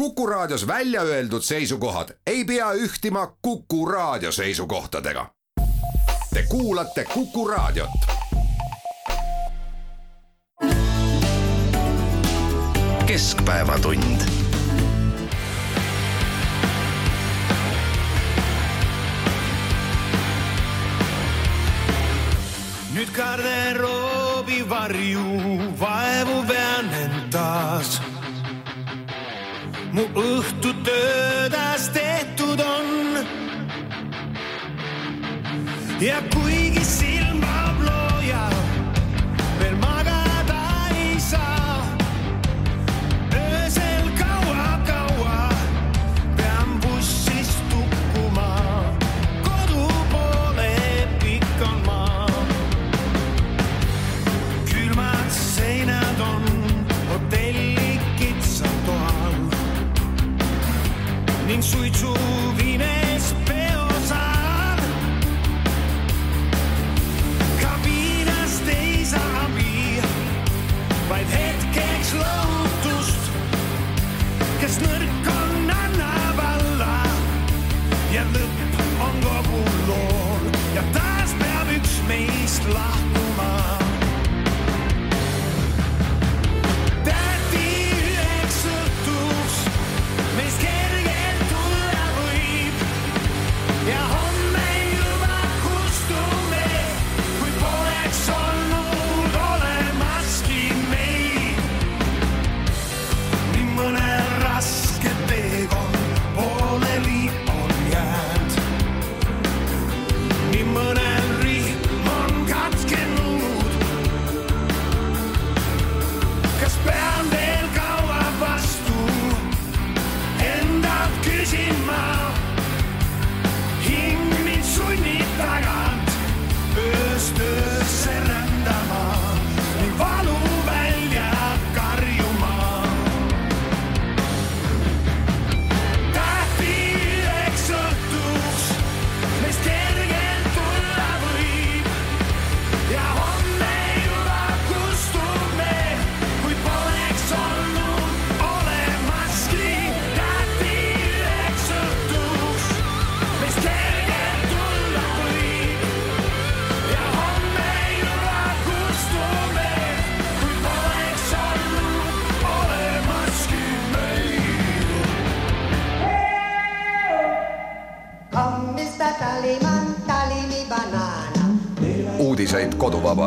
Kuku 0.00 0.26
Raadios 0.26 0.66
välja 0.66 1.02
öeldud 1.02 1.42
seisukohad 1.42 2.08
ei 2.26 2.44
pea 2.44 2.72
ühtima 2.72 3.36
Kuku 3.42 3.86
Raadio 3.86 4.32
seisukohtadega. 4.32 5.26
Te 6.34 6.42
kuulate 6.48 7.04
Kuku 7.04 7.48
Raadiot. 7.48 7.90
keskpäevatund. 13.06 14.20
nüüd 22.94 23.10
garderoobi 23.16 24.68
varju 24.68 25.24
vaevu 25.80 26.44
pean 26.48 26.79
mu 30.00 30.20
õhtu 30.20 30.72
töödas 30.84 31.90
tehtud 31.92 32.60
on. 32.60 32.88
ja 36.00 36.22
kuigi 36.32 36.59
fly 82.70 82.99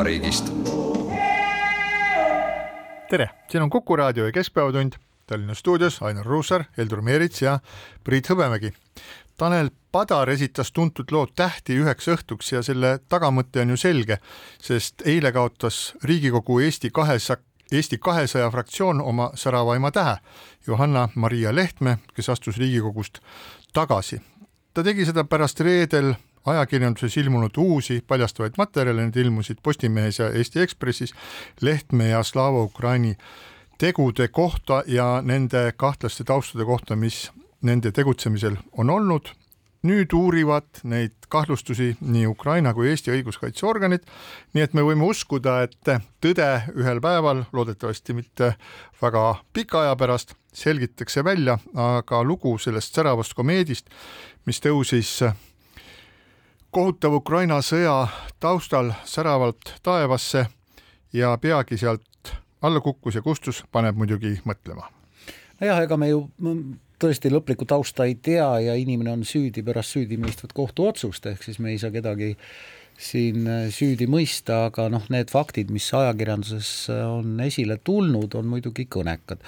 koduvabariigist. 0.03 0.45
tere, 3.09 3.29
siin 3.49 3.63
on 3.63 3.69
Kuku 3.69 3.95
raadio 3.95 4.25
ja 4.25 4.31
Keskpäevatund. 4.31 4.93
Tallinna 5.27 5.53
stuudios 5.53 6.01
Ainar 6.03 6.25
Ruussaar, 6.25 6.63
Heldur 6.77 7.01
Meerits 7.01 7.41
ja 7.41 7.59
Priit 8.03 8.29
Hõbemägi. 8.29 8.73
Tanel 9.37 9.69
Padar 9.91 10.29
esitas 10.29 10.71
tuntud 10.71 11.11
loo 11.11 11.27
Tähti 11.35 11.77
üheks 11.79 12.07
õhtuks 12.11 12.51
ja 12.51 12.61
selle 12.63 12.99
tagamõte 13.09 13.61
on 13.61 13.69
ju 13.69 13.77
selge, 13.77 14.17
sest 14.59 15.05
eile 15.05 15.31
kaotas 15.31 15.93
Riigikogu 16.03 16.59
Eesti 16.59 16.89
kahesa-, 16.89 17.39
Eesti 17.71 17.97
kahesaja 17.97 18.51
fraktsioon 18.51 19.01
oma 19.01 19.31
säravaima 19.35 19.91
tähe, 19.91 20.17
Johanna-Maria 20.67 21.55
Lehtme, 21.55 21.97
kes 22.13 22.29
astus 22.29 22.57
Riigikogust 22.57 23.19
tagasi. 23.73 24.21
ta 24.73 24.83
tegi 24.83 25.05
seda 25.05 25.23
pärast 25.23 25.59
reedel 25.59 26.15
ajakirjanduses 26.45 27.17
ilmunud 27.17 27.57
uusi 27.57 28.03
paljastavaid 28.07 28.57
materjale, 28.57 29.05
need 29.05 29.15
ilmusid 29.15 29.61
Postimehes 29.63 30.19
ja 30.19 30.29
Eesti 30.29 30.59
Ekspressis 30.59 31.13
Lehtme 31.61 32.09
ja 32.09 32.23
Slava 32.23 32.63
Ukraini 32.63 33.17
tegude 33.77 34.27
kohta 34.27 34.83
ja 34.87 35.21
nende 35.21 35.71
kahtlaste 35.77 36.23
taustade 36.23 36.65
kohta, 36.65 36.95
mis 36.95 37.31
nende 37.61 37.91
tegutsemisel 37.91 38.57
on 38.77 38.89
olnud. 38.89 39.33
nüüd 39.83 40.13
uurivad 40.15 40.79
neid 40.87 41.25
kahtlustusi 41.27 41.97
nii 41.99 42.27
Ukraina 42.27 42.71
kui 42.73 42.87
Eesti 42.87 43.11
õiguskaitseorganid, 43.11 44.05
nii 44.55 44.63
et 44.63 44.73
me 44.73 44.85
võime 44.87 45.03
uskuda, 45.03 45.57
et 45.65 45.75
tõde 46.23 46.47
ühel 46.79 47.01
päeval, 47.03 47.41
loodetavasti 47.51 48.15
mitte 48.15 48.53
väga 49.01 49.25
pika 49.53 49.81
aja 49.81 49.97
pärast, 49.99 50.37
selgitakse 50.53 51.23
välja, 51.27 51.57
aga 51.75 52.23
lugu 52.23 52.55
sellest 52.57 52.95
säravast 52.95 53.35
komeedist, 53.35 53.91
mis 54.47 54.63
tõusis 54.63 55.17
kohutava 56.73 57.19
Ukraina 57.21 57.59
sõja 57.61 58.07
taustal 58.41 58.91
säravalt 59.05 59.75
taevasse 59.85 60.47
ja 61.13 61.35
peagi 61.37 61.77
sealt 61.77 62.31
alla 62.65 62.81
kukkus 62.81 63.19
ja 63.19 63.21
kustus, 63.21 63.61
paneb 63.71 63.97
muidugi 63.99 64.39
mõtlema. 64.47 64.89
nojah, 65.61 65.83
ega 65.85 65.97
me 65.97 66.09
ju 66.09 66.23
tõesti 66.99 67.29
lõplikku 67.29 67.67
tausta 67.69 68.07
ei 68.09 68.15
tea 68.15 68.47
ja 68.65 68.75
inimene 68.79 69.13
on 69.13 69.25
süüdi 69.27 69.63
pärast 69.63 69.93
süüdimõistvat 69.93 70.55
kohtuotsust, 70.57 71.25
ehk 71.29 71.45
siis 71.45 71.59
me 71.59 71.75
ei 71.75 71.77
saa 71.77 71.93
kedagi 71.93 72.33
siin 72.97 73.45
süüdi 73.73 74.07
mõista, 74.09 74.65
aga 74.71 74.87
noh, 74.89 75.05
need 75.13 75.29
faktid, 75.33 75.69
mis 75.73 75.93
ajakirjanduses 75.93 76.89
on 76.89 77.39
esile 77.45 77.77
tulnud, 77.83 78.33
on 78.39 78.49
muidugi 78.49 78.87
kõnekad. 78.89 79.45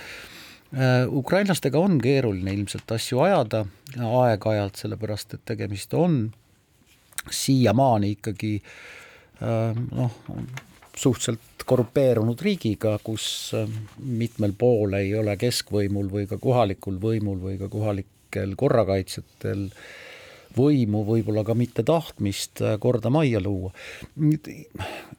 Ukrainlastega 1.09 1.79
on 1.79 1.97
keeruline 2.01 2.53
ilmselt 2.53 2.91
asju 2.91 3.21
ajada 3.25 3.65
aeg-ajalt, 3.95 4.81
sellepärast 4.81 5.37
et 5.37 5.45
tegemist 5.45 5.93
on 5.93 6.25
siiamaani 7.31 8.11
ikkagi 8.15 8.53
noh, 9.91 10.11
suhteliselt 10.95 11.65
korrupeerunud 11.65 12.41
riigiga, 12.41 12.95
kus 13.03 13.51
mitmel 13.97 14.53
pool 14.57 14.95
ei 14.99 15.13
ole 15.17 15.35
keskvõimul 15.39 16.09
või 16.11 16.27
ka 16.29 16.37
kohalikul 16.41 16.99
võimul 17.01 17.41
või 17.41 17.57
ka 17.59 17.69
kohalikel 17.71 18.53
korrakaitsjatel 18.59 19.67
võimu, 20.55 21.03
võib-olla 21.07 21.43
ka 21.43 21.55
mitte 21.57 21.83
tahtmist 21.83 22.61
korda 22.79 23.11
majja 23.11 23.41
luua. 23.43 23.73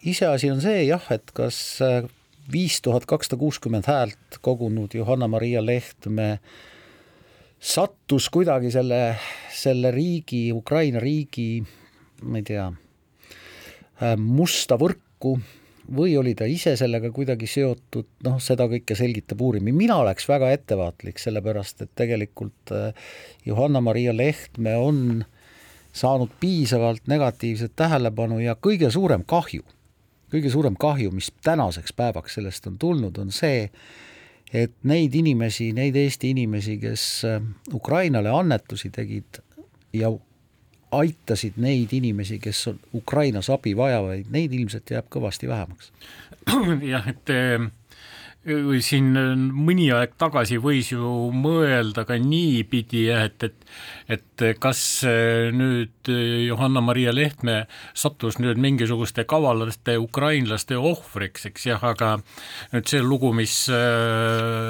iseasi 0.02 0.50
on 0.50 0.62
see 0.64 0.86
jah, 0.86 1.04
et 1.12 1.34
kas 1.34 1.58
viis 2.52 2.80
tuhat 2.80 3.06
kakssada 3.06 3.38
kuuskümmend 3.40 3.88
häält 3.90 4.38
kogunud 4.40 4.94
Johanna-Maria 4.94 5.64
Lehtme 5.66 6.38
sattus 7.60 8.28
kuidagi 8.30 8.70
selle, 8.70 9.16
selle 9.52 9.90
riigi, 9.90 10.52
Ukraina 10.52 11.00
riigi, 11.02 11.64
ma 12.22 12.40
ei 12.40 12.46
tea, 12.46 12.70
musta 14.16 14.76
võrku 14.80 15.36
või 15.94 16.16
oli 16.18 16.34
ta 16.34 16.46
ise 16.50 16.74
sellega 16.76 17.10
kuidagi 17.14 17.46
seotud, 17.50 18.08
noh, 18.26 18.38
seda 18.42 18.66
kõike 18.70 18.96
selgitab 18.98 19.40
uurimine, 19.42 19.76
mina 19.76 19.98
oleks 20.02 20.26
väga 20.28 20.50
ettevaatlik, 20.56 21.20
sellepärast 21.22 21.84
et 21.84 21.92
tegelikult 21.98 22.74
äh, 22.74 23.06
Johanna-Maria 23.46 24.16
Lehtme 24.16 24.76
on 24.80 25.24
saanud 25.96 26.32
piisavalt 26.40 27.06
negatiivset 27.08 27.72
tähelepanu 27.76 28.40
ja 28.42 28.56
kõige 28.60 28.90
suurem 28.92 29.24
kahju, 29.26 29.62
kõige 30.32 30.50
suurem 30.52 30.76
kahju, 30.78 31.14
mis 31.14 31.30
tänaseks 31.46 31.94
päevaks 31.96 32.36
sellest 32.38 32.66
on 32.66 32.78
tulnud, 32.78 33.18
on 33.22 33.30
see, 33.34 33.70
et 34.52 34.74
neid 34.86 35.14
inimesi, 35.14 35.70
neid 35.76 35.96
Eesti 35.96 36.34
inimesi, 36.34 36.80
kes 36.82 37.06
äh, 37.30 37.42
Ukrainale 37.74 38.34
annetusi 38.34 38.90
tegid 38.90 39.42
ja 39.94 40.10
aitasid 41.00 41.58
neid 41.62 41.92
inimesi, 41.96 42.40
kes 42.42 42.66
on 42.72 42.78
Ukrainas 42.96 43.50
abi 43.52 43.76
vajavaid, 43.78 44.30
neid 44.32 44.54
ilmselt 44.56 44.92
jääb 44.94 45.10
kõvasti 45.12 45.50
vähemaks. 45.50 45.92
jah, 46.92 47.08
et 47.10 47.32
eh, 47.34 47.66
siin 48.86 49.10
mõni 49.50 49.88
aeg 49.90 50.12
tagasi 50.20 50.60
võis 50.62 50.92
ju 50.92 51.30
mõelda 51.34 52.04
ka 52.06 52.18
niipidi, 52.22 53.08
et, 53.10 53.48
et 53.48 53.64
et 54.08 54.44
kas 54.62 54.80
eh, 55.08 55.48
nüüd 55.50 56.08
Johanna-Maria 56.46 57.14
Lehtme 57.14 57.64
sattus 57.94 58.38
nüüd 58.38 58.60
mingisuguste 58.62 59.26
kavalate 59.26 59.96
ukrainlaste 59.98 60.78
ohvriks, 60.78 61.48
eks 61.50 61.66
jah, 61.72 61.82
aga 61.82 62.16
nüüd 62.72 62.86
see 62.86 63.02
lugu, 63.02 63.32
mis 63.34 63.64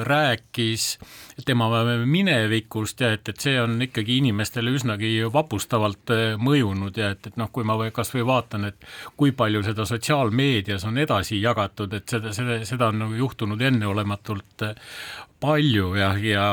rääkis 0.08 0.96
tema 1.44 1.68
minevikust 2.06 3.00
ja 3.00 3.10
et, 3.12 3.28
et 3.28 3.40
see 3.40 3.58
on 3.60 3.76
ikkagi 3.82 4.16
inimestele 4.22 4.72
üsnagi 4.72 5.10
vapustavalt 5.32 6.12
eh, 6.14 6.24
mõjunud 6.40 6.96
ja 6.96 7.10
et, 7.12 7.26
et 7.28 7.36
noh, 7.36 7.50
kui 7.52 7.66
ma 7.66 7.76
kas 7.94 8.14
või 8.14 8.24
vaatan, 8.26 8.70
et 8.70 8.86
kui 9.16 9.34
palju 9.36 9.62
seda 9.66 9.84
sotsiaalmeedias 9.88 10.86
on 10.88 10.98
edasi 10.98 11.40
jagatud, 11.42 11.92
et 11.92 12.08
seda, 12.08 12.32
seda, 12.36 12.62
seda 12.64 12.88
on 12.88 13.04
nagu 13.04 13.20
juhtunud 13.20 13.60
enneolematult 13.60 14.64
palju 15.46 15.92
ja, 15.98 16.10
ja, 16.18 16.46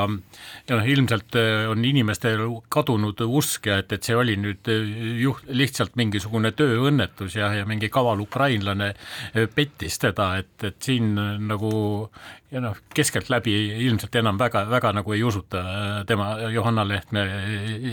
ja 0.64 0.78
noh, 0.78 0.86
ilmselt 0.88 1.36
äh, 1.40 1.66
on 1.72 1.84
inimestel 1.86 2.44
kadunud 2.72 3.20
usk 3.26 3.68
ja 3.70 3.80
et, 3.82 3.92
et 3.96 4.06
see 4.06 4.16
oli 4.18 4.36
nüüd 4.40 4.70
äh, 4.72 4.94
juht, 5.24 5.46
lihtsalt 5.50 5.98
mingisugune 6.00 6.54
tööõnnetus 6.56 7.38
ja, 7.40 7.52
ja 7.58 7.68
mingi 7.70 7.90
kaval 7.94 8.22
ukrainlane 8.24 8.94
äh, 8.94 9.50
pettis 9.54 10.00
teda, 10.02 10.34
et, 10.44 10.56
et 10.64 10.80
siin 10.84 11.14
nagu 11.48 11.74
ja 12.54 12.64
noh, 12.64 12.78
keskeltläbi 12.94 13.56
ilmselt 13.88 14.16
enam 14.22 14.40
väga, 14.40 14.66
väga 14.72 14.94
nagu 15.00 15.16
ei 15.16 15.24
usuta 15.26 15.64
tema, 16.08 16.36
Johanna 16.54 16.86
Lehtme 16.88 17.26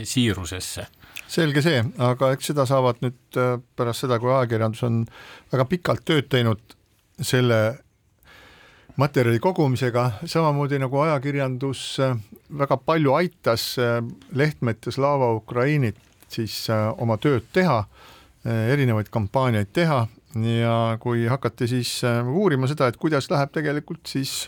siirusesse. 0.05 0.85
Selge 1.31 1.63
see, 1.65 1.79
aga 2.03 2.33
eks 2.35 2.51
seda 2.51 2.67
saavad 2.69 2.99
nüüd 3.01 3.39
pärast 3.79 4.05
seda, 4.05 4.19
kui 4.21 4.29
ajakirjandus 4.35 4.83
on 4.85 5.05
väga 5.53 5.65
pikalt 5.71 6.05
tööd 6.05 6.27
teinud 6.29 6.75
selle 7.21 7.61
materjali 9.01 9.39
kogumisega, 9.41 10.03
samamoodi 10.29 10.77
nagu 10.81 10.99
ajakirjandus 11.01 11.81
äh, 12.03 12.17
väga 12.57 12.77
palju 12.85 13.15
aitas 13.17 13.73
äh, 13.81 13.99
Lehtmet 14.37 14.85
ja 14.85 14.93
Slava 14.93 15.31
Ukrainit 15.33 15.97
siis 16.29 16.69
äh, 16.69 16.89
oma 17.01 17.17
tööd 17.21 17.47
teha, 17.53 17.83
erinevaid 18.41 19.11
kampaaniaid 19.13 19.69
teha 19.69 19.99
ja 20.41 20.75
kui 20.97 21.27
hakati 21.29 21.67
siis 21.69 21.91
uurima 22.25 22.65
seda, 22.65 22.87
et 22.89 22.97
kuidas 22.97 23.27
läheb 23.29 23.51
tegelikult 23.53 24.09
siis 24.09 24.47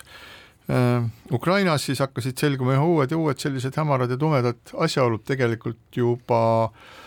Ukrainas, 1.30 1.86
siis 1.86 2.02
hakkasid 2.02 2.42
selguma 2.42 2.74
üha 2.74 2.88
uued 2.90 3.14
ja 3.14 3.20
uued 3.22 3.38
sellised 3.38 3.78
hämarad 3.78 4.10
ja 4.10 4.18
tumedad 4.18 4.74
asjaolud 4.88 5.22
tegelikult 5.30 6.00
juba 6.00 6.42
äh, 6.64 7.03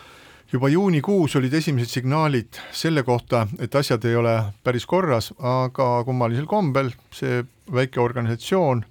juba 0.52 0.68
juunikuus 0.68 1.36
olid 1.36 1.54
esimesed 1.54 1.90
signaalid 1.90 2.60
selle 2.72 3.02
kohta, 3.02 3.46
et 3.58 3.74
asjad 3.74 4.04
ei 4.04 4.16
ole 4.16 4.34
päris 4.64 4.86
korras, 4.86 5.32
aga 5.38 6.04
kummalisel 6.06 6.46
kombel 6.46 6.92
see 7.14 7.42
väike 7.72 8.00
organisatsioon, 8.00 8.84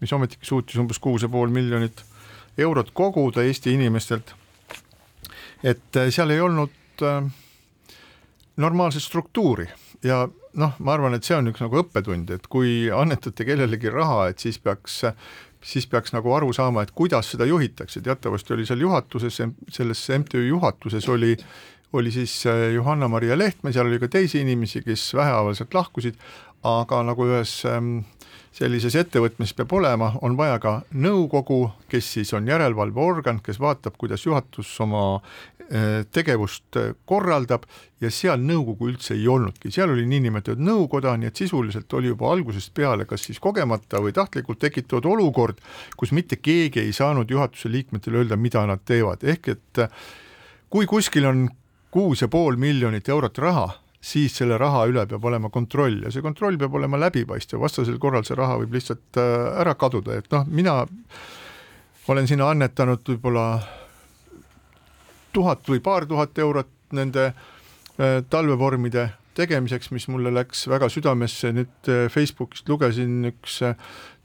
mis 0.00 0.12
ometigi 0.12 0.48
suutis 0.48 0.80
umbes 0.80 0.98
kuus 0.98 1.22
ja 1.22 1.28
pool 1.28 1.52
miljonit 1.52 2.04
eurot 2.58 2.90
koguda 2.94 3.44
Eesti 3.44 3.74
inimestelt, 3.76 4.34
et 5.62 6.00
seal 6.10 6.30
ei 6.30 6.40
olnud 6.40 7.04
äh, 7.06 7.22
normaalset 8.56 9.02
struktuuri. 9.02 9.68
Ja 10.02 10.26
noh, 10.58 10.74
ma 10.78 10.96
arvan, 10.96 11.14
et 11.14 11.24
see 11.24 11.36
on 11.38 11.48
üks 11.52 11.62
nagu 11.62 11.78
õppetund, 11.82 12.32
et 12.34 12.48
kui 12.50 12.90
annetate 12.92 13.46
kellelegi 13.46 13.92
raha, 13.92 14.26
et 14.32 14.42
siis 14.42 14.58
peaks 14.58 15.02
siis 15.62 15.86
peaks 15.86 16.12
nagu 16.12 16.32
aru 16.34 16.52
saama, 16.52 16.82
et 16.82 16.90
kuidas 16.90 17.30
seda 17.32 17.46
juhitakse, 17.46 18.00
teatavasti 18.02 18.54
oli 18.56 18.66
seal 18.66 18.80
juhatuses, 18.82 19.40
selles 19.70 20.08
MTÜ 20.18 20.46
juhatuses 20.48 21.08
oli 21.08 21.36
oli 21.92 22.10
siis 22.10 22.46
äh, 22.46 22.72
Johanna-Maria 22.74 23.36
Lehtme, 23.38 23.72
seal 23.72 23.86
oli 23.86 23.98
ka 24.00 24.08
teisi 24.08 24.40
inimesi, 24.40 24.80
kes 24.82 25.10
vähehaaval 25.14 25.54
sealt 25.54 25.74
lahkusid, 25.76 26.16
aga 26.64 27.02
nagu 27.04 27.26
ühes 27.28 27.52
ähm, 27.68 27.98
sellises 28.52 28.96
ettevõtmises 29.00 29.56
peab 29.56 29.72
olema, 29.78 30.12
on 30.22 30.36
vaja 30.36 30.58
ka 30.62 30.74
nõukogu, 30.92 31.64
kes 31.90 32.10
siis 32.18 32.32
on 32.36 32.48
järelevalveorgan, 32.48 33.40
kes 33.44 33.60
vaatab, 33.60 33.96
kuidas 34.00 34.26
juhatus 34.26 34.70
oma 34.84 35.04
eh, 35.16 36.04
tegevust 36.12 36.76
eh, 36.76 36.90
korraldab 37.08 37.64
ja 38.02 38.10
seal 38.12 38.42
nõukogu 38.44 38.90
üldse 38.92 39.16
ei 39.16 39.24
olnudki, 39.28 39.72
seal 39.72 39.94
oli 39.94 40.04
niinimetatud 40.10 40.60
nõukoda, 40.60 41.14
nii 41.16 41.32
et 41.32 41.42
sisuliselt 41.44 41.96
oli 41.96 42.12
juba 42.12 42.32
algusest 42.34 42.74
peale 42.76 43.08
kas 43.08 43.24
siis 43.28 43.40
kogemata 43.40 44.02
või 44.04 44.12
tahtlikult 44.16 44.60
tekitatud 44.60 45.08
olukord, 45.14 45.62
kus 45.96 46.12
mitte 46.12 46.36
keegi 46.36 46.84
ei 46.84 46.92
saanud 46.92 47.30
juhatuse 47.30 47.72
liikmetele 47.72 48.20
öelda, 48.20 48.36
mida 48.36 48.66
nad 48.68 48.84
teevad, 48.84 49.24
ehk 49.24 49.54
et 49.56 49.84
eh, 49.86 50.00
kui 50.68 50.88
kuskil 50.88 51.28
on 51.28 51.48
kuus 51.92 52.20
ja 52.24 52.28
pool 52.28 52.56
miljonit 52.60 53.08
eurot 53.08 53.38
raha, 53.40 53.70
siis 54.02 54.34
selle 54.34 54.58
raha 54.58 54.82
üle 54.90 55.04
peab 55.06 55.24
olema 55.30 55.50
kontroll 55.54 56.02
ja 56.02 56.10
see 56.10 56.24
kontroll 56.24 56.58
peab 56.58 56.74
olema 56.74 56.98
läbipaistev, 57.04 57.60
vastasel 57.62 58.00
korral 58.02 58.26
see 58.26 58.36
raha 58.38 58.58
võib 58.62 58.74
lihtsalt 58.74 59.20
äh, 59.22 59.46
ära 59.62 59.76
kaduda, 59.78 60.18
et 60.18 60.28
noh, 60.34 60.48
mina 60.50 60.80
olen 62.10 62.26
sinna 62.26 62.50
annetanud 62.50 63.06
võib-olla 63.12 63.46
tuhat 65.32 65.70
või 65.70 65.80
paar 65.84 66.08
tuhat 66.10 66.38
eurot 66.42 66.72
nende 66.98 67.30
äh, 67.30 68.20
talvevormide 68.28 69.12
tegemiseks, 69.38 69.92
mis 69.94 70.10
mulle 70.12 70.34
läks 70.34 70.66
väga 70.68 70.90
südamesse, 70.92 71.54
nüüd 71.54 71.92
äh, 71.92 72.08
Facebookist 72.12 72.68
lugesin 72.68 73.30
üks 73.30 73.62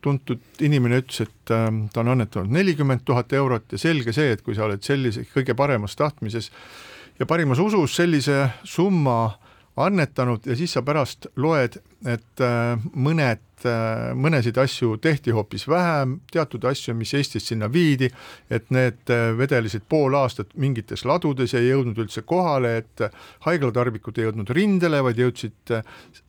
tuntud 0.01 0.61
inimene 0.61 1.01
ütles, 1.01 1.23
et 1.25 1.49
ta 1.49 2.01
on 2.01 2.11
annetanud 2.13 2.51
nelikümmend 2.53 3.01
tuhat 3.05 3.33
eurot 3.33 3.73
ja 3.73 3.79
selge 3.81 4.13
see, 4.13 4.29
et 4.33 4.43
kui 4.45 4.57
sa 4.57 4.67
oled 4.67 4.81
sellise 4.85 5.23
kõige 5.33 5.55
paremas 5.57 5.97
tahtmises 5.97 6.51
ja 7.17 7.25
parimas 7.29 7.59
usus 7.59 7.95
sellise 7.97 8.45
summa 8.65 9.17
annetanud 9.77 10.47
ja 10.47 10.55
siis 10.57 10.73
sa 10.73 10.81
pärast 10.85 11.27
loed, 11.37 11.77
et 12.07 12.41
äh, 12.43 12.85
mõned, 12.97 13.43
äh, 13.65 14.13
mõnesid 14.17 14.57
asju 14.61 14.95
tehti 15.01 15.33
hoopis 15.35 15.67
vähem, 15.69 16.17
teatud 16.33 16.65
asju, 16.69 16.95
mis 16.97 17.13
Eestist 17.17 17.51
sinna 17.51 17.69
viidi, 17.73 18.09
et 18.49 18.71
need 18.73 19.13
äh, 19.13 19.29
vedelesid 19.37 19.85
pool 19.89 20.17
aastat 20.17 20.55
mingites 20.57 21.05
ladudes 21.05 21.53
ja 21.53 21.61
ei 21.61 21.69
jõudnud 21.71 22.01
üldse 22.05 22.25
kohale, 22.25 22.77
et 22.81 23.05
haiglatarvikud 23.45 24.17
ei 24.17 24.27
jõudnud 24.29 24.53
rindele, 24.57 25.03
vaid 25.05 25.21
jõudsid 25.21 25.75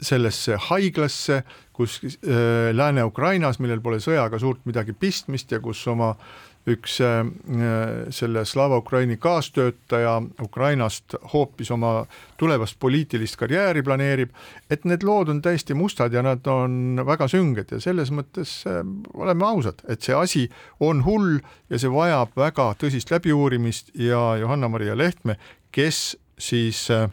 sellesse 0.00 0.58
haiglasse, 0.68 1.42
kus 1.78 2.00
Lääne-Ukrainas, 2.74 3.60
millel 3.62 3.78
pole 3.80 4.00
sõjaga 4.02 4.40
suurt 4.42 4.64
midagi 4.66 4.96
pistmist 4.98 5.52
ja 5.54 5.60
kus 5.62 5.84
oma 5.86 6.10
äh, 6.10 6.47
üks 6.72 6.98
äh, 7.04 7.20
selle 8.14 8.44
Slava 8.48 8.78
Ukraini 8.82 9.16
kaastöötaja 9.16 10.22
Ukrainast 10.42 11.14
hoopis 11.32 11.70
oma 11.74 12.06
tulevast 12.36 12.78
poliitilist 12.80 13.36
karjääri 13.40 13.82
planeerib, 13.82 14.30
et 14.70 14.84
need 14.84 15.04
lood 15.06 15.32
on 15.32 15.42
täiesti 15.42 15.74
mustad 15.74 16.12
ja 16.12 16.22
nad 16.22 16.46
on 16.46 17.00
väga 17.06 17.28
sünged 17.28 17.72
ja 17.74 17.80
selles 17.82 18.12
mõttes 18.14 18.60
äh, 18.68 18.82
oleme 19.14 19.46
ausad, 19.46 19.82
et 19.88 20.02
see 20.02 20.16
asi 20.16 20.46
on 20.80 21.04
hull 21.06 21.38
ja 21.70 21.80
see 21.80 21.92
vajab 21.92 22.36
väga 22.36 22.72
tõsist 22.80 23.12
läbiuurimist 23.14 23.94
ja 23.94 24.36
Johanna-Maria 24.40 24.96
Lehtme, 24.98 25.38
kes 25.72 26.16
siis 26.38 26.86
äh, 26.94 27.08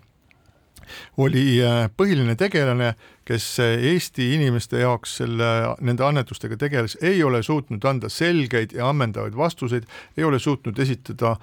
oli 1.17 1.59
põhiline 1.97 2.35
tegelane 2.37 2.93
kes 3.25 3.45
Eesti 3.59 4.33
inimeste 4.35 4.83
jaoks 4.83 5.17
selle, 5.21 5.51
nende 5.81 6.05
annetustega 6.05 6.57
tegeles, 6.61 6.97
ei 7.01 7.23
ole 7.23 7.41
suutnud 7.43 7.85
anda 7.89 8.09
selgeid 8.09 8.75
ja 8.77 8.89
ammendavaid 8.89 9.37
vastuseid, 9.37 9.87
ei 10.17 10.27
ole 10.27 10.39
suutnud 10.39 10.79
esitada 10.79 11.35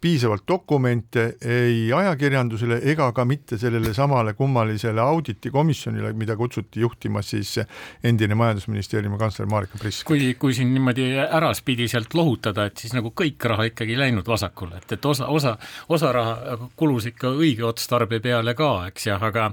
piisavalt 0.00 0.42
dokumente 0.48 1.36
ei 1.44 1.92
ajakirjandusele 1.92 2.80
ega 2.92 3.10
ka 3.12 3.24
mitte 3.24 3.58
sellele 3.58 3.94
samale 3.94 4.34
kummalisele 4.34 5.00
auditikomisjonile, 5.00 6.12
mida 6.12 6.36
kutsuti 6.36 6.80
juhtima 6.80 7.22
siis 7.22 7.58
endine 8.04 8.34
Majandusministeeriumi 8.34 9.18
kantsler 9.18 9.48
Marika 9.50 9.78
Prisk. 9.78 10.06
kui, 10.06 10.34
kui 10.38 10.54
siin 10.54 10.72
niimoodi 10.74 11.06
äraspidiselt 11.30 12.14
lohutada, 12.14 12.66
et 12.66 12.76
siis 12.76 12.94
nagu 12.96 13.12
kõik 13.20 13.48
raha 13.52 13.68
ikkagi 13.72 13.98
läinud 13.98 14.28
vasakule, 14.28 14.80
et, 14.82 14.96
et 14.96 15.04
osa, 15.04 15.26
osa, 15.26 15.56
osa 15.88 16.12
raha 16.12 16.58
kulus 16.76 17.06
ikka 17.12 17.34
õige 17.36 17.66
otstarbe 17.68 18.20
peale 18.20 18.54
ka, 18.54 18.72
eks 18.88 19.06
jah, 19.12 19.22
aga 19.22 19.50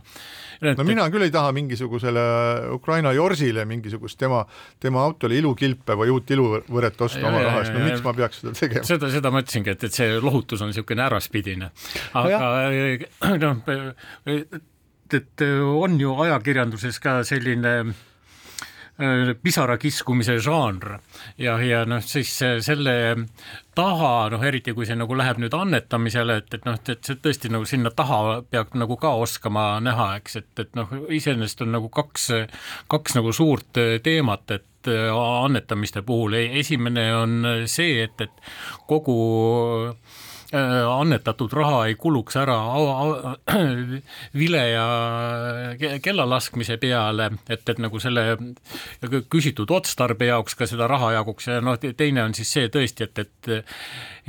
no 0.62 0.88
mina 0.88 1.10
küll 1.12 1.28
ei 1.28 1.34
taha 1.34 1.52
mingisugusele 1.70 2.24
Ukraina 2.74 3.12
Jorsile 3.14 3.66
mingisugust 3.66 4.20
tema, 4.20 4.46
tema 4.80 5.04
autole 5.06 5.38
ilukilpe 5.38 5.94
või 6.00 6.10
uut 6.14 6.32
iluvõret 6.34 7.02
osta 7.06 7.22
oma 7.28 7.44
raha 7.44 7.62
eest, 7.64 7.76
no 7.76 7.86
miks 7.86 8.04
ma 8.06 8.14
peaks 8.18 8.42
seda 8.42 8.56
tegema? 8.58 8.88
seda, 8.88 9.12
seda 9.14 9.32
ma 9.34 9.44
ütlesingi, 9.44 9.76
et, 9.76 9.86
et 9.86 10.00
see 10.02 10.18
lohutus 10.24 10.64
on 10.66 10.74
niisugune 10.74 11.06
äraspidine, 11.06 11.72
aga 12.18 12.42
noh, 13.46 13.62
et 15.20 15.46
on 15.46 15.98
ju 16.02 16.16
ajakirjanduses 16.26 17.00
ka 17.04 17.20
selline 17.28 17.76
äh, 19.02 19.34
pisara 19.42 19.78
kiskumise 19.82 20.38
žanr. 20.44 21.00
Ja, 21.42 21.58
ja 21.64 21.84
noh, 21.90 22.04
siis 22.06 22.32
selle 22.38 22.96
taha, 23.76 24.14
noh 24.34 24.46
eriti 24.46 24.74
kui 24.76 24.88
see 24.88 24.98
nagu 25.00 25.18
läheb 25.18 25.42
nüüd 25.42 25.56
annetamisele, 25.56 26.40
et, 26.44 26.54
et 26.54 26.66
noh, 26.68 26.80
et 26.80 27.04
see 27.06 27.20
tõesti 27.20 27.52
nagu 27.54 27.68
sinna 27.70 27.92
taha 27.96 28.42
peab 28.50 28.76
nagu 28.80 29.00
ka 29.00 29.16
oskama 29.24 29.68
näha, 29.84 30.12
eks, 30.20 30.40
et, 30.42 30.52
et 30.66 30.74
noh, 30.80 30.92
iseenesest 31.16 31.64
on 31.66 31.74
nagu 31.78 31.92
kaks, 31.94 32.32
kaks 32.92 33.20
nagu 33.20 33.34
suurt 33.36 33.80
teemat, 34.04 34.58
et 34.60 34.66
annetamiste 34.90 36.02
puhul, 36.08 36.38
esimene 36.62 37.10
on 37.16 37.54
see, 37.68 38.00
et, 38.06 38.22
et 38.24 38.52
kogu 38.88 39.20
Äh, 39.94 40.29
annetatud 40.52 41.54
raha 41.54 41.84
ei 41.90 41.96
kuluks 42.00 42.38
ära 42.42 42.58
vile 44.42 44.64
ja 44.70 44.86
kella 46.02 46.26
laskmise 46.30 46.80
peale, 46.82 47.30
et, 47.50 47.70
et 47.70 47.82
nagu 47.82 48.02
selle 48.02 48.24
küsitud 49.30 49.70
otstarbe 49.70 50.32
jaoks 50.32 50.58
ka 50.58 50.68
seda 50.70 50.88
raha 50.90 51.12
jaguks 51.20 51.52
ja 51.52 51.60
noh, 51.62 51.78
teine 51.78 52.26
on 52.26 52.34
siis 52.38 52.54
see 52.58 52.72
tõesti, 52.74 53.10
et, 53.10 53.26
et 53.26 53.52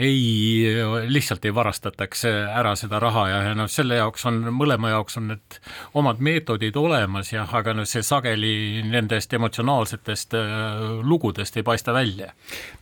ei, 0.00 0.64
lihtsalt 1.09 1.45
ei 1.45 1.54
varastataks 1.54 2.25
ära 2.30 2.73
seda 2.78 3.00
raha 3.02 3.25
ja, 3.28 3.40
noh, 3.57 3.69
selle 3.71 3.99
jaoks 4.00 4.25
on, 4.30 4.40
mõlema 4.57 4.95
jaoks 4.95 5.19
on 5.21 5.28
need 5.33 5.59
omad 6.00 6.23
meetodid 6.25 6.76
olemas 6.80 7.33
ja 7.35 7.45
aga 7.59 7.75
noh, 7.76 7.88
see 7.88 8.02
sageli 8.07 8.83
nendest 8.87 9.35
emotsionaalsetest 9.37 10.37
äh, 10.38 10.80
lugudest 11.04 11.61
ei 11.61 11.66
paista 11.66 11.92
välja. 11.97 12.30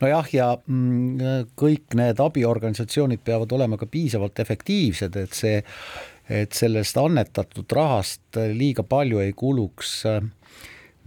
nojah, 0.00 0.30
ja 0.32 0.52
mm, 0.58 1.50
kõik 1.58 1.98
need 1.98 2.22
abiorganisatsioonid 2.22 3.24
peavad 3.24 3.52
olema 3.58 3.80
ka 3.80 3.90
piisavalt 3.90 4.38
efektiivsed, 4.44 5.18
et 5.18 5.34
see, 5.34 5.62
et 6.28 6.54
sellest 6.54 6.96
annetatud 7.00 7.72
rahast 7.74 8.38
liiga 8.54 8.84
palju 8.86 9.24
ei 9.24 9.34
kuluks 9.36 10.00
äh, 10.06 10.22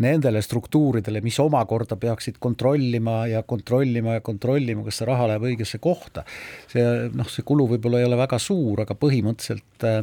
nendele 0.02 0.42
struktuuridele, 0.44 1.22
mis 1.26 1.40
omakorda 1.44 1.98
peaksid 2.02 2.40
kontrollima 2.42 3.26
ja 3.32 3.44
kontrollima 3.48 4.18
ja 4.18 4.26
kontrollima, 4.26 4.86
kas 4.88 5.02
see 5.02 5.10
raha 5.10 5.32
läheb 5.32 5.50
õigesse 5.52 5.82
kohta. 5.84 6.26
see 6.72 6.86
noh, 7.16 7.30
see 7.30 7.46
kulu 7.48 7.68
võib-olla 7.76 8.02
ei 8.02 8.10
ole 8.10 8.20
väga 8.20 8.40
suur, 8.42 8.84
aga 8.86 8.98
põhimõtteliselt 8.98 9.88
äh, 9.88 10.02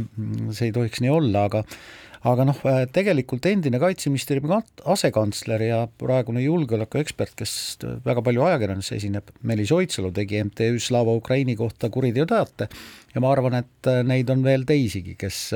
see 0.53 0.71
ei 0.71 0.77
tohiks 0.77 1.03
nii 1.05 1.15
olla, 1.15 1.49
aga 1.51 1.65
aga 2.27 2.47
noh, 2.49 2.59
äh, 2.67 2.83
tegelikult 2.91 3.47
endine 3.51 3.79
Kaitseministeeriumi 3.83 4.59
asekantsler 4.91 5.63
ja 5.69 5.79
praegune 6.01 6.43
julgeolekuekspert, 6.43 7.37
kes 7.39 7.53
väga 8.07 8.25
palju 8.27 8.45
ajakirjanduses 8.49 8.99
esineb, 8.99 9.31
Meelis 9.47 9.73
Oidsalu 9.75 10.11
tegi 10.17 10.43
MTÜ 10.49 10.79
Slava 10.83 11.15
Ukraini 11.19 11.57
kohta 11.59 11.91
kuriteoteate 11.95 12.69
ja 13.15 13.23
ma 13.25 13.33
arvan, 13.33 13.61
et 13.63 13.91
äh, 13.91 14.03
neid 14.07 14.31
on 14.35 14.45
veel 14.47 14.67
teisigi, 14.69 15.17
kes 15.19 15.49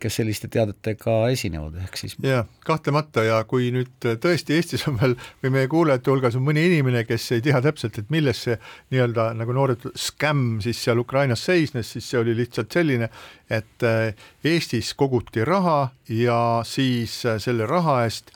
kes 0.00 0.18
selliste 0.20 0.48
teadetega 0.52 1.16
esinevad, 1.34 1.76
ehk 1.84 1.98
siis 2.00 2.16
jah, 2.24 2.46
kahtlemata 2.66 3.24
ja 3.26 3.40
kui 3.48 3.68
nüüd 3.74 4.08
tõesti 4.22 4.56
Eestis 4.56 4.86
on 4.90 4.98
veel 5.00 5.16
või 5.44 5.52
meie 5.58 5.70
kuulajate 5.72 6.12
hulgas 6.12 6.38
on 6.38 6.46
mõni 6.46 6.66
inimene, 6.70 7.04
kes 7.08 7.28
ei 7.36 7.44
tea 7.44 7.60
täpselt, 7.64 7.98
et 8.00 8.10
milles 8.12 8.44
see 8.46 8.56
nii-öelda 8.94 9.30
nagu 9.36 9.56
noored 9.56 9.88
skämm 9.98 10.60
siis 10.64 10.80
seal 10.84 11.02
Ukrainas 11.02 11.44
seisnes, 11.46 11.92
siis 11.92 12.08
see 12.10 12.20
oli 12.22 12.36
lihtsalt 12.38 12.72
selline, 12.72 13.10
et 13.50 13.86
äh, 13.86 14.12
Eestis 14.44 14.94
koguti 14.98 15.44
raha 15.44 15.90
ja 16.08 16.40
siis 16.66 17.20
äh, 17.26 17.40
selle 17.42 17.68
raha 17.68 18.02
eest 18.06 18.32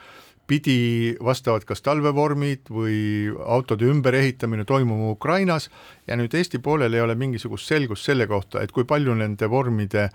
pidi 0.51 1.15
vastavad 1.23 1.63
kas 1.69 1.83
talvevormid 1.87 2.73
või 2.75 3.31
autode 3.55 3.87
ümberehitamine 3.87 4.65
toimuma 4.67 5.13
Ukrainas 5.15 5.69
ja 6.09 6.19
nüüd 6.19 6.35
Eesti 6.35 6.59
poolel 6.59 6.97
ei 6.97 7.05
ole 7.05 7.15
mingisugust 7.15 7.71
selgust 7.71 8.09
selle 8.09 8.27
kohta, 8.31 8.65
et 8.65 8.75
kui 8.75 8.85
palju 8.89 9.15
nende 9.15 9.47
vormide 9.51 10.09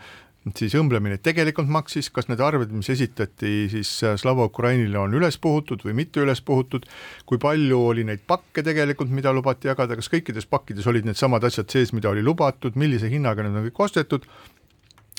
siis 0.53 0.75
õmblemine. 0.77 1.17
Tegelikult 1.23 1.69
maksis, 1.71 2.11
kas 2.13 2.27
need 2.29 2.41
arved, 2.43 2.73
mis 2.75 2.89
esitati 2.93 3.65
siis 3.71 3.91
äh, 4.05 4.17
Slava 4.19 4.45
Ukrainile, 4.49 4.99
on 5.01 5.15
üles 5.17 5.39
puhutud 5.41 5.81
või 5.85 5.95
mitte 6.03 6.21
üles 6.21 6.41
puhutud, 6.45 6.85
kui 7.25 7.41
palju 7.41 7.79
oli 7.89 8.05
neid 8.05 8.25
pakke 8.27 8.63
tegelikult, 8.65 9.09
mida 9.09 9.33
lubati 9.33 9.71
jagada, 9.71 9.97
kas 9.97 10.11
kõikides 10.13 10.49
pakkides 10.49 10.85
olid 10.91 11.07
needsamad 11.09 11.43
asjad 11.47 11.71
sees, 11.73 11.95
mida 11.97 12.11
oli 12.11 12.23
lubatud, 12.25 12.77
millise 12.77 13.09
hinnaga 13.09 13.45
need 13.45 13.57
on 13.57 13.67
kõik 13.69 13.81
ostetud? 13.87 14.29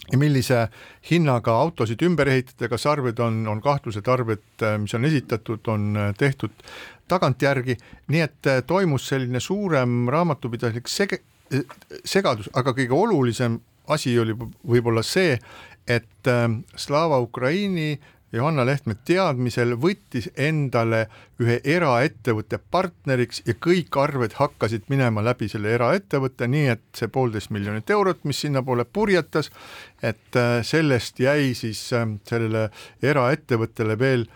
Ja 0.06 0.18
millise 0.22 0.68
hinnaga 1.08 1.56
autosid 1.64 2.02
ümber 2.06 2.28
ehitada, 2.30 2.68
kas 2.70 2.84
arved 2.86 3.18
on, 3.18 3.40
on 3.50 3.58
kahtlused 3.62 4.06
arved, 4.06 4.44
äh, 4.62 4.76
mis 4.78 4.94
on 4.94 5.08
esitatud, 5.08 5.66
on 5.72 5.88
äh, 5.98 6.12
tehtud 6.18 6.54
tagantjärgi, 7.10 7.74
nii 8.14 8.22
et 8.22 8.48
toimus 8.66 9.06
selline 9.10 9.42
suurem 9.42 10.04
raamatupidamislik 10.10 10.90
sege-, 10.90 11.24
segadus, 12.06 12.50
aga 12.54 12.74
kõige 12.74 12.94
olulisem 12.94 13.58
asi 13.88 14.18
oli 14.18 14.34
võib-olla 14.36 15.02
see, 15.06 15.38
et 15.86 16.30
ähm, 16.30 16.60
Slava 16.76 17.20
Ukraini 17.22 17.96
Johanna 18.32 18.64
Lehtme 18.66 18.96
teadmisel 19.06 19.76
võttis 19.80 20.26
endale 20.36 21.04
ühe 21.40 21.60
eraettevõtte 21.62 22.58
partneriks 22.58 23.42
ja 23.46 23.54
kõik 23.54 23.96
arved 24.02 24.34
hakkasid 24.40 24.88
minema 24.90 25.22
läbi 25.24 25.48
selle 25.48 25.70
eraettevõtte, 25.76 26.48
nii 26.50 26.66
et 26.74 26.82
see 26.98 27.10
poolteist 27.12 27.52
miljonit 27.54 27.90
eurot, 27.90 28.24
mis 28.26 28.40
sinnapoole 28.42 28.84
purjetas, 28.84 29.50
et 30.02 30.40
äh, 30.40 30.58
sellest 30.66 31.22
jäi 31.22 31.54
siis 31.54 31.84
ähm, 31.94 32.18
sellele 32.26 32.68
eraettevõttele 33.02 33.98
veel 33.98 34.26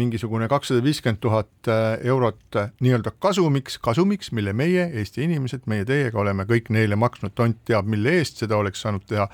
mingisugune 0.00 0.48
kakssada 0.50 0.82
viiskümmend 0.84 1.20
tuhat 1.22 1.68
äh, 1.68 1.98
eurot 2.08 2.56
äh, 2.56 2.70
nii-öelda 2.80 3.12
kasumiks, 3.22 3.78
kasumiks, 3.82 4.32
mille 4.36 4.54
meie, 4.56 4.86
Eesti 5.00 5.24
inimesed, 5.26 5.66
meie 5.70 5.86
teiega 5.88 6.20
oleme 6.22 6.46
kõik 6.48 6.70
neile 6.74 6.98
maksnud, 7.00 7.34
tont 7.36 7.60
teab, 7.68 7.88
mille 7.90 8.16
eest 8.20 8.40
seda 8.42 8.58
oleks 8.60 8.82
saanud 8.84 9.04
teha. 9.08 9.28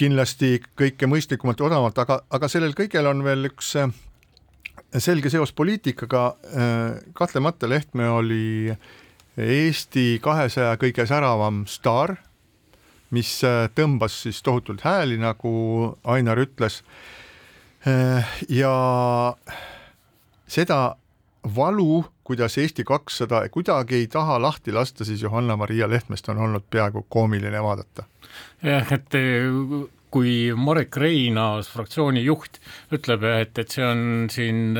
Kindlasti 0.00 0.60
kõike 0.78 1.08
mõistlikumalt 1.10 1.60
ja 1.60 1.68
odavamalt, 1.68 1.98
aga, 2.00 2.22
aga 2.32 2.48
sellel 2.48 2.76
kõigel 2.78 3.10
on 3.10 3.24
veel 3.26 3.50
üks 3.50 3.74
äh, 3.80 3.92
selge 4.96 5.30
seos 5.30 5.52
poliitikaga, 5.54 6.24
kahtlemata 7.14 7.68
Lehtme 7.70 8.08
oli 8.10 8.72
Eesti 9.38 10.18
kahesaja 10.22 10.74
kõige 10.80 11.04
säravam 11.06 11.62
staar, 11.70 12.16
mis 13.14 13.36
tõmbas 13.78 14.16
siis 14.24 14.40
tohutult 14.42 14.82
hääli, 14.82 15.20
nagu 15.20 15.52
Ainar 16.10 16.42
ütles, 16.42 16.80
ja 18.48 18.74
seda 20.50 20.96
valu, 21.56 22.04
kuidas 22.26 22.58
Eesti 22.58 22.84
kakssada 22.84 23.44
kuidagi 23.48 24.02
ei 24.02 24.10
taha 24.10 24.40
lahti 24.42 24.72
lasta, 24.72 25.04
siis 25.04 25.22
Johanna-Maria 25.22 25.88
Lehtmest 25.90 26.28
on 26.28 26.38
olnud 26.38 26.66
peaaegu 26.70 27.06
koomiline 27.08 27.62
vaadata. 27.62 28.04
jah, 28.62 28.92
et 28.92 29.18
kui 30.10 30.50
Marek 30.56 30.96
Reinaas, 30.96 31.70
fraktsiooni 31.70 32.24
juht, 32.24 32.58
ütleb, 32.92 33.24
et, 33.30 33.58
et 33.58 33.70
see 33.70 33.86
on 33.86 34.26
siin 34.32 34.74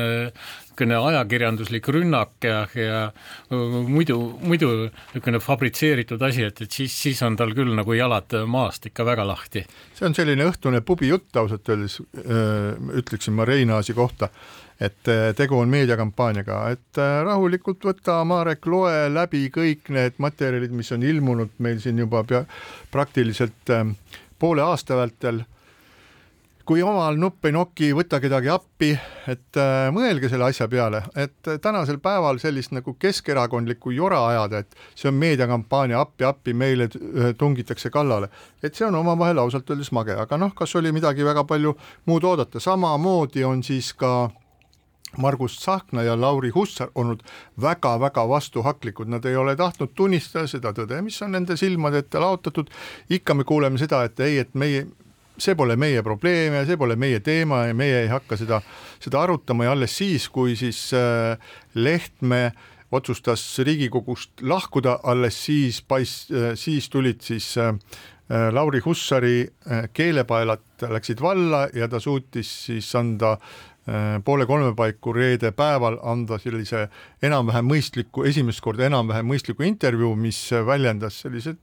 niisugune 0.71 0.97
ajakirjanduslik 1.11 1.87
rünnak 1.91 2.47
ja, 2.47 2.63
ja 2.75 3.11
muidu, 3.51 4.17
muidu 4.41 4.71
niisugune 4.87 5.41
fabritseeritud 5.43 6.21
asi, 6.21 6.45
et, 6.47 6.61
et 6.61 6.71
siis, 6.71 6.95
siis 6.95 7.21
on 7.27 7.35
tal 7.37 7.53
küll 7.57 7.75
nagu 7.75 7.93
jalad 7.93 8.33
maast 8.47 8.87
ikka 8.87 9.05
väga 9.05 9.27
lahti. 9.27 9.65
see 9.93 10.07
on 10.07 10.15
selline 10.15 10.47
õhtune 10.47 10.81
pubijutt 10.81 11.35
ausalt 11.37 11.69
öeldes, 11.69 11.99
ütleksin 13.01 13.35
ma 13.37 13.45
Reinaasi 13.45 13.93
kohta 13.93 14.31
et 14.81 15.07
äh, 15.07 15.29
tegu 15.37 15.59
on 15.61 15.69
meediakampaaniaga, 15.69 16.57
et 16.73 16.99
äh, 16.99 17.19
rahulikult 17.25 17.85
võta, 17.85 18.17
Marek, 18.25 18.65
loe 18.65 19.11
läbi 19.13 19.45
kõik 19.53 19.91
need 19.93 20.17
materjalid, 20.21 20.73
mis 20.73 20.89
on 20.95 21.05
ilmunud 21.05 21.53
meil 21.61 21.77
siin 21.83 22.01
juba 22.01 22.23
pea, 22.25 22.41
praktiliselt 22.93 23.73
ähm, 23.75 23.93
poole 24.41 24.65
aasta 24.65 24.97
vältel. 24.97 25.43
Kui 26.65 26.83
omal 26.83 27.17
nupp 27.19 27.45
ei 27.45 27.55
noki, 27.55 27.91
võta 27.97 28.19
kedagi 28.23 28.49
appi, 28.51 28.91
et 29.31 29.59
äh, 29.59 29.87
mõelge 29.93 30.29
selle 30.31 30.49
asja 30.49 30.67
peale, 30.71 31.03
et 31.15 31.51
tänasel 31.61 32.01
päeval 32.03 32.39
sellist 32.41 32.73
nagu 32.75 32.95
keskerakondlikku 32.99 33.93
jora 33.95 34.21
ajada, 34.29 34.61
et 34.61 34.77
see 34.95 35.09
on 35.11 35.17
meediakampaania 35.21 36.01
appi-appi, 36.01 36.53
meile 36.57 36.89
tungitakse 37.37 37.89
kallale, 37.93 38.31
et 38.63 38.75
see 38.75 38.87
on 38.87 38.99
omavahel 39.01 39.41
ausalt 39.41 39.69
öeldes 39.71 39.91
mage, 39.95 40.15
aga 40.17 40.39
noh, 40.39 40.53
kas 40.55 40.75
oli 40.79 40.93
midagi 40.95 41.25
väga 41.25 41.45
palju 41.49 41.75
muud 42.09 42.29
oodata, 42.29 42.61
samamoodi 42.63 43.45
on 43.47 43.63
siis 43.65 43.93
ka 43.97 44.29
Margus 45.17 45.57
Tsahkna 45.57 46.03
ja 46.03 46.21
Lauri 46.21 46.49
Hussar 46.49 46.89
olnud 46.95 47.19
väga-väga 47.61 48.29
vastuhaklikud, 48.29 49.07
nad 49.07 49.25
ei 49.25 49.35
ole 49.35 49.55
tahtnud 49.55 49.91
tunnistada 49.95 50.47
seda 50.47 50.71
tõde, 50.73 51.01
mis 51.03 51.21
on 51.21 51.35
nende 51.35 51.57
silmade 51.57 51.99
ette 52.05 52.19
laotatud. 52.19 52.69
ikka 53.09 53.33
me 53.33 53.43
kuuleme 53.43 53.77
seda, 53.77 54.03
et 54.03 54.19
ei, 54.19 54.37
et 54.37 54.53
meie, 54.55 54.85
see 55.41 55.57
pole 55.57 55.75
meie 55.79 56.03
probleem 56.05 56.55
ja 56.59 56.65
see 56.67 56.77
pole 56.79 56.95
meie 56.99 57.21
teema 57.23 57.65
ja 57.69 57.77
meie 57.77 58.03
ei 58.03 58.11
hakka 58.11 58.37
seda, 58.39 58.61
seda 59.01 59.23
arutama 59.23 59.67
ja 59.67 59.75
alles 59.75 59.95
siis, 59.97 60.27
kui 60.29 60.55
siis 60.59 60.89
äh, 60.97 61.37
Lehtme 61.75 62.51
otsustas 62.91 63.43
Riigikogust 63.63 64.43
lahkuda, 64.43 64.99
alles 65.03 65.37
siis 65.45 65.81
pais- 65.81 66.27
äh,, 66.31 66.53
siis 66.55 66.89
tulid 66.89 67.21
siis 67.21 67.57
äh, 67.57 67.73
äh 68.31 68.53
Lauri 68.53 68.79
Hussari 68.85 69.47
äh, 69.47 69.89
keelepaelad 69.93 70.87
läksid 70.89 71.21
valla 71.21 71.67
ja 71.73 71.87
ta 71.87 71.99
suutis 71.99 72.51
siis 72.65 72.95
anda 72.95 73.37
poole 74.25 74.45
kolme 74.45 74.75
paiku 74.77 75.13
reede 75.13 75.51
päeval 75.57 75.97
anda 76.05 76.37
sellise 76.39 76.83
enam-vähem 77.23 77.65
mõistliku, 77.65 78.25
esimest 78.29 78.61
korda 78.61 78.85
enam-vähem 78.85 79.25
mõistliku 79.25 79.65
intervjuu, 79.65 80.13
mis 80.15 80.37
väljendas 80.67 81.17
selliseid 81.23 81.57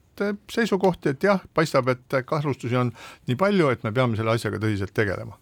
seisukohti, 0.51 1.15
et 1.15 1.23
jah, 1.23 1.43
paistab, 1.55 1.89
et 1.93 2.19
kahjustusi 2.27 2.77
on 2.77 2.91
nii 3.29 3.39
palju, 3.39 3.71
et 3.71 3.85
me 3.87 3.93
peame 3.95 4.19
selle 4.19 4.35
asjaga 4.35 4.59
tõsiselt 4.63 4.95
tegelema. 4.97 5.39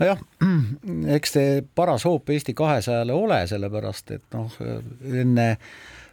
Nojah, 0.00 0.20
eks 1.16 1.36
see 1.36 1.60
paras 1.74 2.04
hoop 2.08 2.30
Eesti 2.34 2.54
kahesajale 2.58 3.14
ole, 3.14 3.44
sellepärast 3.50 4.16
et 4.16 4.24
noh, 4.34 4.58
enne 5.22 5.48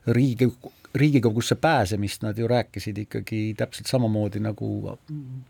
riigi, 0.08 0.48
riigikogusse 0.96 1.56
pääsemist 1.56 2.24
nad 2.24 2.38
ju 2.38 2.48
rääkisid 2.48 2.98
ikkagi 2.98 3.54
täpselt 3.58 3.88
samamoodi 3.88 4.42
nagu 4.44 4.98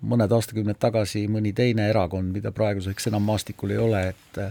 mõned 0.01 0.35
aastakümned 0.35 0.77
tagasi 0.79 1.25
mõni 1.31 1.53
teine 1.57 1.89
erakond, 1.89 2.31
mida 2.33 2.51
praeguseks 2.51 3.09
enam 3.09 3.25
maastikul 3.25 3.73
ei 3.73 3.81
ole, 3.81 4.03
et 4.13 4.41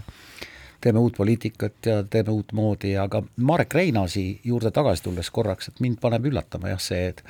teeme 0.81 0.99
uut 0.99 1.17
poliitikat 1.17 1.85
ja 1.85 2.03
teeme 2.03 2.31
uutmoodi, 2.31 2.95
aga 2.97 3.23
Marek 3.37 3.73
Reinaasi 3.73 4.41
juurde 4.43 4.71
tagasi 4.71 5.03
tulles 5.03 5.29
korraks, 5.29 5.69
et 5.69 5.79
mind 5.79 6.01
paneb 6.01 6.25
üllatama 6.31 6.73
jah, 6.73 6.81
see, 6.81 7.11
et 7.13 7.23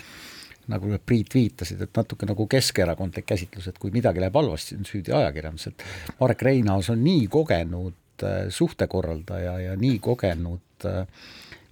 nagu 0.71 0.97
Priit 1.05 1.33
viitasid, 1.35 1.81
et 1.83 1.97
natuke 1.97 2.25
nagu 2.29 2.45
keskerakondlik 2.47 3.27
käsitlus, 3.27 3.67
et 3.67 3.79
kui 3.81 3.91
midagi 3.91 4.23
läheb 4.23 4.37
halvasti, 4.37 4.77
on 4.79 4.87
süüdi 4.87 5.13
ajakirjandus, 5.15 5.67
et 5.67 5.85
Marek 6.19 6.45
Reinaas 6.47 6.89
on 6.93 7.03
nii 7.03 7.27
kogenud 7.33 8.25
äh, 8.25 8.45
suhtekorraldaja 8.49 9.57
ja 9.67 9.75
nii 9.79 9.99
kogenud 9.99 10.87
äh, 10.87 11.05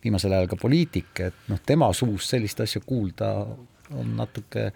viimasel 0.03 0.35
ajal 0.35 0.49
ka 0.51 0.59
poliitik, 0.59 1.11
et 1.27 1.49
noh, 1.51 1.59
tema 1.65 1.91
suust 1.93 2.35
sellist 2.35 2.61
asja 2.65 2.81
kuulda 2.85 3.33
on 3.97 4.11
natuke 4.17 4.69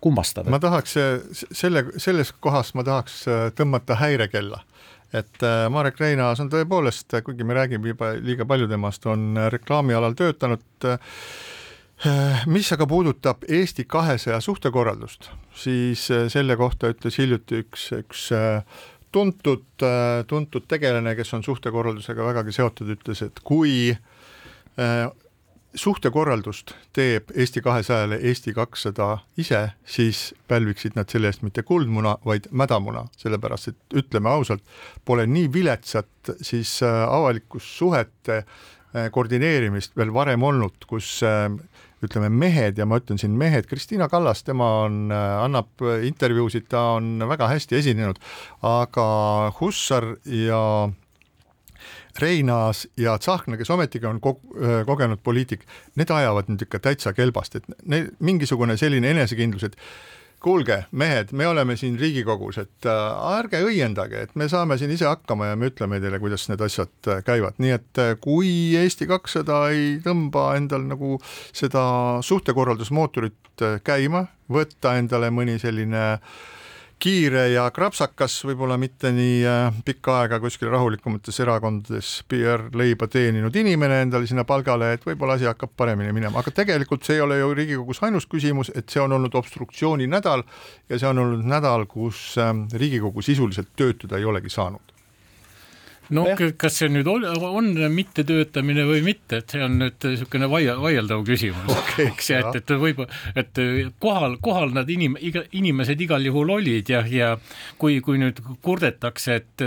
kummastav. 0.00 0.48
ma 0.50 0.60
tahaks 0.62 0.96
selle, 1.52 1.84
selles 2.00 2.32
kohas 2.40 2.72
ma 2.74 2.84
tahaks 2.86 3.26
äh, 3.28 3.48
tõmmata 3.56 3.98
häirekella 4.00 4.62
et 5.16 5.44
Marek 5.70 6.00
Reinaas 6.02 6.40
on 6.42 6.48
tõepoolest, 6.50 7.14
kuigi 7.24 7.44
me 7.46 7.54
räägime 7.54 7.92
juba 7.92 8.10
liiga 8.18 8.44
palju 8.44 8.66
temast, 8.68 9.06
on 9.06 9.38
reklaamialal 9.54 10.16
töötanud 10.18 10.88
mis 12.46 12.68
aga 12.74 12.86
puudutab 12.86 13.46
Eesti 13.48 13.86
kahesaja 13.88 14.40
suhtekorraldust, 14.44 15.30
siis 15.56 16.10
äh, 16.12 16.26
selle 16.32 16.56
kohta 16.56 16.90
ütles 16.92 17.16
hiljuti 17.18 17.62
üks, 17.64 17.88
üks 17.96 18.26
äh, 18.36 18.82
tuntud, 19.12 19.64
äh, 19.80 20.20
tuntud 20.28 20.66
tegelane, 20.68 21.14
kes 21.16 21.32
on 21.38 21.44
suhtekorraldusega 21.46 22.26
vägagi 22.26 22.52
seotud, 22.52 22.92
ütles, 22.98 23.24
et 23.24 23.40
kui 23.44 23.96
suhtekorraldust 25.76 26.72
teeb 26.96 27.30
Eesti 27.34 27.60
kahesajale 27.64 28.18
Eesti 28.30 28.52
kakssada 28.56 29.18
ise, 29.40 29.62
siis 29.84 30.34
pälviksid 30.48 30.96
nad 30.96 31.08
selle 31.12 31.28
eest 31.32 31.44
mitte 31.44 31.64
kuldmuna, 31.68 32.16
vaid 32.24 32.48
mädamuna, 32.50 33.06
sellepärast 33.20 33.72
et 33.72 33.98
ütleme 34.02 34.32
ausalt, 34.32 34.64
pole 35.04 35.26
nii 35.26 35.50
viletsat 35.52 36.32
siis 36.40 36.78
avalikussuhete 36.84 38.42
koordineerimist 39.12 39.96
veel 39.96 40.12
varem 40.14 40.44
olnud, 40.48 40.84
kus 40.88 41.18
ütleme, 42.04 42.28
mehed 42.30 42.78
ja 42.78 42.86
ma 42.88 42.98
ütlen 43.00 43.20
siin 43.20 43.34
mehed, 43.38 43.66
Kristina 43.70 44.08
Kallas, 44.12 44.42
tema 44.46 44.68
on, 44.84 45.06
äh, 45.12 45.24
annab 45.44 45.82
intervjuusid, 46.04 46.68
ta 46.68 46.96
on 46.98 47.24
väga 47.28 47.48
hästi 47.50 47.78
esinenud, 47.80 48.20
aga 48.66 49.06
Hussar 49.60 50.14
ja 50.24 50.62
Reinaas 52.20 52.86
ja 52.96 53.18
Tsahkna, 53.18 53.56
kes 53.56 53.70
ometigi 53.70 54.06
on 54.06 54.20
äh, 54.22 54.82
kogenud 54.86 55.22
poliitik, 55.24 55.66
need 55.96 56.10
ajavad 56.10 56.50
nüüd 56.50 56.66
ikka 56.66 56.82
täitsa 56.88 57.12
kelbast, 57.16 57.58
et 57.58 57.66
neil 57.84 58.12
mingisugune 58.20 58.76
selline 58.80 59.10
enesekindlus, 59.14 59.66
et 59.68 59.80
kuulge, 60.42 60.84
mehed, 60.92 61.32
me 61.32 61.46
oleme 61.48 61.76
siin 61.76 61.96
Riigikogus, 61.98 62.58
et 62.62 62.88
äh, 62.88 63.36
ärge 63.38 63.62
õiendage, 63.66 64.26
et 64.26 64.34
me 64.38 64.48
saame 64.52 64.78
siin 64.78 64.92
ise 64.94 65.08
hakkama 65.08 65.50
ja 65.50 65.56
me 65.58 65.70
ütleme 65.72 66.00
teile, 66.02 66.20
kuidas 66.22 66.46
need 66.50 66.62
asjad 66.66 67.10
äh, 67.10 67.22
käivad, 67.26 67.56
nii 67.62 67.72
et 67.76 68.02
äh, 68.02 68.12
kui 68.20 68.50
Eesti 68.78 69.08
kakssada 69.10 69.64
ei 69.74 69.96
tõmba 70.04 70.50
endal 70.58 70.84
nagu 70.86 71.16
seda 71.56 71.86
suhtekorraldusmootorit 72.26 73.64
käima, 73.84 74.26
võtta 74.52 74.94
endale 75.00 75.32
mõni 75.34 75.56
selline 75.62 76.04
äh, 76.12 76.36
kiire 77.02 77.42
ja 77.52 77.66
krapsakas, 77.74 78.38
võib-olla 78.48 78.78
mitte 78.80 79.10
nii 79.14 79.36
äh, 79.46 79.78
pikka 79.84 80.20
aega 80.22 80.38
kuskil 80.40 80.70
rahulikumates 80.72 81.38
erakondades 81.44 82.12
PR-leiba 82.30 83.08
teeninud 83.12 83.56
inimene 83.56 84.00
endale 84.06 84.28
sinna 84.28 84.46
palgale, 84.48 84.94
et 84.96 85.04
võib-olla 85.06 85.36
asi 85.36 85.48
hakkab 85.48 85.74
paremini 85.76 86.14
minema, 86.16 86.40
aga 86.40 86.54
tegelikult 86.62 87.04
see 87.04 87.18
ei 87.18 87.24
ole 87.26 87.38
ju 87.40 87.52
Riigikogus 87.54 88.02
ainus 88.06 88.28
küsimus, 88.30 88.72
et 88.74 88.88
see 88.88 89.02
on 89.02 89.12
olnud 89.18 89.36
obstruktsiooni 89.36 90.08
nädal 90.08 90.46
ja 90.88 90.98
see 90.98 91.10
on 91.10 91.24
olnud 91.24 91.46
nädal, 91.46 91.86
kus 91.90 92.32
ähm, 92.40 92.66
Riigikogu 92.72 93.24
sisuliselt 93.24 93.74
töötada 93.76 94.20
ei 94.20 94.28
olegi 94.28 94.52
saanud 94.52 94.95
no 96.14 96.26
kas 96.58 96.78
see 96.80 96.90
nüüd 96.92 97.08
on, 97.10 97.24
on 97.26 97.70
mittetöötamine 97.92 98.84
või 98.86 99.02
mitte, 99.06 99.40
et 99.40 99.54
see 99.54 99.62
on 99.64 99.78
nüüd 99.80 100.06
niisugune 100.06 100.48
vaia-, 100.50 100.76
vaieldav 100.80 101.24
küsimus. 101.26 101.70
Okay,. 101.72 102.06
eks 102.10 102.30
ja 102.30 102.42
et, 102.44 102.60
et 102.60 102.74
võib, 102.80 103.02
et 103.38 103.60
kohal, 104.02 104.36
kohal 104.44 104.74
nad 104.76 104.90
inim-, 104.92 105.18
iga, 105.20 105.42
inimesed 105.56 106.00
igal 106.06 106.24
juhul 106.26 106.52
olid 106.58 106.92
ja, 106.92 107.02
ja 107.10 107.32
kui, 107.80 107.98
kui 108.04 108.20
nüüd 108.22 108.40
kurdetakse, 108.64 109.40
et 109.40 109.66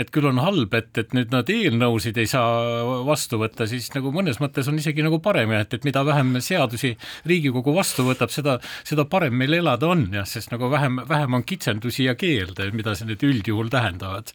et 0.00 0.10
küll 0.14 0.28
on 0.28 0.40
halb, 0.42 0.74
et, 0.76 0.90
et 1.00 1.14
nüüd 1.16 1.32
nad 1.34 1.50
eelnõusid 1.50 2.18
ei 2.20 2.28
saa 2.30 3.02
vastu 3.06 3.38
võtta, 3.40 3.68
siis 3.70 3.90
nagu 3.96 4.12
mõnes 4.14 4.40
mõttes 4.42 4.68
on 4.70 4.78
isegi 4.80 5.04
nagu 5.04 5.20
parem 5.24 5.54
ja 5.54 5.64
et, 5.64 5.78
et 5.78 5.86
mida 5.86 6.04
vähem 6.06 6.36
seadusi 6.44 6.94
Riigikogu 7.28 7.74
vastu 7.76 8.06
võtab, 8.06 8.32
seda, 8.34 8.58
seda 8.86 9.06
parem 9.10 9.36
meil 9.38 9.58
elada 9.60 9.90
on 9.90 10.06
jah, 10.14 10.28
sest 10.28 10.52
nagu 10.54 10.70
vähem, 10.72 11.02
vähem 11.08 11.40
on 11.40 11.46
kitsendusi 11.46 12.08
ja 12.08 12.16
keelde, 12.18 12.70
mida 12.76 12.94
see 12.94 13.08
nüüd 13.10 13.24
üldjuhul 13.26 13.72
tähendavad 13.72 14.34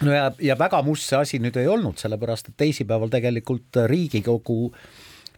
no 0.00 0.12
ja, 0.12 0.30
ja 0.40 0.58
väga 0.58 0.82
must 0.82 1.08
see 1.08 1.18
asi 1.18 1.40
nüüd 1.42 1.56
ei 1.60 1.68
olnud, 1.70 1.98
sellepärast 2.00 2.50
et 2.52 2.56
teisipäeval 2.60 3.12
tegelikult 3.12 3.80
Riigikogu 3.86 4.72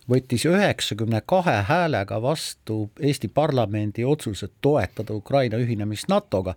võttis 0.09 0.47
üheksakümne 0.49 1.23
kahe 1.27 1.59
häälega 1.69 2.21
vastu 2.23 2.89
Eesti 3.01 3.29
parlamendi 3.29 4.05
otsuse 4.05 4.49
toetada 4.61 5.15
Ukraina 5.15 5.61
ühinemist 5.61 6.09
NATO-ga, 6.09 6.55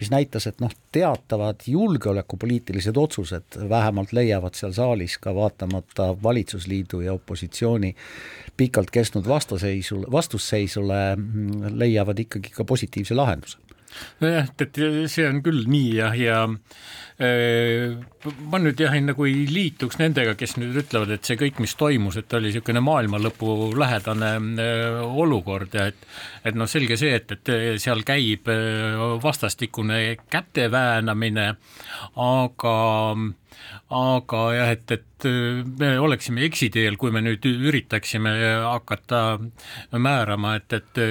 mis 0.00 0.10
näitas, 0.10 0.48
et 0.50 0.60
noh, 0.60 0.72
teatavad 0.92 1.62
julgeolekupoliitilised 1.66 2.96
otsused 2.98 3.58
vähemalt 3.70 4.12
leiavad 4.12 4.58
seal 4.58 4.74
saalis 4.74 5.14
ka 5.22 5.34
vaatamata 5.34 6.10
valitsusliidu 6.22 7.00
ja 7.06 7.12
opositsiooni 7.12 7.94
pikalt 8.56 8.90
kestnud 8.90 9.28
vastaseisule, 9.28 10.10
vastusseisule, 10.10 11.02
leiavad 11.70 12.18
ikkagi 12.18 12.50
ka 12.56 12.64
positiivse 12.64 13.14
lahenduse 13.14 13.71
see 14.22 15.26
on 15.28 15.42
küll 15.44 15.66
nii 15.70 15.94
jah, 15.98 16.16
ja, 16.18 16.42
ja 16.46 16.46
ma 18.50 18.58
nüüd 18.62 18.80
jah, 18.80 18.94
nagu 19.04 19.26
ei 19.28 19.44
liituks 19.50 19.98
nendega, 20.00 20.34
kes 20.38 20.56
nüüd 20.58 20.78
ütlevad, 20.82 21.12
et 21.14 21.28
see 21.28 21.38
kõik, 21.40 21.60
mis 21.62 21.74
toimus, 21.78 22.16
et 22.18 22.32
oli 22.38 22.50
niisugune 22.50 22.82
maailmalõpu 22.84 23.72
lähedane 23.78 24.32
olukord 25.04 25.76
ja 25.76 25.90
et 25.92 26.08
et 26.48 26.58
noh, 26.58 26.70
selge 26.70 26.96
see, 26.98 27.14
et, 27.20 27.36
et 27.36 27.52
seal 27.82 28.02
käib 28.06 28.48
vastastikune 29.22 30.00
käte 30.32 30.66
väänamine, 30.72 31.52
aga 32.18 32.74
aga 33.92 34.42
jah, 34.56 34.70
et, 34.74 34.94
et 34.96 35.26
me 35.78 35.92
oleksime 36.02 36.42
eksiteel, 36.48 36.96
kui 36.98 37.12
me 37.14 37.22
nüüd 37.22 37.46
üritaksime 37.46 38.32
hakata 38.64 39.38
määrama, 39.94 40.56
et, 40.58 40.72
et, 40.78 41.02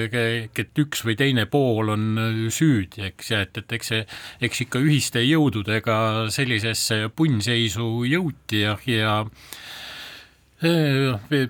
et 0.64 0.82
üks 0.84 1.04
või 1.06 1.16
teine 1.18 1.46
pool 1.50 1.94
on 1.94 2.08
süüdi, 2.52 3.06
eks, 3.12 3.32
ja 3.32 3.42
et, 3.46 3.62
et 3.62 3.76
eks 3.78 3.92
see, 3.94 4.02
eks 4.48 4.66
ikka 4.66 4.82
ühiste 4.84 5.24
jõududega 5.24 5.96
sellisesse 6.34 7.06
punnseisu 7.16 7.92
jõuti 8.08 8.64
ja, 8.66 8.76
ja 8.86 9.16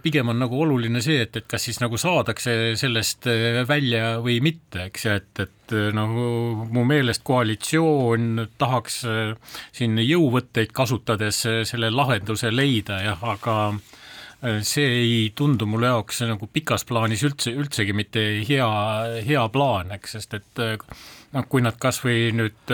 pigem 0.03 0.31
on 0.33 0.39
nagu 0.41 0.61
oluline 0.65 1.03
see, 1.05 1.21
et, 1.27 1.37
et 1.37 1.47
kas 1.49 1.67
siis 1.67 1.81
nagu 1.83 1.99
saadakse 2.01 2.73
sellest 2.81 3.29
äh, 3.31 3.61
välja 3.69 4.17
või 4.25 4.39
mitte, 4.45 4.87
eks 4.89 5.07
ju, 5.07 5.17
et, 5.21 5.43
et 5.45 5.75
äh, 5.77 5.91
nagu 5.97 6.27
mu 6.73 6.85
meelest 6.89 7.25
koalitsioon 7.27 8.47
tahaks 8.61 9.03
äh, 9.09 9.57
siin 9.75 10.01
jõuvõtteid 10.01 10.73
kasutades 10.73 11.43
selle 11.69 11.91
lahenduse 11.93 12.53
leida 12.53 13.03
jah, 13.05 13.25
aga 13.35 13.57
see 14.67 14.87
ei 15.05 15.19
tundu 15.39 15.69
mulle 15.71 15.87
jaoks 15.87 16.25
nagu 16.27 16.49
pikas 16.51 16.83
plaanis 16.89 17.21
üldse, 17.23 17.53
üldsegi 17.55 17.95
mitte 17.95 18.25
hea, 18.49 18.71
hea 19.23 19.43
plaan, 19.55 19.93
eks, 19.95 20.17
sest 20.17 20.35
et 20.35 20.63
noh, 20.65 21.47
kui 21.47 21.63
nad 21.63 21.79
kas 21.79 22.01
või 22.03 22.33
nüüd 22.35 22.73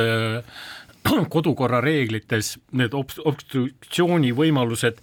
kodukorra 1.35 1.83
reeglites 1.85 2.55
need 2.73 2.97
obstruktsiooni 2.97 4.33
võimalused 4.39 5.03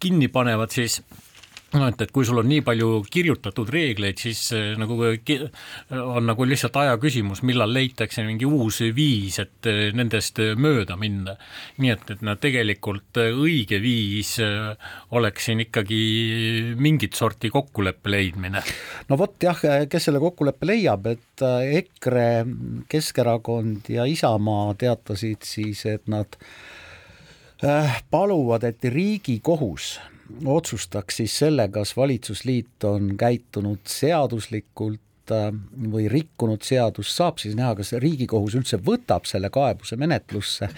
kinni 0.00 0.28
panevad, 0.32 0.70
siis 0.74 1.00
no 1.68 1.84
et, 1.90 2.00
et 2.00 2.12
kui 2.16 2.24
sul 2.24 2.38
on 2.40 2.46
nii 2.48 2.62
palju 2.64 2.86
kirjutatud 3.12 3.68
reegleid, 3.68 4.16
siis 4.16 4.38
äh, 4.56 4.70
nagu 4.80 4.96
ki- 5.20 5.36
on 5.92 6.24
nagu 6.24 6.46
lihtsalt 6.48 6.78
aja 6.80 6.94
küsimus, 7.02 7.42
millal 7.44 7.68
leitakse 7.76 8.24
mingi 8.24 8.48
uus 8.48 8.78
viis, 8.96 9.36
et 9.42 9.68
äh, 9.68 9.90
nendest 9.92 10.40
mööda 10.56 10.96
minna. 10.96 11.34
nii 11.76 11.92
et, 11.92 12.06
et 12.14 12.22
no 12.24 12.38
tegelikult 12.40 13.20
õige 13.20 13.82
viis 13.84 14.30
oleks 15.12 15.50
siin 15.50 15.60
ikkagi 15.66 16.00
mingit 16.80 17.12
sorti 17.20 17.50
kokkuleppe 17.52 18.14
leidmine. 18.16 18.64
no 19.10 19.20
vot 19.20 19.36
jah, 19.44 19.60
kes 19.92 20.08
selle 20.08 20.24
kokkuleppe 20.24 20.72
leiab, 20.72 21.06
et 21.12 21.44
EKRE, 21.44 22.28
Keskerakond 22.88 23.92
ja 23.92 24.08
Isamaa 24.08 24.72
teatasid 24.80 25.44
siis, 25.44 25.84
et 25.84 26.08
nad 26.08 26.40
paluvad, 28.10 28.64
et 28.64 28.84
Riigikohus 28.84 29.98
otsustaks 30.44 31.16
siis 31.16 31.38
selle, 31.38 31.68
kas 31.72 31.96
valitsusliit 31.96 32.84
on 32.84 33.14
käitunud 33.18 33.80
seaduslikult 33.88 35.32
äh, 35.32 35.48
või 35.92 36.08
rikkunud 36.12 36.62
seadust, 36.62 37.16
saab 37.16 37.40
siis 37.42 37.56
näha, 37.58 37.74
kas 37.78 37.94
Riigikohus 37.98 38.58
üldse 38.58 38.78
võtab 38.84 39.26
selle 39.26 39.50
kaebuse 39.50 39.96
menetlusse, 39.96 40.68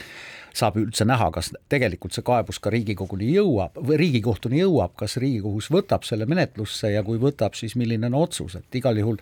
saab 0.57 0.79
üldse 0.81 1.05
näha, 1.05 1.31
kas 1.35 1.53
tegelikult 1.69 2.17
see 2.17 2.27
kaebus 2.27 2.61
ka 2.63 2.73
Riigikoguni 2.73 3.33
jõuab 3.35 3.77
või 3.77 3.99
Riigikohtuni 4.01 4.63
jõuab, 4.63 4.95
kas 4.97 5.19
Riigikohus 5.21 5.71
võtab 5.75 6.07
selle 6.09 6.29
menetlusse 6.31 6.95
ja 6.95 7.03
kui 7.07 7.21
võtab, 7.21 7.59
siis 7.59 7.77
milline 7.77 8.09
on 8.11 8.23
otsus, 8.23 8.57
et 8.57 8.81
igal 8.81 8.99
juhul 9.03 9.21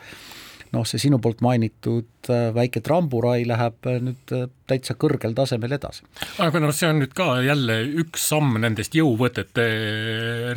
noh, 0.75 0.85
see 0.89 1.01
sinu 1.01 1.19
poolt 1.23 1.41
mainitud 1.45 2.29
äh, 2.33 2.49
väike 2.55 2.83
tramburai 2.85 3.43
läheb 3.49 3.89
äh, 3.89 3.99
nüüd 4.05 4.33
äh, 4.37 4.47
täitsa 4.69 4.97
kõrgel 5.01 5.35
tasemel 5.37 5.75
edasi. 5.79 6.05
aga 6.45 6.61
noh, 6.63 6.73
see 6.77 6.91
on 6.91 7.01
nüüd 7.03 7.15
ka 7.17 7.29
jälle 7.45 7.79
üks 8.03 8.29
samm 8.33 8.59
nendest 8.63 8.97
jõuvõtete 8.99 9.67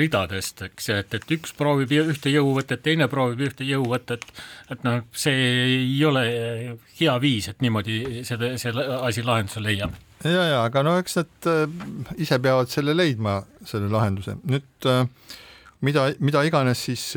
ridadest, 0.02 0.66
eks, 0.68 0.90
et, 0.98 1.18
et 1.20 1.36
üks 1.38 1.56
proovib 1.58 1.94
ühte 1.96 2.34
jõuvõtet, 2.34 2.84
teine 2.84 3.08
proovib 3.12 3.46
ühte 3.48 3.68
jõuvõtet, 3.68 4.28
et 4.74 4.88
noh, 4.88 5.04
see 5.16 5.48
ei 5.82 6.02
ole 6.08 6.26
hea 7.00 7.18
viis, 7.24 7.52
et 7.52 7.64
niimoodi 7.64 8.26
seda, 8.28 8.56
selle 8.62 8.88
asi 9.02 9.24
lahenduse 9.26 9.64
leiab 9.64 9.96
ja, 10.26 10.44
ja 10.52 10.60
aga 10.66 10.84
no 10.86 10.98
eks 11.02 11.22
nad 11.22 11.52
ise 12.22 12.38
peavad 12.44 12.70
selle 12.72 12.96
leidma, 12.98 13.40
selle 13.66 13.90
lahenduse. 13.92 14.36
nüüd 14.44 14.92
mida, 15.82 16.12
mida 16.20 16.44
iganes 16.46 16.84
siis 16.90 17.08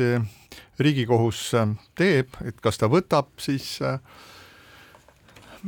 Riigikohus 0.79 1.41
äh, 1.59 1.75
teeb, 1.95 2.37
et 2.45 2.57
kas 2.63 2.81
ta 2.81 2.89
võtab 2.91 3.31
siis 3.41 3.77
äh, 3.81 3.99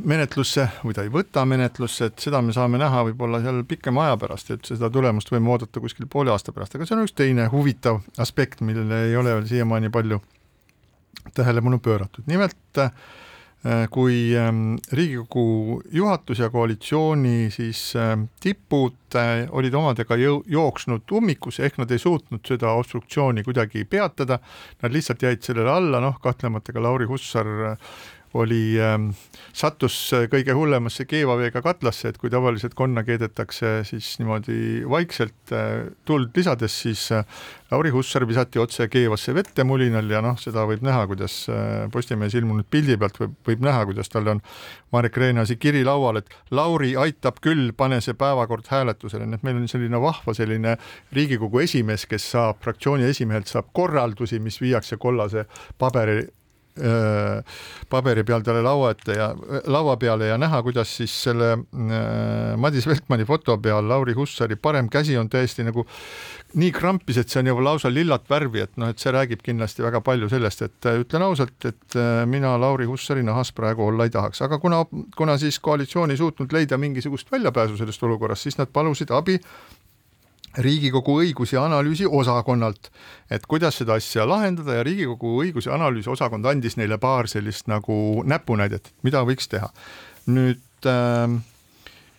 menetlusse 0.04 0.68
või 0.84 0.94
ta 0.94 1.04
ei 1.06 1.12
võta 1.12 1.44
menetlusse, 1.48 2.10
et 2.10 2.22
seda 2.22 2.40
me 2.44 2.54
saame 2.54 2.78
näha 2.80 3.04
võib-olla 3.08 3.40
seal 3.42 3.62
pikema 3.68 4.06
aja 4.06 4.18
pärast, 4.20 4.50
et 4.54 4.68
seda 4.68 4.90
tulemust 4.92 5.32
võime 5.32 5.50
oodata 5.54 5.82
kuskil 5.82 6.06
poole 6.10 6.32
aasta 6.32 6.54
pärast, 6.54 6.76
aga 6.76 6.86
see 6.86 6.96
on 6.96 7.06
üks 7.06 7.16
teine 7.18 7.48
huvitav 7.52 8.02
aspekt, 8.18 8.62
millele 8.66 9.06
ei 9.08 9.16
ole 9.18 9.34
veel 9.38 9.48
siiamaani 9.50 9.90
palju 9.94 10.20
tähelepanu 11.34 11.80
pööratud. 11.82 12.26
nimelt 12.30 12.82
äh, 12.82 12.92
kui 13.90 14.36
ähm, 14.38 14.76
Riigikogu 14.92 15.80
juhatus 15.90 16.38
ja 16.38 16.46
koalitsiooni 16.50 17.50
siis 17.50 17.80
ähm, 17.96 18.28
tipud 18.40 19.16
äh, 19.18 19.48
olid 19.50 19.74
omadega 19.74 20.14
jooksnud 20.46 21.10
ummikusse, 21.12 21.64
ehk 21.66 21.80
nad 21.82 21.90
ei 21.90 21.98
suutnud 21.98 22.46
seda 22.46 22.76
obstruktsiooni 22.78 23.42
kuidagi 23.42 23.82
peatada, 23.84 24.38
nad 24.82 24.94
lihtsalt 24.94 25.26
jäid 25.26 25.42
sellele 25.42 25.74
alla, 25.74 26.00
noh 26.00 26.20
kahtlemata 26.22 26.72
ka 26.72 26.82
Lauri 26.82 27.10
Hussar 27.10 27.50
äh, 27.72 27.90
oli 28.38 28.78
ähm,, 28.82 29.10
sattus 29.56 29.96
kõige 30.30 30.54
hullemasse 30.56 31.06
keevaveega 31.08 31.62
katlasse, 31.64 32.12
et 32.12 32.18
kui 32.20 32.30
tavaliselt 32.30 32.76
konna 32.78 33.04
keedetakse 33.06 33.82
siis 33.88 34.14
niimoodi 34.20 34.84
vaikselt 34.88 35.52
äh, 35.52 35.88
tuld 36.08 36.36
lisades, 36.36 36.74
siis 36.84 37.08
äh, 37.12 37.24
Lauri 37.70 37.90
Hussar 37.92 38.24
visati 38.28 38.60
otse 38.62 38.88
keevasse 38.88 39.34
vette 39.36 39.64
mulinal 39.64 40.08
ja 40.10 40.22
noh, 40.24 40.38
seda 40.40 40.64
võib 40.68 40.84
näha, 40.86 41.04
kuidas 41.10 41.40
äh, 41.52 41.88
Postimehes 41.92 42.36
ilmunud 42.38 42.68
pildi 42.70 42.96
pealt 43.00 43.18
võib, 43.20 43.34
võib 43.48 43.66
näha, 43.66 43.84
kuidas 43.90 44.08
tal 44.12 44.30
on 44.34 44.42
Marek 44.94 45.18
Reinaasi 45.20 45.58
kiri 45.60 45.84
laual, 45.84 46.22
et 46.22 46.32
Lauri 46.54 46.94
aitab 46.96 47.42
küll, 47.44 47.72
pane 47.76 48.00
see 48.04 48.16
päevakord 48.18 48.70
hääletusele, 48.72 49.26
nii 49.28 49.40
et 49.40 49.46
meil 49.46 49.60
on 49.60 49.68
selline 49.68 50.00
vahva 50.02 50.34
selline 50.36 50.78
Riigikogu 51.12 51.60
esimees, 51.64 52.06
kes 52.08 52.30
saab, 52.32 52.62
fraktsiooni 52.64 53.08
esimehelt 53.08 53.50
saab 53.50 53.68
korraldusi, 53.76 54.40
mis 54.40 54.60
viiakse 54.62 54.96
kollase 55.00 55.44
paberi 55.78 56.22
paberi 57.90 58.24
peal 58.24 58.42
talle 58.46 58.62
laua 58.62 58.92
ette 58.94 59.16
ja 59.16 59.28
laua 59.66 59.96
peale 60.00 60.28
ja 60.30 60.38
näha, 60.38 60.62
kuidas 60.62 60.90
siis 61.00 61.14
selle 61.24 61.50
öö, 61.58 62.56
Madis 62.56 62.86
Veltmani 62.86 63.24
foto 63.28 63.58
peal 63.58 63.88
Lauri 63.88 64.12
Hussari 64.14 64.56
parem 64.56 64.88
käsi 64.88 65.16
on 65.18 65.28
täiesti 65.28 65.64
nagu 65.66 65.86
nii 66.56 66.70
krampis, 66.72 67.18
et 67.20 67.28
see 67.28 67.42
on 67.42 67.50
juba 67.50 67.64
lausa 67.64 67.90
lillat 67.92 68.24
värvi, 68.30 68.62
et 68.64 68.78
noh, 68.80 68.88
et 68.92 69.00
see 69.00 69.12
räägib 69.12 69.42
kindlasti 69.44 69.84
väga 69.84 70.00
palju 70.04 70.30
sellest, 70.32 70.62
et 70.64 70.88
äh, 70.88 71.00
ütlen 71.02 71.24
ausalt, 71.26 71.56
et 71.68 71.96
äh, 71.98 72.22
mina 72.30 72.54
Lauri 72.60 72.88
Hussari 72.88 73.24
nahas 73.26 73.52
praegu 73.52 73.84
olla 73.88 74.06
ei 74.08 74.14
tahaks, 74.14 74.40
aga 74.46 74.60
kuna, 74.62 74.84
kuna 75.16 75.36
siis 75.40 75.60
koalitsioon 75.60 76.14
ei 76.14 76.20
suutnud 76.20 76.52
leida 76.56 76.78
mingisugust 76.80 77.32
väljapääsu 77.32 77.76
sellest 77.76 78.06
olukorrast, 78.08 78.48
siis 78.48 78.56
nad 78.60 78.72
palusid 78.72 79.12
abi 79.12 79.36
Riigikogu 80.56 81.18
õigus- 81.22 81.52
ja 81.52 81.64
analüüsiosakonnalt, 81.64 82.90
et 83.30 83.44
kuidas 83.46 83.76
seda 83.78 83.94
asja 83.94 84.24
lahendada 84.28 84.78
ja 84.78 84.82
Riigikogu 84.82 85.42
õigus- 85.42 85.66
ja 85.66 85.74
analüüsiosakond 85.74 86.46
andis 86.46 86.76
neile 86.76 86.98
paar 86.98 87.28
sellist 87.28 87.68
nagu 87.68 88.22
näpunäidet, 88.24 88.92
mida 89.02 89.22
võiks 89.24 89.48
teha. 89.48 89.70
nüüd 90.28 90.60
äh, 90.84 91.40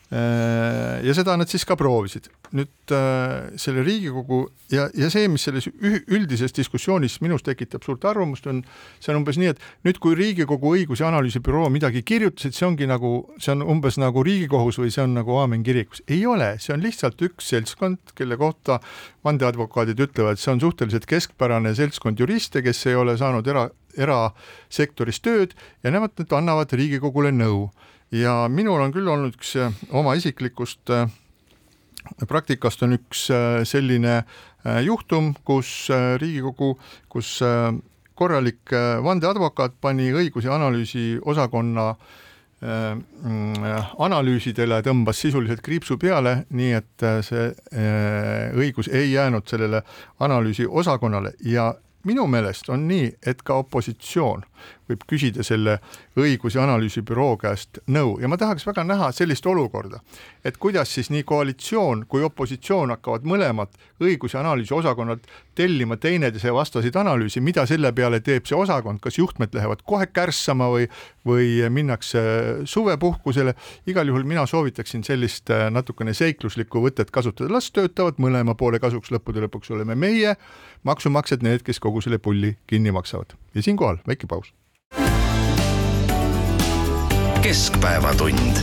ja 0.09 1.13
seda 1.13 1.35
nad 1.37 1.49
siis 1.51 1.61
ka 1.69 1.75
proovisid. 1.77 2.31
nüüd 2.49 2.91
äh, 2.97 3.51
selle 3.61 3.83
Riigikogu 3.85 4.39
ja, 4.73 4.87
ja 4.97 5.09
see, 5.13 5.27
mis 5.29 5.43
selles 5.45 5.67
üldises 5.69 6.55
diskussioonis 6.57 7.19
minus 7.21 7.43
tekitab 7.45 7.83
suurt 7.85 8.07
arvamust, 8.09 8.47
on, 8.49 8.63
see 8.97 9.11
on 9.13 9.19
umbes 9.19 9.37
nii, 9.37 9.51
et 9.53 9.61
nüüd, 9.85 9.99
kui 10.01 10.17
Riigikogu 10.17 10.71
õigus- 10.73 11.03
ja 11.03 11.11
analüüsibüroo 11.11 11.67
midagi 11.69 12.01
kirjutas, 12.01 12.47
et 12.49 12.57
see 12.57 12.65
ongi 12.65 12.87
nagu, 12.89 13.11
see 13.37 13.53
on 13.53 13.61
umbes 13.75 13.99
nagu 14.01 14.23
Riigikohus 14.25 14.79
või 14.81 14.89
see 14.95 15.05
on 15.05 15.13
nagu 15.19 15.37
aamen 15.37 15.61
kirikus. 15.67 16.01
ei 16.09 16.25
ole, 16.25 16.55
see 16.57 16.73
on 16.73 16.81
lihtsalt 16.81 17.21
üks 17.29 17.51
seltskond, 17.53 18.15
kelle 18.17 18.39
kohta 18.41 18.79
vandeadvokaadid 19.27 20.01
ütlevad, 20.07 20.41
see 20.41 20.55
on 20.55 20.63
suhteliselt 20.63 21.05
keskpärane 21.05 21.75
seltskond 21.77 22.17
juriste, 22.17 22.63
kes 22.65 22.81
ei 22.89 22.97
ole 22.97 23.13
saanud 23.21 23.45
era, 23.45 23.67
erasektoris 23.93 25.21
tööd 25.21 25.53
ja 25.83 25.93
nemad 25.93 26.17
nüüd 26.17 26.33
annavad 26.33 26.73
Riigikogule 26.73 27.29
nõu 27.35 27.67
ja 28.11 28.47
minul 28.49 28.81
on 28.81 28.93
küll 28.93 29.09
olnud 29.09 29.35
üks 29.37 29.55
äh, 29.59 29.73
oma 29.93 30.15
isiklikust 30.17 30.89
äh, 30.93 31.09
praktikast 32.27 32.81
on 32.85 32.97
üks 32.97 33.27
äh, 33.33 33.61
selline 33.67 34.23
juhtum, 34.83 35.31
kus 35.47 35.87
Riigikogu, 36.19 36.73
kus 37.07 37.37
korralik 38.19 38.73
vandeadvokaat 39.05 39.77
pani 39.79 40.09
õigus- 40.11 40.43
ja 40.43 40.57
analüüsiosakonna 40.57 41.85
analüüsidele 44.03 44.81
tõmbas 44.83 45.21
sisuliselt 45.23 45.63
kriipsu 45.63 45.95
peale, 45.95 46.41
nii 46.51 46.73
et 46.75 47.05
see 47.23 47.45
õigus 48.51 48.91
ei 48.91 49.13
jäänud 49.13 49.47
sellele 49.47 49.79
analüüsiosakonnale. 50.27 51.37
Ja 51.39 51.69
minu 52.03 52.27
meelest 52.27 52.67
on 52.67 52.83
nii, 52.91 53.13
et 53.23 53.47
ka 53.47 53.61
opositsioon 53.63 54.43
võib 54.89 55.05
küsida 55.09 55.43
selle 55.43 55.79
õigus- 56.17 56.55
ja 56.55 56.63
analüüsibüroo 56.63 57.37
käest 57.37 57.79
nõu. 57.87 58.17
Ja 58.21 58.27
ma 58.27 58.37
tahaks 58.37 58.65
väga 58.67 58.83
näha 58.83 59.11
sellist 59.11 59.45
olukorda, 59.45 59.99
et 60.43 60.57
kuidas 60.57 60.93
siis 60.93 61.09
nii 61.09 61.23
koalitsioon 61.23 62.05
kui 62.07 62.23
opositsioon 62.23 62.89
hakkavad 62.89 63.23
mõlemad 63.23 63.69
õigus- 64.01 64.33
ja 64.33 64.39
analüüsiosakonnad 64.39 65.19
tellima 65.55 65.97
teineteise 65.97 66.53
vastaseid 66.53 66.95
analüüsi, 66.95 67.41
mida 67.41 67.65
selle 67.65 67.91
peale 67.91 68.19
teeb 68.19 68.45
see 68.45 68.57
osakond, 68.57 68.99
kas 69.03 69.17
juhtmed 69.17 69.53
lähevad 69.53 69.83
kohe 69.85 70.07
kärssama 70.07 70.69
või, 70.71 70.87
või 71.27 71.69
minnakse 71.69 72.21
suvepuhkusele, 72.69 73.53
igal 73.87 74.07
juhul 74.07 74.23
mina 74.23 74.45
soovitaksin 74.45 75.03
sellist 75.03 75.51
äh, 75.51 75.67
natukene 75.73 76.13
seikluslikku 76.13 76.81
võtet 76.85 77.11
kasutada, 77.11 77.51
las 77.53 77.71
töötavad 77.75 78.21
mõlema 78.23 78.55
poole 78.55 78.79
kasuks, 78.79 79.11
lõppude 79.11 79.43
lõpuks 79.45 79.73
oleme 79.75 79.95
meie, 79.99 80.35
maksumaksjad 80.87 81.43
need, 81.43 81.63
kes 81.67 81.79
kogu 81.83 82.01
selle 82.01 82.21
pulli 82.23 82.55
kinni 82.67 82.93
maksavad. 82.95 83.35
Ja 83.55 83.61
siinkohal 83.61 83.97
väike 84.07 84.27
paus. 84.27 84.53
keskpäevatund. 87.41 88.57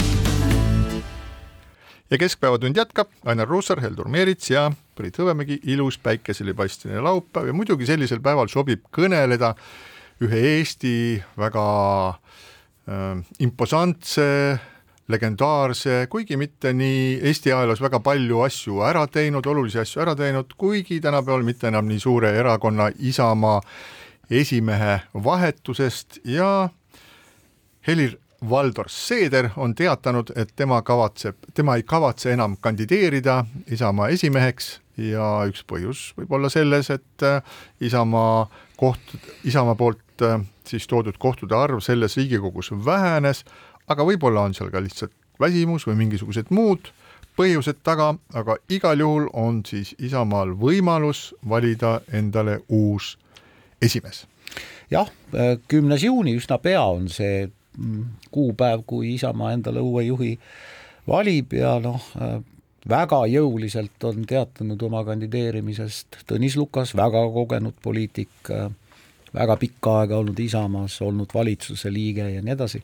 ja 2.11 2.18
Keskpäevatund 2.18 2.77
jätkab, 2.77 3.09
Ainar 3.25 3.49
Ruussaar, 3.49 3.81
Heldur 3.81 4.09
Meerits 4.09 4.51
ja 4.51 4.70
Priit 4.94 5.18
Hõbemägi, 5.18 5.59
ilus 5.64 5.99
päikeselipaisteline 5.99 7.01
laupäev 7.01 7.46
ja 7.46 7.53
muidugi 7.53 7.87
sellisel 7.87 8.20
päeval 8.20 8.49
sobib 8.49 8.85
kõneleda 8.94 9.55
ühe 10.22 10.42
Eesti 10.59 11.22
väga 11.38 11.66
äh, 12.88 13.18
imposantse, 13.38 14.59
legendaarse, 15.09 16.07
kuigi 16.11 16.37
mitte 16.37 16.72
nii 16.72 17.18
Eesti 17.27 17.53
ajaloos 17.53 17.83
väga 17.83 18.01
palju 18.01 18.40
asju 18.46 18.81
ära 18.87 19.07
teinud, 19.07 19.46
olulisi 19.46 19.83
asju 19.83 20.03
ära 20.03 20.14
teinud, 20.18 20.55
kuigi 20.59 21.01
tänapäeval 21.01 21.44
mitte 21.46 21.68
enam 21.68 21.88
nii 21.90 22.01
suure 22.03 22.33
erakonna 22.38 22.90
Isamaa 22.99 23.61
esimehe 24.31 25.01
vahetusest 25.25 26.19
ja 26.25 26.69
Helir 27.87 28.17
Valdor 28.51 28.89
Seeder 28.89 29.49
on 29.57 29.75
teatanud, 29.75 30.33
et 30.37 30.49
tema 30.57 30.83
kavatseb, 30.83 31.37
tema 31.55 31.77
ei 31.77 31.83
kavatse 31.83 32.33
enam 32.33 32.57
kandideerida 32.61 33.45
Isamaa 33.73 34.09
esimeheks 34.09 34.81
ja 34.97 35.29
üks 35.49 35.65
põhjus 35.69 36.11
võib 36.19 36.35
olla 36.37 36.51
selles, 36.53 36.91
et 36.91 37.25
äh, 37.25 37.41
Isamaa 37.81 38.47
koht, 38.77 39.17
Isamaa 39.45 39.75
poolt 39.75 40.23
äh, 40.23 40.41
siis 40.69 40.87
toodud 40.87 41.19
kohtade 41.19 41.57
arv 41.57 41.81
selles 41.81 42.17
Riigikogus 42.17 42.73
vähenes, 42.85 43.45
aga 43.89 44.05
võib-olla 44.05 44.45
on 44.49 44.55
seal 44.55 44.71
ka 44.75 44.83
lihtsalt 44.85 45.15
väsimus 45.41 45.87
või 45.87 45.97
mingisugused 46.05 46.51
muud 46.51 46.93
põhjused 47.37 47.83
taga, 47.85 48.15
aga 48.35 48.57
igal 48.73 49.01
juhul 49.01 49.29
on 49.33 49.61
siis 49.69 49.95
Isamaal 49.99 50.55
võimalus 50.61 51.31
valida 51.49 52.01
endale 52.12 52.61
uus 52.69 53.17
esimees. 53.83 54.25
jah, 54.91 55.11
kümnes 55.69 56.05
juuni, 56.07 56.37
üsna 56.39 56.59
pea 56.62 56.83
on 56.85 57.09
see 57.12 57.47
mm, 57.47 58.05
kuupäev, 58.31 58.85
kui 58.87 59.15
Isamaa 59.15 59.53
endale 59.57 59.83
uue 59.85 60.07
juhi 60.07 60.37
valib 61.09 61.55
ja 61.57 61.77
noh, 61.83 62.03
väga 62.89 63.21
jõuliselt 63.31 64.05
on 64.07 64.27
teatanud 64.29 64.83
oma 64.87 65.03
kandideerimisest 65.07 66.23
Tõnis 66.31 66.57
Lukas, 66.59 66.95
väga 66.97 67.23
kogenud 67.35 67.79
poliitik, 67.83 68.51
väga 69.35 69.57
pikka 69.61 70.01
aega 70.03 70.21
olnud 70.21 70.39
Isamaas, 70.41 71.01
olnud 71.03 71.35
valitsuse 71.35 71.91
liige 71.93 72.29
ja 72.37 72.43
nii 72.43 72.55
edasi, 72.55 72.83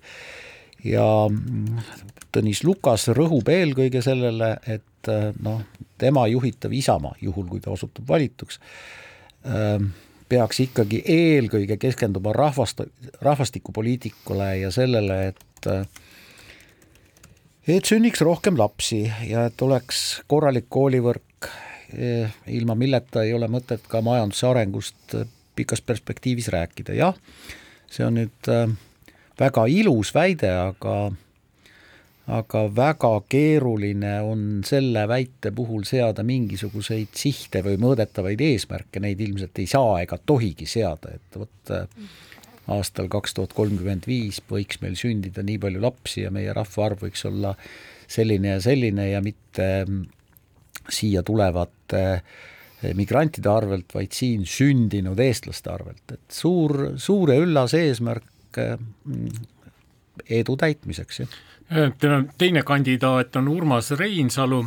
ja 0.85 1.07
Tõnis 2.33 2.63
Lukas 2.67 3.09
rõhub 3.15 3.49
eelkõige 3.53 4.03
sellele, 4.05 4.57
et 4.67 5.13
noh, 5.43 5.63
tema 5.99 6.27
juhitav 6.31 6.75
Isamaa, 6.75 7.15
juhul 7.23 7.47
kui 7.51 7.63
ta 7.63 7.71
osutub 7.75 8.09
valituks, 8.09 8.59
peaks 10.33 10.63
ikkagi 10.65 11.03
eelkõige 11.13 11.77
keskenduma 11.81 12.33
rahvast, 12.37 12.81
rahvastikupoliitikule 13.21 14.49
ja 14.63 14.71
sellele, 14.73 15.19
et 15.33 15.69
et 17.69 17.87
sünniks 17.87 18.23
rohkem 18.25 18.57
lapsi 18.59 19.05
ja 19.29 19.47
et 19.51 19.63
oleks 19.63 20.23
korralik 20.27 20.67
koolivõrk, 20.73 21.51
ilma 22.51 22.75
milleta 22.79 23.23
ei 23.27 23.35
ole 23.37 23.47
mõtet 23.53 23.85
ka 23.89 24.01
majanduse 24.03 24.49
arengust 24.49 25.17
pikas 25.55 25.85
perspektiivis 25.85 26.49
rääkida, 26.51 26.97
jah, 26.97 27.19
see 27.93 28.07
on 28.07 28.17
nüüd 28.17 28.51
väga 29.39 29.67
ilus 29.69 30.15
väide, 30.17 30.51
aga 30.73 30.97
aga 32.31 32.67
väga 32.71 33.13
keeruline 33.29 34.13
on 34.23 34.43
selle 34.67 35.09
väite 35.11 35.51
puhul 35.55 35.83
seada 35.89 36.23
mingisuguseid 36.23 37.11
sihte 37.19 37.65
või 37.67 37.81
mõõdetavaid 37.83 38.45
eesmärke, 38.47 39.03
neid 39.03 39.21
ilmselt 39.21 39.59
ei 39.59 39.67
saa 39.67 39.97
ega 40.05 40.21
tohigi 40.27 40.69
seada, 40.71 41.17
et 41.17 41.39
vot 41.41 41.75
äh, 41.75 41.89
aastal 42.71 43.11
kaks 43.11 43.35
tuhat 43.35 43.55
kolmkümmend 43.57 44.07
viis 44.07 44.39
võiks 44.51 44.79
meil 44.83 44.95
sündida 44.99 45.43
nii 45.43 45.59
palju 45.63 45.83
lapsi 45.83 46.23
ja 46.23 46.31
meie 46.35 46.55
rahvaarv 46.55 47.03
võiks 47.09 47.27
olla 47.27 47.57
selline 48.11 48.55
ja 48.55 48.63
selline 48.63 49.09
ja 49.11 49.23
mitte 49.25 49.69
mm, 49.83 50.05
siia 50.93 51.25
tulevate 51.27 52.03
eh, 52.15 52.93
migrantide 52.99 53.51
arvelt, 53.51 53.91
vaid 53.95 54.15
siin 54.15 54.47
sündinud 54.47 55.19
eestlaste 55.23 55.73
arvelt, 55.75 56.05
et 56.15 56.39
suur, 56.43 56.93
suur 57.03 57.35
ja 57.35 57.41
üllas 57.43 57.75
eesmärk 57.79 58.63
mm, 58.63 59.43
edu 60.29 60.57
täitmiseks, 60.61 61.23
jah? 61.23 61.41
Teine 61.73 62.61
kandidaat 62.69 63.37
on 63.41 63.47
Urmas 63.49 63.95
Reinsalu, 63.97 64.59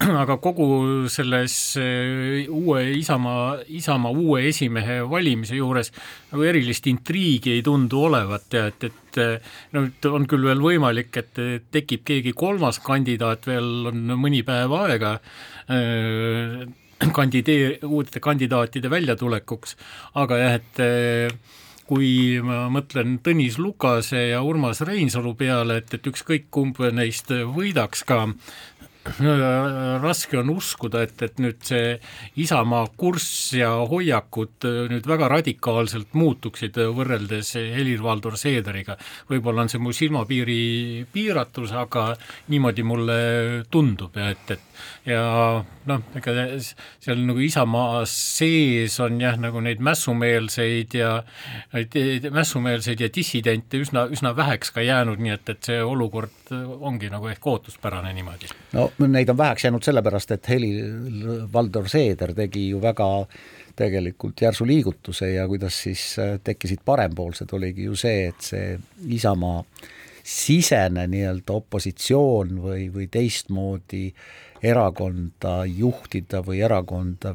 aga 0.22 0.36
kogu 0.40 1.04
selles 1.12 1.56
eh, 1.80 2.46
uue 2.48 2.80
Isamaa, 2.96 3.58
Isamaa 3.76 4.12
uue 4.16 4.46
esimehe 4.48 5.02
valimise 5.10 5.58
juures 5.58 5.92
nagu 6.30 6.46
erilist 6.48 6.88
intriigi 6.88 7.52
ei 7.58 7.64
tundu 7.66 8.06
olevat 8.08 8.56
ja 8.56 8.64
et, 8.70 8.88
et 8.88 9.20
no 9.76 9.84
on 10.16 10.24
küll 10.30 10.48
veel 10.48 10.64
võimalik, 10.64 11.20
et 11.20 11.42
tekib 11.76 12.06
keegi 12.08 12.32
kolmas 12.36 12.80
kandidaat, 12.84 13.44
veel 13.50 13.92
on 13.92 14.16
mõni 14.16 14.40
päev 14.46 14.72
aega 14.80 15.12
kandideer-, 17.20 17.84
uute 17.84 18.20
kandidaatide 18.24 18.90
väljatulekuks, 18.92 19.76
aga 20.24 20.40
jah, 20.40 20.58
et 20.60 20.84
kui 21.86 22.38
ma 22.42 22.66
mõtlen 22.72 23.18
Tõnis 23.24 23.60
Lukase 23.62 24.28
ja 24.32 24.42
Urmas 24.42 24.82
Reinsalu 24.86 25.34
peale, 25.38 25.80
et, 25.82 25.94
et 25.94 26.08
ükskõik 26.10 26.48
kumb 26.50 26.80
neist 26.94 27.30
võidaks 27.30 28.02
ka, 28.06 28.24
raske 30.02 30.38
on 30.38 30.50
uskuda, 30.50 31.02
et, 31.06 31.22
et 31.22 31.38
nüüd 31.42 31.62
see 31.66 31.94
Isamaa 32.42 32.86
kurss 32.98 33.52
ja 33.56 33.70
hoiakud 33.88 34.66
nüüd 34.90 35.06
väga 35.06 35.28
radikaalselt 35.30 36.14
muutuksid 36.18 36.78
võrreldes 36.96 37.54
Helir-Valdor 37.54 38.36
Seederiga. 38.40 38.96
võib-olla 39.30 39.62
on 39.62 39.70
see 39.70 39.82
mu 39.82 39.94
silmapiiri 39.94 41.06
piiratus, 41.12 41.72
aga 41.72 42.08
niimoodi 42.48 42.82
mulle 42.82 43.20
tundub 43.70 44.16
ja 44.16 44.30
et, 44.34 44.50
et 44.50 44.65
ja 45.06 45.22
noh, 45.86 46.04
ega 46.18 46.34
seal 47.02 47.22
nagu 47.26 47.42
Isamaa 47.42 48.04
sees 48.10 48.98
on 49.04 49.20
jah, 49.20 49.38
nagu 49.40 49.60
neid 49.64 49.82
mässumeelseid 49.84 50.96
ja 50.98 51.10
mässumeelseid 52.30 53.02
ja 53.04 53.10
dissidente 53.12 53.80
üsna, 53.82 54.06
üsna 54.12 54.34
väheks 54.36 54.72
ka 54.74 54.84
jäänud, 54.84 55.20
nii 55.22 55.34
et, 55.36 55.52
et 55.54 55.70
see 55.70 55.82
olukord 55.82 56.54
ongi 56.80 57.10
nagu 57.12 57.28
ehk 57.32 57.46
ootuspärane 57.52 58.12
niimoodi. 58.16 58.50
no 58.76 58.90
neid 59.06 59.30
on 59.32 59.38
väheks 59.38 59.68
jäänud 59.68 59.86
sellepärast, 59.86 60.36
et 60.36 60.50
Helir-Valdor 60.54 61.88
Seeder 61.90 62.34
tegi 62.36 62.68
ju 62.70 62.82
väga 62.82 63.10
tegelikult 63.76 64.40
järsu 64.40 64.66
liigutuse 64.66 65.34
ja 65.34 65.44
kuidas 65.48 65.82
siis 65.82 66.16
tekkisid 66.44 66.80
parempoolsed, 66.84 67.52
oligi 67.52 67.84
ju 67.90 67.96
see, 67.98 68.30
et 68.30 68.48
see 68.50 68.72
Isamaa 69.18 69.60
sisene 70.26 71.06
nii-öelda 71.10 71.54
opositsioon 71.54 72.56
või, 72.62 72.88
või 72.90 73.06
teistmoodi 73.12 74.08
erakonda 74.62 75.64
juhtida 75.66 76.42
või 76.46 76.62
erakonda 76.64 77.34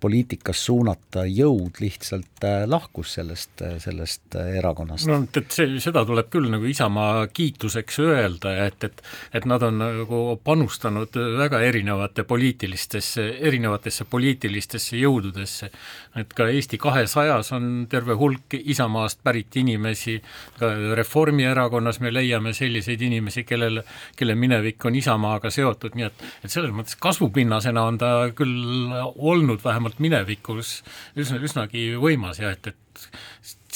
poliitikas 0.00 0.64
suunata 0.66 1.22
jõud 1.30 1.78
lihtsalt 1.78 2.42
äh, 2.42 2.64
lahkus 2.66 3.12
sellest, 3.14 3.60
äh, 3.62 3.76
sellest 3.78 4.34
äh, 4.34 4.56
erakonnast. 4.58 5.06
no 5.06 5.20
et 5.22 5.54
see, 5.54 5.76
seda 5.78 6.02
tuleb 6.06 6.26
küll 6.32 6.48
nagu 6.50 6.66
Isamaa 6.66 7.28
kiituseks 7.30 8.00
öelda, 8.02 8.56
et, 8.66 8.82
et 8.88 9.02
et 9.38 9.46
nad 9.46 9.62
on 9.62 9.78
nagu 9.78 10.20
panustanud 10.42 11.14
väga 11.38 11.60
erinevate 11.62 12.24
poliitilistesse, 12.26 13.28
erinevatesse 13.50 14.08
poliitilistesse 14.10 14.98
jõududesse. 14.98 15.70
et 16.18 16.34
ka 16.34 16.48
Eesti 16.50 16.78
kahesajas 16.82 17.52
on 17.54 17.86
terve 17.90 18.18
hulk 18.18 18.58
Isamaast 18.58 19.22
pärit 19.22 19.56
inimesi, 19.56 20.18
ka 20.58 20.72
Reformierakonnas 20.98 22.00
me 22.00 22.10
leiame 22.10 22.52
selliseid 22.52 23.06
inimesi, 23.06 23.46
kellel, 23.46 23.84
kelle 24.16 24.34
minevik 24.34 24.84
on 24.84 24.98
Isamaaga 24.98 25.50
seotud, 25.54 25.94
nii 25.94 26.10
et 26.10 26.26
et 26.42 26.50
selles 26.50 26.74
mõttes 26.74 26.98
kasvupinnasena 26.98 27.86
on 27.86 28.02
ta 28.02 28.12
küll 28.34 28.98
olnud 29.28 29.64
vähemalt 29.64 30.00
minevikus 30.02 30.80
üsna, 31.18 31.40
üsnagi 31.44 31.90
võimas 32.00 32.40
ja 32.42 32.52
et, 32.56 32.72
et 32.72 33.08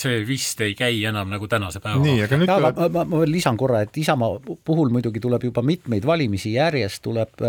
see 0.03 0.23
vist 0.27 0.61
ei 0.65 0.75
käi 0.75 1.03
enam 1.09 1.31
nagu 1.31 1.47
tänase 1.51 1.81
päeva. 1.83 2.03
nii, 2.03 2.23
aga 2.27 2.39
nüüd 2.41 2.51
ja, 2.51 2.59
tuleb... 2.59 2.79
ma, 2.79 2.89
ma, 2.97 3.09
ma 3.13 3.23
veel 3.23 3.35
lisan 3.37 3.59
korra, 3.61 3.83
et 3.85 3.97
Isamaa 4.03 4.57
puhul 4.65 4.93
muidugi 4.95 5.23
tuleb 5.23 5.45
juba 5.51 5.65
mitmeid 5.67 6.07
valimisi 6.09 6.57
järjest, 6.57 7.03
tuleb 7.05 7.45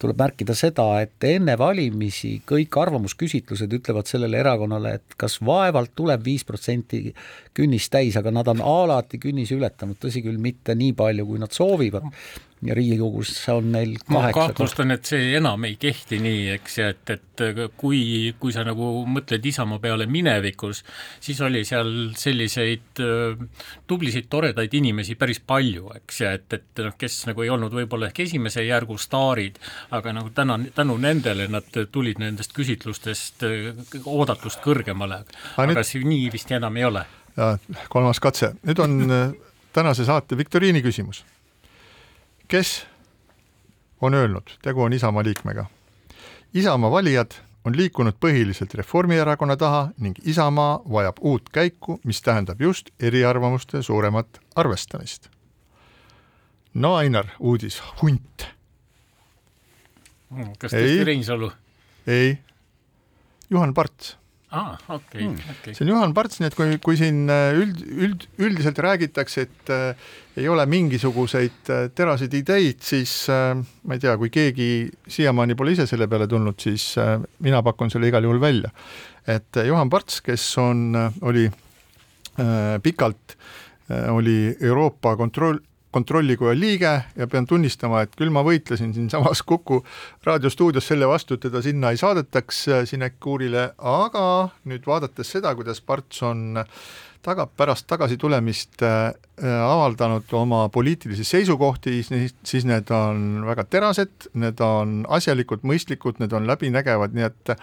tuleb 0.00 0.16
märkida 0.16 0.54
seda, 0.56 0.86
et 1.04 1.24
enne 1.28 1.56
valimisi 1.60 2.38
kõik 2.48 2.76
arvamusküsitlused 2.82 3.72
ütlevad 3.80 4.08
sellele 4.08 4.40
erakonnale, 4.40 4.94
et 4.96 5.16
kas 5.20 5.36
vaevalt 5.44 5.92
tuleb 5.98 6.24
viis 6.24 6.46
protsenti 6.48 7.02
künnist 7.56 7.92
täis, 7.92 8.16
aga 8.16 8.32
nad 8.32 8.48
on 8.48 8.62
alati 8.64 9.20
künnise 9.20 9.58
ületanud, 9.58 9.98
tõsi 10.00 10.24
küll, 10.24 10.40
mitte 10.40 10.76
nii 10.78 10.94
palju, 10.96 11.26
kui 11.28 11.42
nad 11.42 11.52
soovivad 11.52 12.08
ja 12.62 12.74
Riigikogus 12.74 13.48
on 13.48 13.72
neil 13.72 13.94
kaheksa 13.98 14.12
ma 14.12 14.32
kahtlustan, 14.34 14.92
et 14.92 15.08
see 15.08 15.30
enam 15.38 15.64
ei 15.64 15.76
kehti 15.80 16.18
nii, 16.20 16.42
eks, 16.58 16.76
ja 16.80 16.90
et, 16.92 17.12
et 17.14 17.42
kui, 17.80 18.00
kui 18.40 18.52
sa 18.52 18.64
nagu 18.66 18.90
mõtled 19.08 19.46
Isamaa 19.48 19.80
peale 19.80 20.06
minevikus, 20.10 20.82
siis 21.24 21.40
oli 21.46 21.62
seal 21.68 21.90
selliseid 22.20 23.00
äh, 23.04 23.40
tublisid, 23.88 24.28
toredaid 24.32 24.76
inimesi 24.76 25.16
päris 25.20 25.40
palju, 25.40 25.94
eks, 26.02 26.20
ja 26.20 26.34
et, 26.36 26.46
et 26.58 26.84
noh, 26.84 26.96
kes 27.00 27.22
nagu 27.30 27.46
ei 27.46 27.52
olnud 27.52 27.74
võib-olla 27.80 28.10
ehk 28.10 28.22
esimese 28.26 28.66
järgu 28.66 28.98
staarid, 29.00 29.56
aga 29.96 30.14
nagu 30.20 30.32
täna, 30.36 30.58
tänu 30.76 30.98
nendele 31.00 31.48
nad 31.48 31.80
tulid 31.92 32.20
nendest 32.20 32.52
küsitlustest 32.56 33.48
äh, 33.48 33.70
oodatust 34.04 34.60
kõrgemale, 34.64 35.22
aga 35.56 35.70
nüüd... 35.72 35.84
see 35.88 36.04
nii 36.04 36.28
vist 36.32 36.52
enam 36.52 36.76
ei 36.76 36.88
ole. 36.92 37.08
ja 37.40 37.54
kolmas 37.88 38.20
katse, 38.20 38.52
nüüd 38.68 38.84
on 38.84 39.02
äh, 39.08 39.28
tänase 39.72 40.04
saate 40.04 40.36
viktoriini 40.36 40.84
küsimus 40.84 41.24
kes 42.50 42.86
on 44.00 44.14
öelnud, 44.14 44.50
tegu 44.62 44.82
on 44.82 44.92
Isamaa 44.92 45.24
liikmega. 45.24 45.64
Isamaa 46.54 46.90
valijad 46.90 47.30
on 47.64 47.76
liikunud 47.76 48.16
põhiliselt 48.20 48.74
Reformierakonna 48.74 49.56
taha 49.56 49.88
ning 49.98 50.16
Isamaa 50.24 50.80
vajab 50.92 51.16
uut 51.20 51.50
käiku, 51.52 52.00
mis 52.04 52.22
tähendab 52.22 52.60
just 52.60 52.90
eriarvamuste 53.00 53.82
suuremat 53.82 54.40
arvestamist. 54.56 55.28
no 56.74 56.94
Ainar, 56.94 57.26
uudis, 57.38 57.82
hunt. 58.02 58.46
kas 60.58 60.72
tõesti 60.72 61.04
Reinsalu? 61.04 61.52
ei, 62.06 62.38
Juhan 63.50 63.74
Parts 63.74 64.19
aa, 64.50 64.74
okei, 64.88 65.28
okei. 65.30 65.74
see 65.74 65.84
on 65.84 65.92
Juhan 65.92 66.14
Parts, 66.14 66.40
nii 66.40 66.48
et 66.50 66.56
kui, 66.58 66.78
kui 66.82 66.98
siin 66.98 67.22
äh, 67.30 67.52
üld, 67.58 67.84
üld, 67.86 68.26
üldiselt 68.42 68.80
räägitakse, 68.82 69.46
et 69.46 69.72
äh, 69.74 70.10
ei 70.40 70.48
ole 70.50 70.66
mingisuguseid 70.70 71.70
äh, 71.70 71.86
teraseid 71.94 72.34
ideid, 72.34 72.82
siis 72.86 73.14
äh, 73.30 73.54
ma 73.86 73.96
ei 73.96 74.02
tea, 74.02 74.16
kui 74.20 74.32
keegi 74.34 74.68
siiamaani 75.10 75.56
pole 75.58 75.76
ise 75.76 75.86
selle 75.90 76.10
peale 76.10 76.28
tulnud, 76.30 76.58
siis 76.62 76.92
äh, 76.98 77.16
mina 77.46 77.62
pakun 77.66 77.92
selle 77.94 78.10
igal 78.10 78.26
juhul 78.26 78.42
välja. 78.42 78.72
et 79.26 79.56
äh, 79.56 79.70
Juhan 79.70 79.90
Parts, 79.90 80.20
kes 80.26 80.46
on, 80.58 80.90
oli 81.22 81.46
äh, 81.46 82.76
pikalt 82.82 83.36
äh,, 83.90 84.08
oli 84.10 84.56
Euroopa 84.60 85.14
kontroll, 85.16 85.62
kontrollikoja 85.90 86.54
liige 86.58 86.92
ja 87.16 87.26
pean 87.30 87.46
tunnistama, 87.46 88.04
et 88.04 88.14
küll 88.18 88.30
ma 88.32 88.44
võitlesin 88.46 88.94
siinsamas 88.94 89.42
Kuku 89.46 89.80
raadiostuudios 90.26 90.86
selle 90.86 91.08
vastu, 91.10 91.34
et 91.36 91.46
teda 91.48 91.62
sinna 91.64 91.90
ei 91.90 92.00
saadetaks 92.00 92.64
äh, 92.68 92.82
sinekuurile, 92.88 93.70
aga 93.78 94.24
nüüd 94.70 94.86
vaadates 94.86 95.32
seda, 95.34 95.54
kuidas 95.58 95.82
Parts 95.82 96.22
on 96.26 96.62
taga, 97.26 97.46
pärast 97.46 97.88
tagasitulemist 97.90 98.84
äh, 98.86 99.10
äh, 99.42 99.60
avaldanud 99.66 100.30
oma 100.38 100.68
poliitilisi 100.72 101.26
seisukohti, 101.26 102.00
siis 102.06 102.68
need 102.68 102.94
on 102.94 103.44
väga 103.50 103.66
terased, 103.66 104.30
need 104.38 104.62
on 104.64 105.00
asjalikud, 105.10 105.66
mõistlikud, 105.66 106.22
need 106.22 106.36
on 106.38 106.46
läbinägevad, 106.46 107.16
nii 107.18 107.26
et 107.26 107.56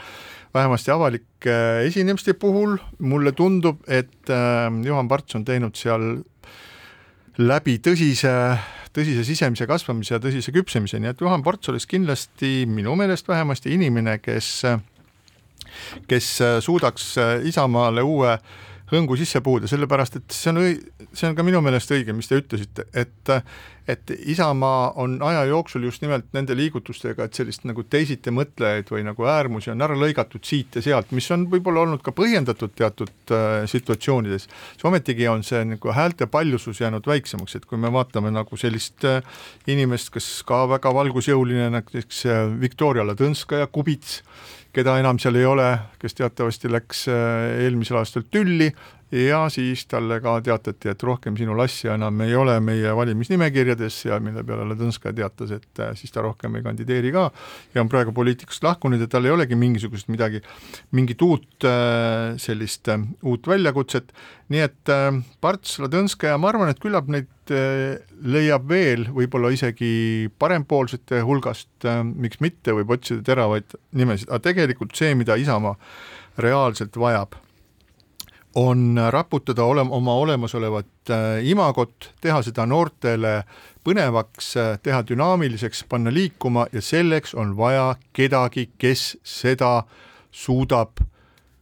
vähemasti 0.54 0.92
avalike 0.92 1.56
esinemiste 1.86 2.34
puhul 2.40 2.76
mulle 3.00 3.32
tundub, 3.36 3.84
et 3.88 4.32
Juhan 4.84 5.08
Parts 5.08 5.36
on 5.38 5.44
teinud 5.46 5.76
seal 5.78 6.18
läbi 7.38 7.78
tõsise, 7.84 8.32
tõsise 8.96 9.24
sisemise 9.28 9.68
kasvamise 9.70 10.16
ja 10.16 10.22
tõsise 10.22 10.54
küpsemise, 10.56 11.00
nii 11.02 11.12
et 11.14 11.22
Juhan 11.22 11.44
Parts 11.46 11.70
oleks 11.70 11.86
kindlasti 11.90 12.66
minu 12.70 12.96
meelest 12.98 13.28
vähemasti 13.30 13.74
inimene, 13.78 14.18
kes 14.24 14.66
kes 16.08 16.28
suudaks 16.64 17.16
Isamaale 17.46 18.02
uue 18.02 18.38
hõngu 18.92 19.18
sisse 19.20 19.42
puhuda, 19.44 19.70
sellepärast 19.70 20.20
et 20.22 20.36
see 20.36 20.52
on 20.54 20.62
õi-, 20.64 21.08
see 21.12 21.30
on 21.30 21.36
ka 21.38 21.46
minu 21.46 21.62
meelest 21.66 21.92
õige, 21.96 22.16
mis 22.16 22.30
te 22.30 22.40
ütlesite, 22.40 22.88
et 22.98 23.36
et 23.88 24.12
Isamaa 24.26 24.92
on 25.00 25.18
aja 25.24 25.46
jooksul 25.48 25.86
just 25.88 26.02
nimelt 26.04 26.26
nende 26.36 26.56
liigutustega, 26.58 27.24
et 27.24 27.38
sellist 27.38 27.64
nagu 27.68 27.86
teisiti 27.88 28.34
mõtlejaid 28.36 28.92
või 28.92 29.06
nagu 29.08 29.28
äärmusi 29.32 29.72
on 29.72 29.84
ära 29.86 29.96
lõigatud 29.96 30.44
siit 30.44 30.76
ja 30.76 30.84
sealt, 30.84 31.14
mis 31.16 31.30
on 31.32 31.46
võib-olla 31.52 31.86
olnud 31.86 32.04
ka 32.04 32.12
põhjendatud 32.16 32.76
teatud 32.76 33.32
äh, 33.32 33.64
situatsioonides, 33.72 34.50
siis 34.74 34.88
ometigi 34.90 35.30
on 35.32 35.46
see 35.48 35.64
nagu 35.72 35.96
häälte 35.96 36.28
paljusus 36.32 36.82
jäänud 36.84 37.08
väiksemaks, 37.08 37.56
et 37.56 37.66
kui 37.70 37.80
me 37.80 37.92
vaatame 37.94 38.34
nagu 38.36 38.60
sellist 38.60 39.08
äh, 39.08 39.24
inimest, 39.72 40.12
kes 40.12 40.30
ka 40.48 40.66
väga 40.76 40.92
valgusjõuline, 41.00 41.72
näiteks 41.78 42.26
äh, 42.28 42.44
Viktoria 42.60 43.08
Ladõnskaja 43.08 43.72
Kubits, 43.72 44.20
keda 44.78 44.98
enam 45.02 45.18
seal 45.22 45.38
ei 45.40 45.46
ole, 45.50 45.68
kes 46.02 46.14
teatavasti 46.18 46.70
läks 46.70 47.08
äh, 47.10 47.64
eelmisel 47.66 47.98
aastal 47.98 48.28
tülli 48.30 48.70
ja 49.12 49.46
siis 49.50 49.86
talle 49.88 50.20
ka 50.24 50.36
teatati, 50.44 50.90
et 50.92 51.04
rohkem 51.04 51.38
sinu 51.40 51.56
lassi 51.58 51.88
enam 51.92 52.20
ei 52.26 52.36
ole 52.36 52.58
meie 52.64 52.92
valimisnimekirjades 52.96 54.00
ja 54.10 54.20
mille 54.24 54.44
peale 54.48 54.66
Ladõnskaja 54.68 55.16
teatas, 55.16 55.54
et 55.56 55.82
äh, 55.84 55.94
siis 55.96 56.12
ta 56.12 56.24
rohkem 56.26 56.58
ei 56.60 56.66
kandideeri 56.66 57.14
ka 57.16 57.30
ja 57.76 57.84
on 57.84 57.92
praegu 57.92 58.12
poliitikast 58.16 58.68
lahkunud 58.68 59.00
ja 59.00 59.08
tal 59.12 59.26
ei 59.28 59.32
olegi 59.32 59.56
mingisugust 59.56 60.12
midagi, 60.12 60.44
mingit 60.92 61.24
uut 61.24 61.68
äh, 61.68 62.36
sellist 62.42 62.92
äh, 62.92 63.08
uut 63.24 63.48
väljakutset, 63.48 64.12
nii 64.52 64.64
et 64.64 64.94
Parts 65.44 65.80
Ladõnskaja, 65.84 66.38
ma 66.40 66.52
arvan, 66.52 66.72
et 66.72 66.80
küllap 66.80 67.10
neid 67.12 67.28
leiab 67.48 68.68
veel 68.68 69.06
võib-olla 69.16 69.54
isegi 69.56 70.28
parempoolsete 70.40 71.22
hulgast 71.24 71.88
miks 72.12 72.42
mitte, 72.44 72.76
võib 72.76 72.92
otsida 72.96 73.24
teravaid 73.28 73.76
nimesid, 73.96 74.28
aga 74.28 74.44
tegelikult 74.50 74.96
see, 75.00 75.14
mida 75.20 75.36
Isamaa 75.40 75.76
reaalselt 76.44 77.00
vajab 77.00 77.36
on 78.56 79.00
raputada 79.12 79.64
olem-, 79.64 79.92
oma 79.92 80.14
olemasolevat 80.14 81.10
äh, 81.10 81.46
imagot, 81.50 82.14
teha 82.22 82.42
seda 82.46 82.66
noortele 82.66 83.42
põnevaks, 83.88 84.54
teha 84.84 85.04
dünaamiliseks, 85.08 85.86
panna 85.90 86.12
liikuma 86.14 86.66
ja 86.74 86.82
selleks 86.82 87.36
on 87.36 87.56
vaja 87.58 87.96
kedagi, 88.14 88.70
kes 88.78 89.16
seda 89.24 89.84
suudab 90.32 91.00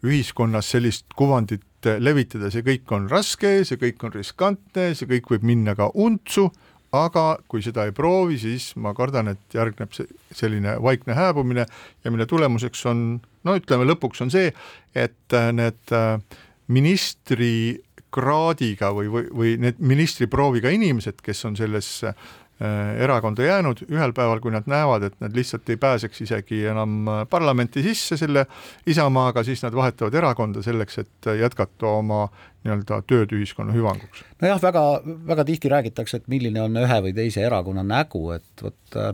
ühiskonnas 0.06 0.70
sellist 0.74 1.14
kuvandit 1.18 1.88
äh, 1.88 2.00
levitada, 2.00 2.52
see 2.54 2.66
kõik 2.66 2.94
on 2.96 3.10
raske, 3.12 3.58
see 3.68 3.80
kõik 3.82 4.06
on 4.06 4.16
riskantne, 4.16 4.94
see 4.96 5.10
kõik 5.10 5.34
võib 5.34 5.46
minna 5.48 5.76
ka 5.78 5.90
untsu, 5.94 6.50
aga 6.96 7.26
kui 7.52 7.64
seda 7.66 7.88
ei 7.88 7.94
proovi, 7.96 8.38
siis 8.40 8.72
ma 8.80 8.94
kardan, 8.96 9.34
et 9.34 9.58
järgneb 9.58 9.92
selline 10.36 10.78
vaikne 10.84 11.18
hääbumine 11.18 11.66
ja 12.04 12.12
mille 12.14 12.28
tulemuseks 12.30 12.86
on, 12.92 13.06
no 13.44 13.56
ütleme 13.58 13.88
lõpuks 13.90 14.24
on 14.24 14.34
see, 14.34 14.52
et 14.96 15.36
äh, 15.36 15.52
need 15.56 15.96
äh, 15.96 16.20
ministri 16.68 17.84
kraadiga 18.16 18.94
või, 18.96 19.12
või, 19.12 19.28
või 19.34 19.54
need 19.60 19.82
ministriprooviga 19.84 20.72
inimesed, 20.72 21.20
kes 21.24 21.46
on 21.50 21.58
sellesse 21.60 22.12
äh, 22.12 22.94
erakonda 23.04 23.44
jäänud, 23.44 23.84
ühel 23.92 24.14
päeval, 24.16 24.40
kui 24.44 24.54
nad 24.54 24.70
näevad, 24.72 25.10
et 25.10 25.18
nad 25.24 25.36
lihtsalt 25.36 25.70
ei 25.70 25.80
pääseks 25.82 26.24
isegi 26.24 26.62
enam 26.72 27.10
äh, 27.12 27.24
parlamenti 27.30 27.84
sisse 27.84 28.18
selle 28.18 28.46
Isamaaga, 28.88 29.44
siis 29.44 29.64
nad 29.66 29.76
vahetavad 29.76 30.16
erakonda 30.16 30.64
selleks, 30.64 31.02
et 31.04 31.30
äh, 31.32 31.42
jätkata 31.44 31.92
oma 32.00 32.26
nii-öelda 32.64 33.02
tööd 33.10 33.36
ühiskonna 33.36 33.76
hüvanguks. 33.76 34.24
nojah, 34.42 34.64
väga, 34.64 34.86
väga 35.28 35.46
tihti 35.52 35.70
räägitakse, 35.76 36.24
et 36.24 36.32
milline 36.32 36.64
on 36.64 36.82
ühe 36.86 37.02
või 37.10 37.14
teise 37.18 37.44
erakonna 37.46 37.84
nägu, 37.84 38.30
et 38.38 38.64
vot 38.64 39.00
äh, 39.02 39.12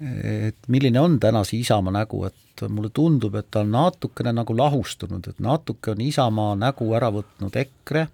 et 0.00 0.68
milline 0.68 1.00
on 1.00 1.18
tänase 1.20 1.56
Isamaa 1.56 1.92
nägu, 1.94 2.24
et 2.26 2.64
mulle 2.68 2.90
tundub, 2.94 3.34
et 3.38 3.50
ta 3.50 3.62
on 3.62 3.72
natukene 3.74 4.32
nagu 4.34 4.56
lahustunud, 4.56 5.26
et 5.30 5.42
natuke 5.42 5.94
on 5.94 6.00
Isamaa 6.04 6.54
nägu 6.58 6.90
ära 6.96 7.10
võtnud 7.14 7.56
EKRE, 7.62 8.06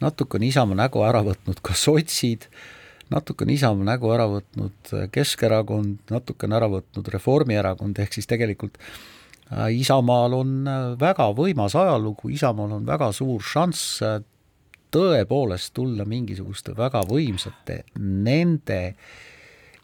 natuke 0.00 0.38
on 0.38 0.46
Isamaa 0.48 0.78
nägu 0.84 1.04
ära 1.06 1.22
võtnud 1.26 1.62
ka 1.66 1.74
sotsid, 1.74 2.46
natuke 3.10 3.46
on 3.46 3.54
Isamaa 3.56 3.92
nägu 3.92 4.12
ära 4.14 4.28
võtnud 4.30 4.94
Keskerakond, 5.12 6.02
natuke 6.10 6.46
on 6.46 6.58
ära 6.58 6.70
võtnud 6.70 7.14
Reformierakond, 7.14 7.98
ehk 7.98 8.18
siis 8.18 8.30
tegelikult 8.30 8.78
äh, 8.80 9.70
Isamaal 9.80 10.38
on 10.38 10.58
äh, 10.66 10.82
väga 11.00 11.30
võimas 11.34 11.74
ajalugu, 11.78 12.30
Isamaal 12.34 12.78
on 12.78 12.86
väga 12.86 13.10
suur 13.16 13.42
šanss 13.42 13.98
äh, 14.06 14.20
tõepoolest 14.94 15.72
tulla 15.74 16.04
mingisuguste 16.08 16.74
väga 16.78 17.02
võimsate 17.08 17.82
nende 17.98 18.80
eh, 18.90 19.18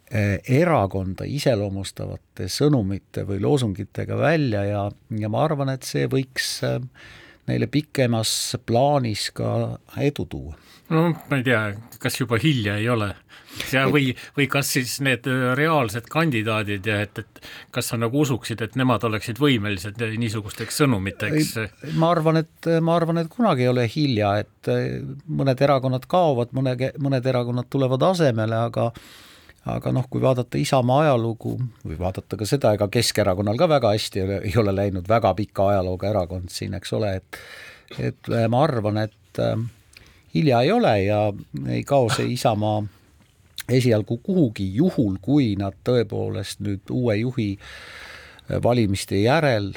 erakonda 0.07 1.27
iseloomustavate 1.27 2.47
sõnumite 2.53 3.25
või 3.27 3.41
loosungitega 3.43 4.19
välja 4.21 4.63
ja, 4.65 4.83
ja 5.19 5.31
ma 5.33 5.43
arvan, 5.43 5.73
et 5.75 5.87
see 5.87 6.07
võiks 6.11 6.61
eh, 6.67 6.79
neile 7.51 7.67
pikemas 7.71 8.31
plaanis 8.67 9.33
ka 9.35 9.51
edu 10.03 10.29
tuua. 10.31 10.55
no 10.95 11.09
ma 11.11 11.41
ei 11.41 11.43
tea, 11.47 11.63
kas 11.99 12.21
juba 12.21 12.39
hilja 12.39 12.77
ei 12.79 12.89
ole 12.89 13.11
ja 13.73 13.83
või, 13.91 14.13
või 14.37 14.47
kas 14.51 14.71
siis 14.77 14.97
need 15.03 15.27
äh, 15.31 15.51
reaalsed 15.59 16.07
kandidaadid 16.13 16.87
ja 16.87 17.01
et, 17.03 17.19
et 17.25 17.43
kas 17.75 17.91
sa 17.91 17.99
nagu 17.99 18.23
usuksid, 18.23 18.63
et 18.63 18.79
nemad 18.79 19.03
oleksid 19.11 19.43
võimelised 19.43 19.99
niisugusteks 20.23 20.83
sõnumiteks? 20.85 21.55
ma 21.99 22.15
arvan, 22.15 22.45
et 22.45 22.73
ma 22.79 22.95
arvan, 23.01 23.25
et 23.25 23.31
kunagi 23.33 23.67
ei 23.67 23.75
ole 23.75 23.91
hilja, 23.91 24.37
et 24.47 24.71
eh, 24.71 25.01
mõned 25.27 25.67
erakonnad 25.67 26.07
kaovad, 26.11 26.55
mõne, 26.55 26.79
mõned 27.03 27.31
erakonnad 27.35 27.71
tulevad 27.75 28.07
asemele, 28.15 28.67
aga 28.71 28.93
aga 29.67 29.93
noh, 29.93 30.07
kui 30.11 30.23
vaadata 30.23 30.59
Isamaa 30.61 31.01
ajalugu 31.07 31.57
või 31.85 31.99
vaadata 31.99 32.39
ka 32.39 32.47
seda, 32.49 32.73
ega 32.77 32.89
Keskerakonnal 32.93 33.59
ka 33.59 33.69
väga 33.71 33.95
hästi 33.95 34.21
ei 34.21 34.27
ole, 34.27 34.41
ei 34.51 34.59
ole 34.63 34.75
läinud, 34.75 35.09
väga 35.09 35.35
pika 35.39 35.71
ajalooga 35.73 36.11
erakond 36.13 36.53
siin, 36.55 36.77
eks 36.79 36.93
ole, 36.99 37.17
et 37.21 37.41
et 38.03 38.31
ma 38.51 38.63
arvan, 38.67 38.99
et 38.99 39.41
äh, 39.43 39.59
hilja 40.35 40.63
ei 40.67 40.73
ole 40.75 40.95
ja 41.05 41.21
ei 41.71 41.83
kao 41.87 42.09
see 42.11 42.33
Isamaa 42.35 42.83
esialgu 43.69 44.21
kuhugi, 44.23 44.69
juhul 44.75 45.19
kui 45.23 45.55
nad 45.59 45.75
tõepoolest 45.87 46.63
nüüd 46.63 46.91
uue 46.95 47.17
juhi 47.23 47.49
valimiste 48.63 49.19
järel 49.19 49.73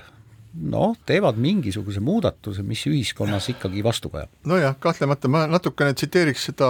noh, 0.53 0.95
teevad 1.07 1.37
mingisuguse 1.41 2.01
muudatuse, 2.03 2.63
mis 2.65 2.81
ühiskonnas 2.89 3.49
ikkagi 3.53 3.83
vastu 3.85 4.11
kajab. 4.13 4.31
nojah, 4.49 4.75
kahtlemata 4.81 5.31
ma 5.31 5.45
natukene 5.49 5.93
tsiteeriks 5.93 6.49
seda 6.51 6.69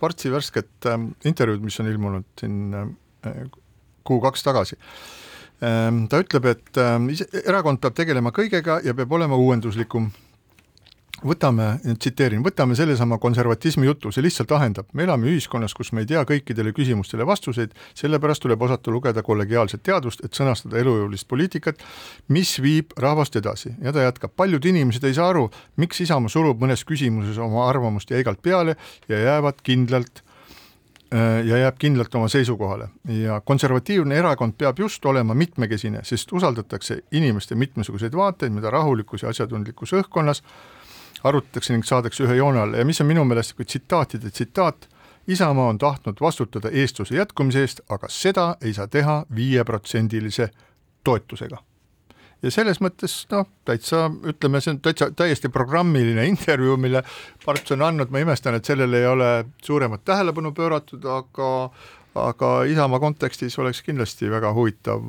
Partsi 0.00 0.32
värsket 0.32 0.88
äh, 0.88 0.98
intervjuud, 1.28 1.64
mis 1.64 1.78
on 1.80 1.90
ilmunud 1.92 2.28
siin 2.40 2.74
äh, 2.74 3.42
kuu-kaks 4.08 4.46
tagasi 4.46 4.78
ähm,. 5.62 6.06
ta 6.08 6.22
ütleb, 6.24 6.48
et 6.54 6.80
äh, 6.80 7.42
erakond 7.44 7.82
peab 7.82 7.98
tegelema 7.98 8.32
kõigega 8.34 8.80
ja 8.84 8.96
peab 8.96 9.12
olema 9.12 9.36
uuenduslikum 9.36 10.10
võtame, 11.24 11.66
tsiteerin, 11.98 12.42
võtame 12.44 12.76
sellesama 12.78 13.18
konservatismi 13.18 13.86
jutu, 13.86 14.12
see 14.14 14.22
lihtsalt 14.24 14.52
ahendab, 14.54 14.88
me 14.92 15.04
elame 15.06 15.30
ühiskonnas, 15.32 15.74
kus 15.74 15.90
me 15.92 16.04
ei 16.04 16.10
tea 16.10 16.22
kõikidele 16.28 16.72
küsimustele 16.76 17.26
vastuseid, 17.26 17.74
sellepärast 17.98 18.44
tuleb 18.44 18.62
osata 18.62 18.92
lugeda 18.94 19.22
kollegiaalset 19.26 19.82
teadust, 19.86 20.22
et 20.24 20.38
sõnastada 20.38 20.78
elujõulist 20.80 21.28
poliitikat, 21.28 21.82
mis 22.34 22.54
viib 22.62 22.94
rahvast 22.98 23.36
edasi. 23.40 23.74
Ja 23.82 23.92
ta 23.94 24.06
jätkab, 24.06 24.34
paljud 24.36 24.64
inimesed 24.70 25.04
ei 25.08 25.18
saa 25.18 25.32
aru, 25.32 25.48
miks 25.76 26.00
Isamaa 26.04 26.32
surub 26.32 26.62
mõnes 26.62 26.84
küsimuses 26.86 27.38
oma 27.42 27.66
arvamust 27.68 28.10
jäigalt 28.14 28.42
peale 28.42 28.76
ja 29.08 29.18
jäävad 29.18 29.60
kindlalt 29.66 30.22
äh, 30.22 31.42
ja 31.46 31.64
jääb 31.64 31.78
kindlalt 31.82 32.14
oma 32.14 32.30
seisukohale. 32.30 32.92
Ja 33.18 33.40
konservatiivne 33.40 34.16
erakond 34.22 34.54
peab 34.58 34.78
just 34.78 35.04
olema 35.06 35.34
mitmekesine, 35.34 36.04
sest 36.06 36.32
usaldatakse 36.32 37.02
inimeste 37.12 37.58
mitmesuguseid 37.58 38.14
vaateid, 38.14 38.54
mida 38.54 38.70
rahulikus 38.70 39.26
ja 39.26 39.34
asjatundlikus 39.34 39.96
õhkkonnas 39.98 40.44
arutatakse 41.24 41.72
ning 41.74 41.86
saadakse 41.86 42.24
ühe 42.24 42.38
joone 42.38 42.60
alla. 42.60 42.76
Ja 42.78 42.84
mis 42.84 43.00
on 43.00 43.10
minu 43.10 43.24
meelest 43.24 43.56
kui 43.56 43.64
tsitaatide 43.64 44.30
tsitaat, 44.30 44.88
Isamaa 45.28 45.68
on 45.68 45.78
tahtnud 45.78 46.16
vastutada 46.20 46.70
eestluse 46.72 47.16
jätkumise 47.16 47.60
eest, 47.60 47.80
aga 47.92 48.08
seda 48.08 48.54
ei 48.64 48.72
saa 48.72 48.86
teha 48.88 49.24
viieprotsendilise 49.36 50.48
toetusega. 51.04 51.58
Ja 52.42 52.52
selles 52.54 52.78
mõttes 52.80 53.14
noh, 53.32 53.48
täitsa 53.66 54.06
ütleme, 54.30 54.60
see 54.62 54.76
on 54.76 54.80
täitsa 54.80 55.10
täiesti 55.10 55.50
programmiline 55.50 56.24
intervjuu, 56.30 56.76
mille 56.80 57.02
Parts 57.44 57.74
on 57.74 57.82
andnud, 57.82 58.12
ma 58.14 58.22
imestan, 58.22 58.54
et 58.54 58.68
sellele 58.68 59.00
ei 59.02 59.08
ole 59.10 59.30
suuremat 59.64 60.04
tähelepanu 60.06 60.52
pööratud, 60.54 61.04
aga 61.04 61.48
aga 62.14 62.50
Isamaa 62.64 63.00
kontekstis 63.00 63.58
oleks 63.58 63.82
kindlasti 63.86 64.30
väga 64.30 64.52
huvitav, 64.54 65.02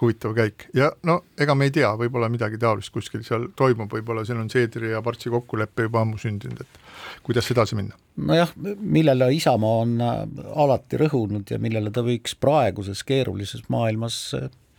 huvitav 0.00 0.34
käik 0.36 0.66
ja 0.74 0.90
no 1.06 1.20
ega 1.40 1.54
me 1.54 1.68
ei 1.68 1.74
tea, 1.74 1.90
võib-olla 1.98 2.28
midagi 2.32 2.58
taolist 2.60 2.92
kuskil 2.94 3.22
seal 3.26 3.48
toimub, 3.56 3.92
võib-olla 3.92 4.24
seal 4.26 4.40
on 4.42 4.50
Seedri 4.50 4.92
ja 4.92 5.02
Partsi 5.02 5.30
kokkulepe 5.30 5.88
juba 5.88 6.04
ammu 6.04 6.18
sündinud, 6.20 6.60
et 6.60 7.22
kuidas 7.26 7.50
edasi 7.50 7.78
minna? 7.78 7.96
nojah, 8.16 8.52
millele 8.80 9.30
Isamaa 9.34 9.84
on 9.84 9.96
alati 10.02 11.00
rõhunud 11.00 11.54
ja 11.54 11.60
millele 11.62 11.92
ta 11.94 12.04
võiks 12.04 12.36
praeguses 12.36 13.04
keerulises 13.08 13.68
maailmas 13.68 14.20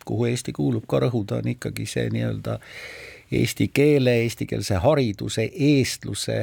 kuhu 0.06 0.26
Eesti 0.26 0.54
kuulub 0.54 0.86
ka 0.90 1.00
rõhuda, 1.04 1.42
on 1.42 1.52
ikkagi 1.54 1.86
see 1.90 2.10
nii-öelda 2.14 2.58
eesti 3.32 3.70
keele, 3.74 4.18
eestikeelse 4.26 4.82
hariduse, 4.84 5.48
eestluse, 5.52 6.40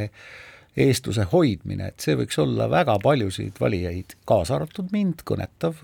eestluse 0.79 1.27
hoidmine, 1.33 1.91
et 1.93 2.05
see 2.05 2.17
võiks 2.19 2.39
olla 2.43 2.69
väga 2.71 2.99
paljusid 3.03 3.59
valijaid, 3.61 4.19
kaasa 4.29 4.59
arvatud 4.59 4.93
mind, 4.95 5.25
kõnetav 5.29 5.81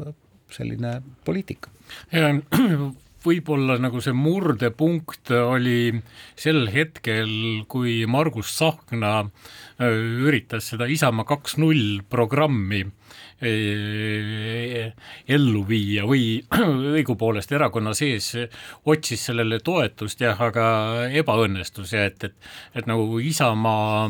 selline 0.55 1.01
poliitika. 1.27 1.73
võib-olla 3.25 3.79
nagu 3.81 4.03
see 4.05 4.13
murdepunkt 4.17 5.31
oli 5.33 5.95
sel 6.37 6.67
hetkel, 6.73 7.31
kui 7.73 8.03
Margus 8.11 8.53
Tsahkna 8.53 9.13
äh, 9.25 9.97
üritas 10.27 10.69
seda 10.73 10.89
Isamaa 10.91 11.25
kaks 11.29 11.57
null 11.63 12.03
programmi 12.11 12.85
ellu 15.35 15.63
viia 15.69 16.05
või 16.09 16.39
õigupoolest 16.97 17.53
erakonna 17.53 17.95
sees 17.97 18.31
otsis 18.89 19.27
sellele 19.29 19.59
toetust 19.65 20.21
jah, 20.23 20.39
aga 20.41 20.67
ebaõnnestus 21.13 21.93
ja 21.97 22.07
et, 22.09 22.25
et, 22.31 22.37
et 22.79 22.87
nagu 22.89 23.19
Isamaa 23.21 24.09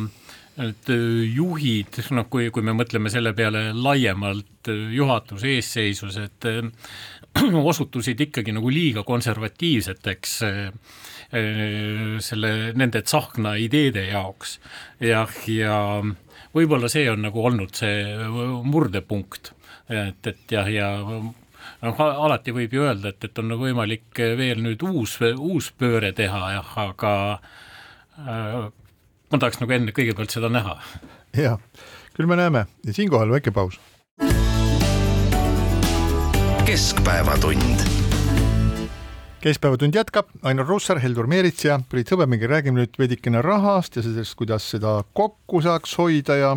et 0.63 0.91
juhid, 1.35 1.99
noh, 2.15 2.29
kui, 2.31 2.51
kui 2.55 2.63
me 2.63 2.75
mõtleme 2.77 3.11
selle 3.11 3.33
peale 3.35 3.73
laiemalt, 3.75 4.71
juhatuse 4.95 5.57
eesseisus, 5.57 6.19
et 6.23 6.49
osutusid 7.73 8.21
ikkagi 8.29 8.55
nagu 8.55 8.71
liiga 8.71 9.03
konservatiivseteks 9.07 10.37
selle, 12.23 12.51
nende 12.79 13.03
Tsahkna 13.03 13.57
ideede 13.59 14.05
jaoks. 14.13 14.61
jah, 15.03 15.33
ja, 15.51 15.73
ja 15.75 16.15
võib-olla 16.55 16.91
see 16.93 17.09
on 17.11 17.25
nagu 17.27 17.43
olnud 17.45 17.75
see 17.77 18.05
murdepunkt, 18.69 19.53
et, 19.91 20.27
et 20.31 20.55
jah, 20.55 20.71
ja 20.71 20.91
noh, 21.03 22.05
alati 22.05 22.55
võib 22.55 22.77
ju 22.77 22.87
öelda, 22.87 23.13
et, 23.13 23.27
et 23.27 23.43
on 23.43 23.57
võimalik 23.61 24.23
veel 24.39 24.63
nüüd 24.65 24.83
uus, 24.87 25.19
uus 25.35 25.73
pööre 25.79 26.13
teha 26.17 26.43
jah, 26.57 26.73
aga 26.87 27.13
äh, 27.35 28.59
ma 29.31 29.41
tahaks 29.41 29.61
nagu 29.63 29.73
enne 29.77 29.95
kõigepealt 29.97 30.35
seda 30.35 30.51
näha. 30.53 30.79
jah, 31.37 31.59
küll 32.17 32.31
me 32.31 32.39
näeme 32.41 32.67
ja 32.87 32.93
siinkohal 32.93 33.31
väike 33.31 33.51
paus. 33.51 33.81
keskpäevatund 36.65 37.85
keskpäevatund 39.45 39.95
jätkab, 39.95 40.31
Ainar 40.43 40.67
Ruussaar, 40.67 40.99
Heldur 40.99 41.27
Meerits 41.29 41.65
ja 41.65 41.77
Priit 41.89 42.09
Hõbemägi, 42.09 42.49
räägime 42.49 42.81
nüüd 42.81 42.95
veidikene 42.97 43.43
rahast 43.45 43.97
ja 43.97 44.03
sellest, 44.03 44.33
kuidas 44.41 44.65
seda 44.73 45.03
kokku 45.13 45.61
saaks 45.61 45.93
hoida 46.01 46.37
ja 46.41 46.55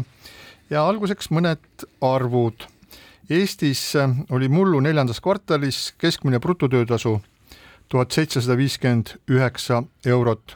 ja 0.70 0.84
alguseks 0.88 1.28
mõned 1.32 1.88
arvud. 2.04 2.68
Eestis 3.30 3.82
oli 4.32 4.48
mullu 4.48 4.80
neljandas 4.80 5.20
kvartalis 5.20 5.94
keskmine 6.00 6.40
brutotöötasu 6.40 7.18
tuhat 7.92 8.16
seitsesada 8.16 8.56
viiskümmend 8.60 9.18
üheksa 9.32 9.84
eurot 10.06 10.56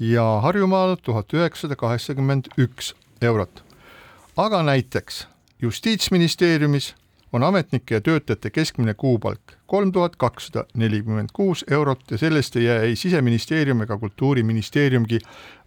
ja 0.00 0.40
Harjumaal 0.42 0.96
tuhat 1.02 1.32
üheksasada 1.32 1.76
kaheksakümmend 1.76 2.48
üks 2.58 2.94
eurot. 3.22 3.64
aga 4.36 4.62
näiteks 4.62 5.26
Justiitsministeeriumis 5.62 6.94
on 7.32 7.42
ametnike 7.42 7.94
ja 7.94 8.00
töötajate 8.00 8.50
keskmine 8.50 8.94
kuupalk 8.94 9.40
kolm 9.66 9.92
tuhat 9.92 10.16
kakssada 10.16 10.64
nelikümmend 10.74 11.28
kuus 11.32 11.64
eurot 11.70 12.10
ja 12.10 12.18
sellest 12.18 12.56
ei 12.56 12.64
jää 12.64 12.80
ei 12.80 12.96
Siseministeerium 12.96 13.82
ega 13.82 13.98
Kultuuriministeeriumgi 13.98 15.18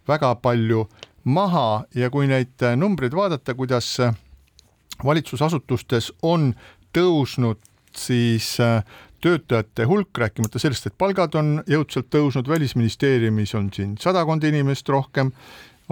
väga 0.08 0.34
palju 0.34 0.88
maha 1.24 1.84
ja 1.94 2.10
kui 2.10 2.26
neid 2.26 2.66
numbreid 2.76 3.14
vaadata, 3.14 3.54
kuidas 3.54 3.96
valitsusasutustes 5.04 6.12
on 6.22 6.54
tõusnud 6.98 7.58
siis 7.96 8.60
äh, 8.60 8.82
töötajate 9.24 9.86
hulk, 9.88 10.18
rääkimata 10.18 10.60
sellest, 10.60 10.90
et 10.90 10.98
palgad 11.00 11.36
on 11.38 11.56
jõudsalt 11.70 12.10
tõusnud, 12.12 12.48
Välisministeeriumis 12.48 13.54
on 13.56 13.70
siin 13.72 13.94
sadakond 14.00 14.44
inimest 14.44 14.88
rohkem, 14.92 15.30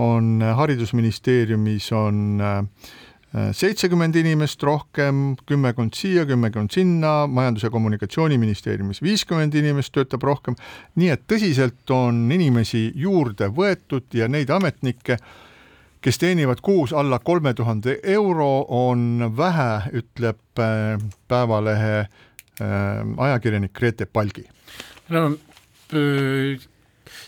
on 0.01 0.43
Haridusministeeriumis 0.57 1.89
on 1.97 2.43
äh, 2.45 2.91
seitsekümmend 3.57 4.17
inimest 4.21 4.63
rohkem, 4.63 5.23
kümmekond 5.49 5.97
siia, 5.97 6.27
kümmekond 6.29 6.75
sinna, 6.75 7.27
Majandus- 7.27 7.65
ja 7.65 7.71
Kommunikatsiooniministeeriumis 7.73 9.01
viiskümmend 9.03 9.55
inimest 9.57 9.95
töötab 9.97 10.25
rohkem, 10.29 10.59
nii 11.01 11.09
et 11.15 11.25
tõsiselt 11.29 11.95
on 11.95 12.27
inimesi 12.33 12.91
juurde 12.95 13.49
võetud 13.49 14.13
ja 14.17 14.29
neid 14.29 14.53
ametnikke, 14.53 15.17
kes 16.05 16.19
teenivad 16.19 16.61
kuus 16.61 16.93
alla 16.93 17.21
kolme 17.23 17.55
tuhande 17.55 17.97
euro, 18.03 18.67
on 18.69 19.33
vähe, 19.37 19.97
ütleb 20.03 20.61
äh, 20.61 21.01
Päevalehe 21.29 21.99
äh, 22.01 22.21
ajakirjanik 22.61 23.73
Grete 23.73 24.07
Palgi. 24.07 24.45
no 25.09 25.39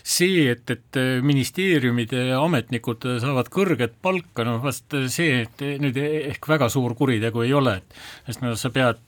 see, 0.05 0.51
et, 0.51 0.69
et 0.69 0.97
ministeeriumide 1.25 2.35
ametnikud 2.37 3.01
saavad 3.21 3.49
kõrget 3.53 3.93
palka, 4.05 4.43
no 4.47 4.53
vast 4.63 4.95
see, 5.13 5.45
et 5.45 5.61
nüüd 5.81 5.97
ehk 5.99 6.47
väga 6.49 6.69
suur 6.73 6.95
kuritegu 6.97 7.41
ei 7.45 7.53
ole, 7.57 7.73
et 7.81 7.87
sest 8.27 8.39
no 8.43 8.47
sa 8.59 8.69
pead 8.73 9.01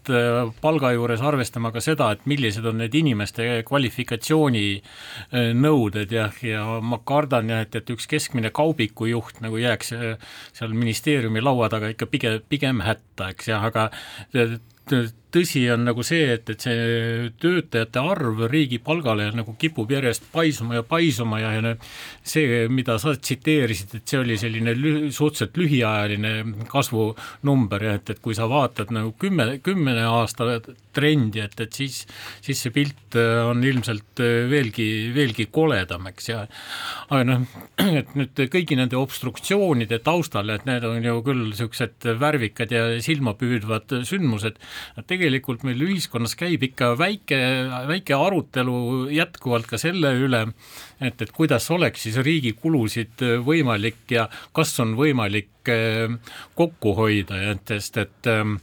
palga 0.61 0.87
juures 0.95 1.21
arvestama 1.25 1.69
ka 1.75 1.79
seda, 1.83 2.05
et 2.15 2.21
millised 2.29 2.65
on 2.67 2.75
need 2.81 2.93
inimeste 2.97 3.43
kvalifikatsiooninõuded 3.67 6.09
äh, 6.11 6.17
jah, 6.19 6.35
ja 6.45 6.61
ma 6.81 6.97
kardan 7.05 7.49
jah, 7.53 7.61
et, 7.67 7.73
et 7.77 7.87
üks 7.93 8.05
keskmine 8.09 8.49
kaubikujuht 8.55 9.35
nagu 9.45 9.55
jääks 9.61 9.87
seal 10.57 10.71
ministeeriumi 10.73 11.39
laua 11.43 11.67
taga 11.73 11.87
ikka 11.93 12.05
pigem, 12.11 12.33
pigem 12.49 12.77
hätta, 12.85 13.23
eks 13.35 13.45
jah, 13.53 13.61
aga 13.69 13.83
tõsi 15.37 15.63
on 15.73 15.85
nagu 15.87 16.05
see, 16.05 16.25
et, 16.35 16.49
et 16.49 16.65
see 16.67 17.29
töötajate 17.41 18.01
arv 18.01 18.43
riigi 18.51 18.79
palgale 18.83 19.29
nagu 19.37 19.55
kipub 19.59 19.91
järjest 19.93 20.27
paisuma 20.33 20.79
ja 20.79 20.85
paisuma 20.87 21.41
ja, 21.41 21.53
ja 21.57 21.75
see, 22.25 22.65
mida 22.73 22.97
sa 23.01 23.13
tsiteerisid, 23.15 23.97
et 23.99 24.09
see 24.09 24.21
oli 24.21 24.37
selline 24.39 24.73
lü 24.77 24.95
suhteliselt 25.11 25.57
lühiajaline 25.61 26.33
kasvunumber 26.71 27.87
ja 27.89 27.97
et, 27.99 28.15
et 28.15 28.21
kui 28.23 28.35
sa 28.37 28.49
vaatad 28.49 28.93
nagu 28.95 29.13
kümme, 29.19 29.57
kümne 29.63 29.95
aasta 30.07 30.59
trendi, 30.97 31.43
et, 31.43 31.55
et 31.61 31.81
siis, 31.81 32.01
siis 32.43 32.65
see 32.65 32.73
pilt 32.75 33.17
on 33.17 33.61
ilmselt 33.65 34.21
veelgi, 34.51 34.87
veelgi 35.15 35.47
koledam, 35.53 36.09
eks 36.11 36.29
ja 36.31 36.43
aga 37.07 37.23
noh, 37.27 37.45
et 38.01 38.13
nüüd 38.17 38.41
kõigi 38.53 38.77
nende 38.79 38.97
obstruktsioonide 38.99 40.01
taustal, 40.05 40.49
et 40.53 40.65
need 40.67 40.85
on 40.87 41.05
ju 41.05 41.21
küll 41.25 41.45
niisugused 41.51 42.07
värvikad 42.19 42.73
ja 42.73 42.83
silmapüüdvad 43.03 43.99
sündmused, 44.07 44.59
tegelikult 45.09 45.65
meil 45.67 45.81
ühiskonnas 45.87 46.35
käib 46.39 46.65
ikka 46.67 46.93
väike, 46.99 47.39
väike 47.89 48.17
arutelu 48.17 49.07
jätkuvalt 49.13 49.69
ka 49.69 49.79
selle 49.81 50.13
üle, 50.19 50.43
et, 50.99 51.21
et 51.21 51.31
kuidas 51.35 51.69
oleks 51.73 52.07
siis 52.07 52.19
riigi 52.25 52.53
kulusid 52.57 53.23
võimalik 53.45 54.03
ja 54.13 54.27
kas 54.55 54.73
on 54.83 54.95
võimalik 54.99 55.71
eh, 55.71 56.11
kokku 56.57 56.95
hoida, 56.97 57.39
et 57.53 57.75
sest 57.75 58.01
et 58.03 58.31
äh, 58.31 58.55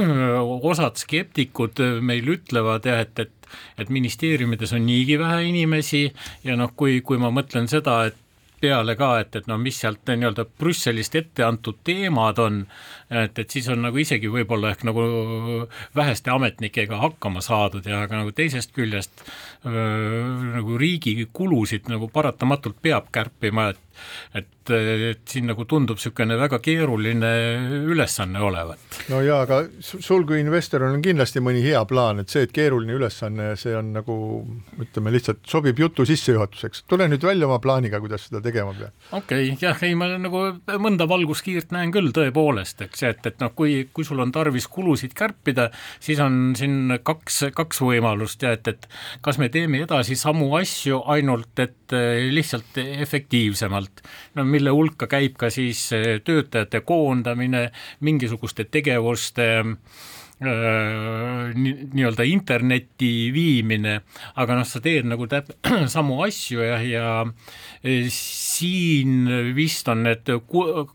osad 0.72 0.98
skeptikud 1.00 1.80
meil 2.04 2.34
ütlevad 2.36 2.88
jah, 2.88 3.04
et, 3.06 3.26
et 3.26 3.38
et 3.76 3.90
ministeeriumides 3.92 4.72
on 4.72 4.86
niigi 4.86 5.18
vähe 5.20 5.42
inimesi 5.44 6.06
ja 6.44 6.56
noh, 6.56 6.70
kui, 6.76 7.02
kui 7.04 7.18
ma 7.20 7.28
mõtlen 7.34 7.68
seda, 7.68 7.98
et 8.08 8.16
peale 8.62 8.94
ka, 8.98 9.16
et, 9.22 9.36
et 9.36 9.48
no 9.50 9.58
mis 9.58 9.80
sealt 9.82 10.06
nii-öelda 10.06 10.46
Brüsselist 10.58 11.16
ette 11.18 11.44
antud 11.46 11.80
teemad 11.86 12.38
on, 12.42 12.60
et, 13.12 13.38
et 13.38 13.54
siis 13.54 13.68
on 13.72 13.82
nagu 13.84 14.00
isegi 14.00 14.30
võib-olla 14.32 14.72
ehk 14.72 14.84
nagu 14.88 15.04
väheste 15.96 16.32
ametnikega 16.32 17.00
hakkama 17.02 17.42
saadud 17.44 17.86
ja 17.88 18.02
aga 18.06 18.22
nagu 18.22 18.34
teisest 18.36 18.72
küljest 18.76 19.24
öö, 19.66 20.22
nagu 20.56 20.78
riigi 20.80 21.14
kulusid 21.32 21.90
nagu 21.92 22.08
paratamatult 22.12 22.80
peab 22.82 23.10
kärpima, 23.14 23.70
et 23.72 23.80
et, 24.34 24.70
et 24.72 25.22
siin 25.28 25.48
nagu 25.50 25.64
tundub 25.68 25.98
niisugune 25.98 26.36
väga 26.40 26.58
keeruline 26.62 27.30
ülesanne 27.92 28.40
olevat. 28.42 28.98
no 29.12 29.20
jaa, 29.24 29.42
aga 29.44 29.62
sul 29.82 30.24
kui 30.28 30.40
investoril 30.42 30.94
on 30.94 31.04
kindlasti 31.04 31.42
mõni 31.44 31.62
hea 31.64 31.82
plaan, 31.88 32.22
et 32.22 32.32
see, 32.32 32.46
et 32.46 32.54
keeruline 32.54 32.96
ülesanne, 32.96 33.52
see 33.60 33.74
on 33.76 33.92
nagu 33.96 34.16
ütleme 34.82 35.12
lihtsalt 35.14 35.42
sobib 35.48 35.80
jutu 35.82 36.06
sissejuhatuseks, 36.08 36.84
tule 36.90 37.08
nüüd 37.10 37.24
välja 37.26 37.48
oma 37.48 37.58
plaaniga, 37.62 38.00
kuidas 38.02 38.28
seda 38.28 38.42
tegema 38.44 38.74
peab. 38.78 38.94
okei 39.10 39.52
okay,, 39.52 39.58
jah, 39.60 39.82
ei 39.86 39.96
ma 39.98 40.10
nagu 40.16 40.44
mõnda 40.82 41.08
valguskiirt 41.10 41.74
näen 41.74 41.92
küll 41.94 42.12
tõepoolest, 42.14 42.86
eks, 42.88 43.01
et, 43.08 43.26
et 43.26 43.42
noh, 43.42 43.52
kui, 43.56 43.88
kui 43.92 44.06
sul 44.06 44.20
on 44.22 44.32
tarvis 44.32 44.68
kulusid 44.72 45.14
kärpida, 45.18 45.68
siis 46.00 46.20
on 46.22 46.54
siin 46.58 46.98
kaks, 47.04 47.42
kaks 47.56 47.82
võimalust 47.82 48.42
ja 48.46 48.54
et, 48.56 48.68
et 48.68 48.88
kas 49.24 49.40
me 49.42 49.50
teeme 49.52 49.82
edasi 49.82 50.16
samu 50.18 50.50
asju, 50.58 51.02
ainult 51.12 51.62
et 51.62 51.96
lihtsalt 52.32 52.78
efektiivsemalt, 52.82 54.02
no 54.38 54.46
mille 54.48 54.72
hulka 54.72 55.08
käib 55.10 55.36
ka 55.40 55.50
siis 55.52 55.84
eh, 55.96 56.18
töötajate 56.24 56.80
koondamine, 56.88 57.66
mingisuguste 58.00 58.64
tegevuste 58.72 59.48
äh, 59.60 59.76
nii-öelda 60.42 62.24
internetti 62.26 63.30
viimine, 63.34 63.98
aga 64.40 64.56
noh, 64.58 64.66
sa 64.66 64.80
teed 64.82 65.06
nagu 65.08 65.26
täp-, 65.30 65.52
samu 65.94 66.18
asju 66.26 66.64
ja, 66.64 66.78
ja 66.82 67.08
eh, 67.82 68.08
siin 68.12 69.28
vist 69.56 69.88
on 69.92 70.04
need 70.06 70.30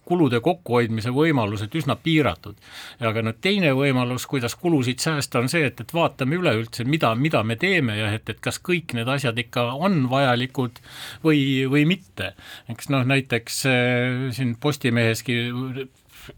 kulude 0.07 0.41
kokkuhoidmise 0.43 1.13
võimalused 1.15 1.73
üsna 1.79 1.97
piiratud. 2.01 2.57
aga 2.99 3.23
no 3.23 3.33
teine 3.41 3.71
võimalus, 3.77 4.27
kuidas 4.29 4.55
kulusid 4.59 5.03
säästa, 5.03 5.41
on 5.43 5.51
see, 5.51 5.65
et, 5.69 5.79
et 5.81 5.93
vaatame 5.93 6.39
üleüldse, 6.39 6.85
mida, 6.87 7.13
mida 7.15 7.43
me 7.43 7.55
teeme 7.59 7.97
ja 7.99 8.11
et, 8.15 8.29
et 8.29 8.41
kas 8.43 8.59
kõik 8.63 8.95
need 8.97 9.07
asjad 9.11 9.37
ikka 9.39 9.69
on 9.77 10.05
vajalikud 10.11 10.81
või, 11.23 11.41
või 11.71 11.85
mitte. 11.89 12.33
eks 12.71 12.91
noh, 12.93 13.07
näiteks 13.07 13.63
eh, 13.71 14.27
siin 14.35 14.55
Postimeheski 14.61 15.39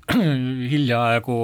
hiljaaegu 0.73 1.37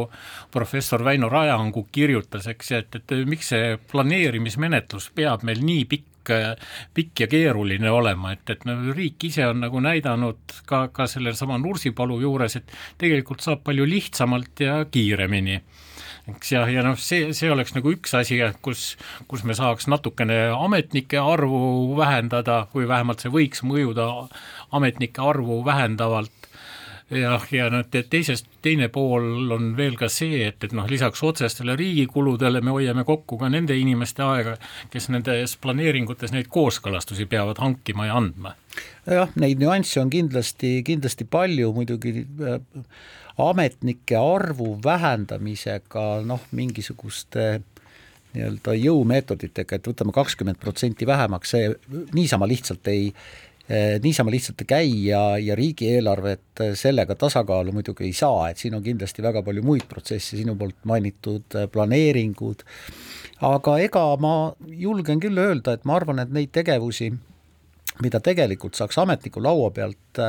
professor 0.52 1.04
Väino 1.06 1.30
Rajaangu 1.30 1.88
kirjutas, 1.92 2.48
eks, 2.52 2.72
et, 2.80 3.00
et 3.00 3.16
miks 3.30 3.54
see 3.54 3.78
planeerimismenetlus 3.92 5.12
peab 5.16 5.48
meil 5.48 5.64
nii 5.66 5.88
pikk 5.90 6.12
pikk 6.26 7.20
ja 7.22 7.28
keeruline 7.30 7.92
olema, 7.94 8.32
et, 8.34 8.50
et 8.50 8.64
no 8.66 8.78
riik 8.96 9.28
ise 9.28 9.46
on 9.46 9.60
nagu 9.62 9.82
näidanud 9.84 10.56
ka, 10.66 10.88
ka 10.94 11.06
sellesama 11.10 11.60
Nursipalu 11.62 12.18
juures, 12.24 12.58
et 12.58 12.72
tegelikult 13.02 13.46
saab 13.46 13.62
palju 13.68 13.86
lihtsamalt 13.86 14.64
ja 14.66 14.80
kiiremini. 14.92 15.60
Eks 16.34 16.56
ja, 16.56 16.64
ja 16.74 16.82
noh, 16.82 16.98
see, 16.98 17.30
see 17.38 17.52
oleks 17.54 17.76
nagu 17.76 17.92
üks 17.94 18.16
asi, 18.18 18.40
kus, 18.66 18.96
kus 19.30 19.44
me 19.46 19.54
saaks 19.54 19.86
natukene 19.92 20.48
ametnike 20.56 21.22
arvu 21.22 21.94
vähendada, 22.00 22.64
kui 22.72 22.88
vähemalt 22.90 23.22
see 23.22 23.34
võiks 23.34 23.62
mõjuda 23.62 24.08
ametnike 24.74 25.22
arvu 25.22 25.60
vähendavalt 25.68 26.45
jah, 27.14 27.44
ja 27.54 27.68
noh, 27.70 27.84
teisest, 27.92 28.48
teine 28.66 28.88
pool 28.94 29.52
on 29.54 29.74
veel 29.78 29.98
ka 30.00 30.10
see, 30.12 30.42
et, 30.48 30.64
et 30.66 30.74
noh, 30.76 30.88
lisaks 30.90 31.22
otsestele 31.26 31.76
riigi 31.78 32.08
kuludele 32.10 32.62
me 32.66 32.74
hoiame 32.74 33.06
kokku 33.06 33.38
ka 33.42 33.50
nende 33.52 33.78
inimeste 33.78 34.24
aega, 34.26 34.56
kes 34.94 35.10
nendes 35.14 35.58
planeeringutes 35.62 36.34
neid 36.34 36.50
kooskõlastusi 36.54 37.28
peavad 37.30 37.62
hankima 37.62 38.10
ja 38.10 38.18
andma. 38.22 38.56
jah, 39.06 39.30
neid 39.42 39.62
nüansse 39.62 40.02
on 40.02 40.10
kindlasti, 40.14 40.80
kindlasti 40.88 41.30
palju, 41.30 41.72
muidugi 41.78 42.26
äh, 42.26 42.60
ametnike 43.38 44.18
arvu 44.18 44.76
vähendamisega 44.84 46.08
noh, 46.26 46.44
mingisuguste 46.56 47.62
nii-öelda 48.36 48.74
jõumeetoditega, 48.76 49.78
et 49.78 49.88
võtame 49.88 50.12
kakskümmend 50.16 50.60
protsenti 50.60 51.08
vähemaks, 51.08 51.54
see 51.54 51.70
niisama 52.18 52.50
lihtsalt 52.50 52.88
ei 52.92 53.12
niisama 54.04 54.30
lihtsalt 54.30 54.62
ei 54.62 54.68
käi 54.70 54.90
ja, 55.08 55.22
ja 55.42 55.56
riigieelarvet 55.58 56.62
eh, 56.62 56.74
sellega 56.78 57.16
tasakaalu 57.18 57.74
muidugi 57.74 58.06
ei 58.06 58.14
saa, 58.14 58.50
et 58.50 58.62
siin 58.62 58.76
on 58.78 58.84
kindlasti 58.86 59.26
väga 59.26 59.42
palju 59.46 59.64
muid 59.66 59.88
protsesse, 59.90 60.38
sinu 60.38 60.54
poolt 60.60 60.78
mainitud 60.86 61.58
eh, 61.58 61.66
planeeringud, 61.74 62.62
aga 63.50 63.78
ega 63.82 64.04
ma 64.22 64.36
julgen 64.70 65.24
küll 65.24 65.42
öelda, 65.42 65.74
et 65.74 65.86
ma 65.90 65.98
arvan, 65.98 66.22
et 66.22 66.36
neid 66.36 66.54
tegevusi, 66.54 67.10
mida 68.06 68.22
tegelikult 68.22 68.78
saaks 68.78 69.02
ametniku 69.02 69.42
laua 69.42 69.72
pealt 69.74 70.22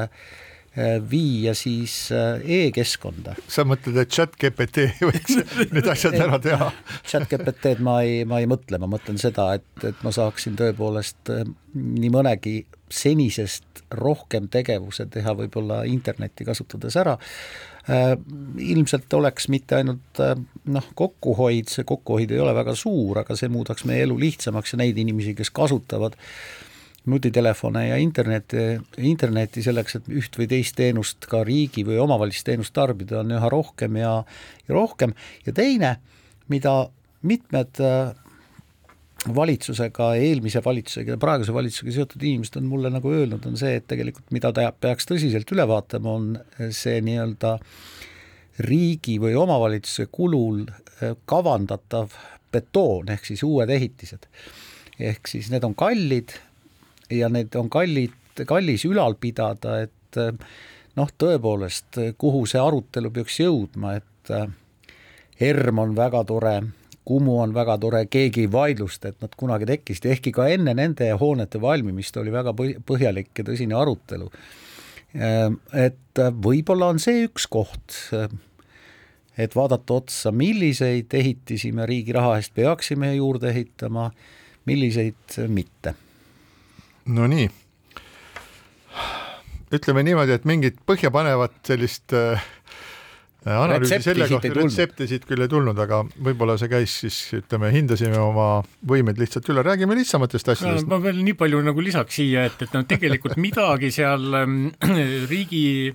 viia 1.10 1.54
siis 1.56 2.10
e-keskkonda. 2.12 3.32
sa 3.48 3.64
mõtled, 3.64 3.96
et 4.02 4.12
chat 4.12 4.34
GPT 4.36 4.90
võiks 5.08 5.38
need 5.72 5.88
asjad 5.88 6.18
ära 6.20 6.40
teha? 6.42 6.70
chat 7.06 7.28
GPT-d 7.30 7.84
ma 7.84 8.00
ei, 8.04 8.24
ma 8.28 8.42
ei 8.42 8.50
mõtle, 8.50 8.80
ma 8.82 8.90
mõtlen 8.90 9.16
seda, 9.20 9.54
et, 9.56 9.70
et 9.88 10.04
ma 10.04 10.12
saaksin 10.12 10.58
tõepoolest 10.60 11.32
nii 11.76 12.12
mõnegi 12.12 12.58
senisest 12.92 13.82
rohkem 13.98 14.48
tegevuse 14.50 15.06
teha 15.10 15.34
võib-olla 15.36 15.82
internetti 15.90 16.46
kasutades 16.46 16.96
ära, 16.98 17.16
äh, 17.90 18.14
ilmselt 18.62 19.12
oleks 19.18 19.48
mitte 19.52 19.80
ainult 19.80 20.20
äh, 20.22 20.34
noh, 20.70 20.88
kokkuhoid, 20.98 21.70
see 21.72 21.86
kokkuhoid 21.86 22.34
ei 22.34 22.42
ole 22.42 22.54
väga 22.56 22.76
suur, 22.78 23.22
aga 23.22 23.36
see 23.38 23.50
muudaks 23.52 23.86
meie 23.88 24.06
elu 24.06 24.18
lihtsamaks 24.22 24.74
ja 24.74 24.80
neid 24.82 24.98
inimesi, 25.02 25.34
kes 25.38 25.50
kasutavad 25.54 26.18
nutitelefone 27.06 27.86
ja 27.88 27.96
internetti, 28.02 28.66
internetti 28.98 29.62
selleks, 29.62 29.98
et 30.00 30.10
üht 30.10 30.36
või 30.38 30.48
teist 30.50 30.76
teenust 30.78 31.28
ka 31.30 31.44
riigi 31.46 31.84
või 31.86 32.00
omavalitsusteenust 32.02 32.74
tarbida, 32.74 33.20
on 33.22 33.36
üha 33.38 33.50
rohkem 33.52 33.98
ja, 34.00 34.12
ja 34.66 34.74
rohkem 34.74 35.14
ja 35.46 35.54
teine, 35.54 35.96
mida 36.50 36.74
mitmed 37.26 37.82
äh, 37.82 38.14
valitsusega, 39.34 40.14
eelmise 40.20 40.62
valitsusega 40.64 41.14
ja 41.14 41.20
praeguse 41.20 41.54
valitsusega 41.54 41.94
seotud 41.94 42.22
inimesed 42.22 42.58
on 42.60 42.68
mulle 42.70 42.90
nagu 42.92 43.10
öelnud, 43.10 43.46
on 43.48 43.56
see, 43.58 43.78
et 43.80 43.86
tegelikult 43.90 44.30
mida 44.34 44.52
ta 44.54 44.68
peaks 44.72 45.08
tõsiselt 45.08 45.50
üle 45.54 45.66
vaatama, 45.68 46.16
on 46.18 46.70
see 46.74 47.00
nii-öelda 47.06 47.56
riigi 48.66 49.18
või 49.20 49.34
omavalitsuse 49.38 50.08
kulul 50.12 50.64
eh, 50.66 51.16
kavandatav 51.28 52.14
betoon 52.52 53.10
ehk 53.12 53.26
siis 53.28 53.42
uued 53.44 53.70
ehitised. 53.72 54.28
ehk 54.98 55.28
siis 55.28 55.50
need 55.52 55.64
on 55.64 55.74
kallid 55.76 56.32
ja 57.10 57.28
need 57.32 57.54
on 57.58 57.70
kallid, 57.70 58.14
kallis 58.46 58.84
ülal 58.88 59.16
pidada, 59.20 59.80
et 59.86 60.20
eh, 60.20 60.32
noh, 60.96 61.12
tõepoolest, 61.18 62.00
kuhu 62.18 62.46
see 62.48 62.62
arutelu 62.62 63.12
peaks 63.14 63.40
jõudma, 63.40 63.96
et 64.00 64.34
eh, 64.34 64.48
ERM 65.50 65.84
on 65.84 65.96
väga 65.96 66.24
tore, 66.28 66.58
Kumu 67.06 67.36
on 67.38 67.52
väga 67.54 67.76
tore, 67.78 68.00
keegi 68.10 68.42
ei 68.42 68.48
vaidlusta, 68.50 69.12
et 69.12 69.20
nad 69.22 69.34
kunagi 69.38 69.68
tekkisid, 69.68 70.08
ehkki 70.10 70.32
ka 70.34 70.48
enne 70.50 70.72
nende 70.74 71.06
hoonete 71.14 71.60
valmimist 71.62 72.16
oli 72.18 72.32
väga 72.34 72.50
põhjalik 72.88 73.30
ja 73.38 73.44
tõsine 73.46 73.76
arutelu. 73.78 74.26
Ehm, 75.14 75.60
et 75.70 76.18
võib-olla 76.42 76.88
on 76.90 76.98
see 76.98 77.22
üks 77.28 77.46
koht, 77.46 77.94
et 79.38 79.54
vaadata 79.54 80.00
otsa, 80.00 80.32
milliseid 80.34 81.14
ehitisi 81.14 81.70
me 81.76 81.86
riigi 81.86 82.16
raha 82.16 82.40
eest 82.40 82.56
peaksime 82.58 83.12
juurde 83.14 83.52
ehitama, 83.54 84.08
milliseid 84.66 85.38
mitte. 85.46 85.94
No 87.06 87.26
nii, 87.30 87.46
ütleme 89.76 90.04
niimoodi, 90.06 90.36
et 90.36 90.46
mingit 90.48 90.78
põhjapanevat 90.86 91.56
sellist 91.66 92.14
äh, 92.16 92.42
analüüsi 93.46 94.00
selle 94.02 94.26
kohta, 94.30 94.50
retsepte 94.56 95.06
siit 95.10 95.26
küll 95.28 95.44
ei 95.44 95.50
tulnud, 95.50 95.78
aga 95.78 96.00
võib-olla 96.26 96.56
see 96.58 96.70
käis 96.70 96.94
siis, 97.04 97.18
ütleme, 97.38 97.70
hindasime 97.74 98.18
oma 98.18 98.48
võimeid 98.90 99.20
lihtsalt 99.22 99.50
üle, 99.52 99.62
räägime 99.66 99.98
lihtsamatest 99.98 100.54
asjadest. 100.54 100.88
ma 100.90 100.98
veel 101.02 101.22
nii 101.26 101.36
palju 101.38 101.62
nagu 101.66 101.84
lisaks 101.84 102.18
siia, 102.18 102.46
et, 102.50 102.66
et 102.66 102.74
no 102.74 102.82
tegelikult 102.88 103.38
midagi 103.46 103.92
seal 103.94 104.40
ähm, 104.42 104.58
riigi, 105.32 105.94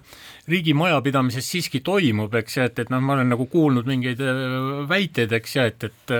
riigi 0.52 0.76
majapidamises 0.78 1.48
siiski 1.48 1.84
toimub, 1.86 2.36
eks 2.40 2.60
ja 2.60 2.72
et, 2.72 2.84
et 2.86 2.94
noh, 2.94 3.04
ma 3.04 3.18
olen 3.20 3.32
nagu 3.36 3.48
kuulnud 3.52 3.90
mingeid 3.90 4.24
äh, 4.24 4.58
väiteid, 4.92 5.36
eks 5.42 5.60
ja 5.60 5.68
et, 5.72 5.90
et 5.92 6.18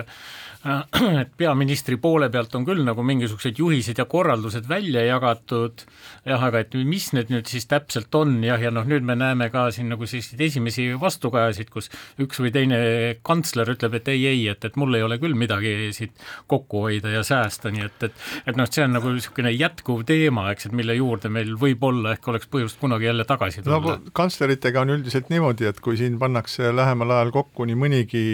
et 1.22 1.32
peaministri 1.38 1.98
poole 2.02 2.30
pealt 2.30 2.54
on 2.58 2.66
küll 2.68 2.84
nagu 2.86 3.04
mingisugused 3.06 3.58
juhised 3.58 3.98
ja 3.98 4.06
korraldused 4.10 4.68
välja 4.70 5.02
jagatud, 5.08 5.86
jah, 6.28 6.44
aga 6.48 6.62
et 6.62 6.76
mis 6.86 7.08
need 7.16 7.32
nüüd 7.34 7.50
siis 7.50 7.66
täpselt 7.70 8.14
on 8.18 8.36
jah, 8.46 8.62
ja 8.62 8.70
noh, 8.74 8.86
nüüd 8.86 9.06
me 9.08 9.16
näeme 9.18 9.50
ka 9.54 9.68
siin 9.74 9.90
nagu 9.90 10.06
selliseid 10.06 10.44
esimesi 10.46 10.88
vastukajasid, 11.02 11.72
kus 11.74 11.90
üks 12.22 12.42
või 12.44 12.54
teine 12.54 12.82
kantsler 13.26 13.74
ütleb, 13.74 13.98
et 13.98 14.12
ei, 14.14 14.28
ei, 14.30 14.44
et, 14.54 14.70
et 14.70 14.78
mul 14.78 15.00
ei 15.00 15.06
ole 15.06 15.18
küll 15.22 15.38
midagi 15.38 15.92
siit 15.98 16.14
kokku 16.52 16.86
hoida 16.86 17.16
ja 17.16 17.26
säästa, 17.26 17.74
nii 17.74 17.88
et, 17.88 18.08
et 18.10 18.52
et 18.52 18.60
noh, 18.60 18.70
see 18.70 18.86
on 18.86 18.96
nagu 18.96 19.12
niisugune 19.16 19.52
jätkuv 19.56 20.06
teema, 20.08 20.46
eks, 20.54 20.70
et 20.70 20.78
mille 20.78 20.96
juurde 20.98 21.32
meil 21.34 21.56
võib-olla 21.60 22.16
ehk 22.16 22.30
oleks 22.32 22.50
põhjust 22.52 22.80
kunagi 22.82 23.10
jälle 23.10 23.26
tagasi 23.30 23.64
tulla 23.66 23.82
no,. 23.82 23.98
kantsleritega 24.18 24.86
on 24.86 24.94
üldiselt 24.98 25.34
niimoodi, 25.34 25.68
et 25.72 25.82
kui 25.84 25.98
siin 26.00 26.20
pannakse 26.22 26.70
lähemal 26.76 27.18
ajal 27.18 27.34
kokku 27.36 27.66
nii 27.70 27.80
mõnigi, 27.82 28.26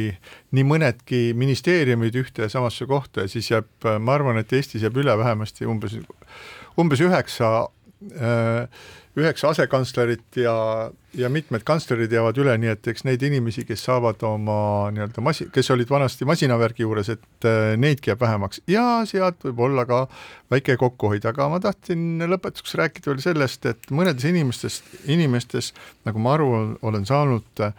nii 0.57 0.67
mõnedki 0.67 1.21
ministeeriumid 1.37 2.16
ühte 2.23 2.45
ja 2.45 2.51
samasse 2.51 2.87
kohta 2.89 3.25
ja 3.25 3.31
siis 3.31 3.51
jääb, 3.51 3.69
ma 3.99 4.17
arvan, 4.17 4.39
et 4.41 4.53
Eestis 4.53 4.85
jääb 4.85 4.97
üle 5.01 5.17
vähemasti 5.17 5.67
umbes, 5.69 5.97
umbes 6.77 7.03
üheksa 7.03 7.67
üheksa 9.17 9.49
asekantslerit 9.49 10.37
ja, 10.37 10.53
ja 11.17 11.29
mitmed 11.33 11.63
kantslerid 11.65 12.11
jäävad 12.13 12.37
üle, 12.41 12.53
nii 12.61 12.69
et 12.75 12.89
eks 12.91 13.05
neid 13.07 13.23
inimesi, 13.25 13.63
kes 13.65 13.81
saavad 13.87 14.21
oma 14.27 14.57
nii-öelda 14.93 15.23
masi-, 15.25 15.47
kes 15.53 15.71
olid 15.73 15.89
vanasti 15.89 16.27
masinavärgi 16.29 16.85
juures, 16.85 17.09
et 17.15 17.47
äh, 17.49 17.71
neidki 17.81 18.11
jääb 18.11 18.21
vähemaks. 18.21 18.61
Ja 18.69 19.01
sealt 19.09 19.41
võib 19.47 19.63
olla 19.69 19.87
ka 19.89 20.03
väike 20.53 20.77
kokkuhoid, 20.77 21.25
aga 21.29 21.49
ma 21.49 21.61
tahtsin 21.63 22.21
lõpetuseks 22.29 22.77
rääkida 22.81 23.11
veel 23.11 23.23
sellest, 23.25 23.65
et 23.65 23.89
mõnedes 23.89 24.27
inimestest, 24.29 24.93
inimestes, 25.09 25.73
nagu 26.05 26.21
ma 26.21 26.37
aru 26.37 26.51
olen 26.85 27.09
saanud 27.09 27.65
äh,, 27.65 27.73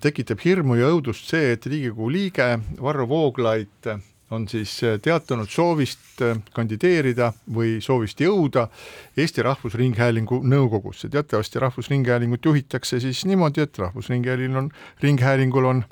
tekitab 0.00 0.38
hirmu 0.44 0.76
ja 0.78 0.92
õudust 0.94 1.26
see, 1.32 1.52
et 1.56 1.66
Riigikogu 1.66 2.10
liige 2.14 2.52
Varro 2.78 3.08
Vooglaid 3.08 3.88
on 4.30 4.48
siis 4.48 4.82
äh, 4.84 4.98
teatanud 5.02 5.50
soovist 5.50 6.22
äh, 6.22 6.38
kandideerida 6.54 7.32
või 7.54 7.78
soovist 7.82 8.20
jõuda 8.22 8.68
Eesti 9.16 9.42
Rahvusringhäälingu 9.42 10.42
nõukogusse. 10.46 11.08
teatavasti 11.08 11.58
Rahvusringhäälingut 11.58 12.44
juhitakse 12.44 13.00
siis 13.00 13.24
niimoodi, 13.26 13.66
et 13.66 13.78
Rahvusringhäälingul 13.78 14.58
on, 14.64 14.70
Ringhäälingul 15.02 15.64
on 15.64 15.84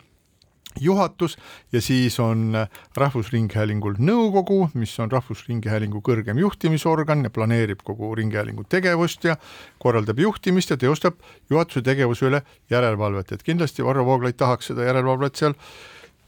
juhatus 0.80 1.36
ja 1.72 1.82
siis 1.82 2.18
on 2.20 2.56
Rahvusringhäälingul 2.96 3.98
nõukogu, 3.98 4.70
mis 4.74 4.94
on 5.00 5.10
Rahvusringhäälingu 5.12 6.02
kõrgem 6.04 6.38
juhtimisorgan 6.38 7.26
ja 7.26 7.30
planeerib 7.30 7.84
kogu 7.84 8.14
Ringhäälingu 8.14 8.64
tegevust 8.68 9.24
ja 9.24 9.36
korraldab 9.78 10.18
juhtimist 10.18 10.70
ja 10.70 10.76
teostab 10.76 11.20
juhatuse 11.50 11.82
tegevuse 11.82 12.26
üle 12.30 12.42
järelevalvet, 12.70 13.32
et 13.32 13.46
kindlasti 13.46 13.84
Varro 13.84 14.06
Vooglaid 14.06 14.38
tahaks 14.38 14.72
seda 14.72 14.88
järelevalvet 14.88 15.36
seal 15.36 15.54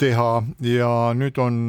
teha. 0.01 0.42
Ja 0.64 0.92
nüüd 1.16 1.38
on 1.40 1.66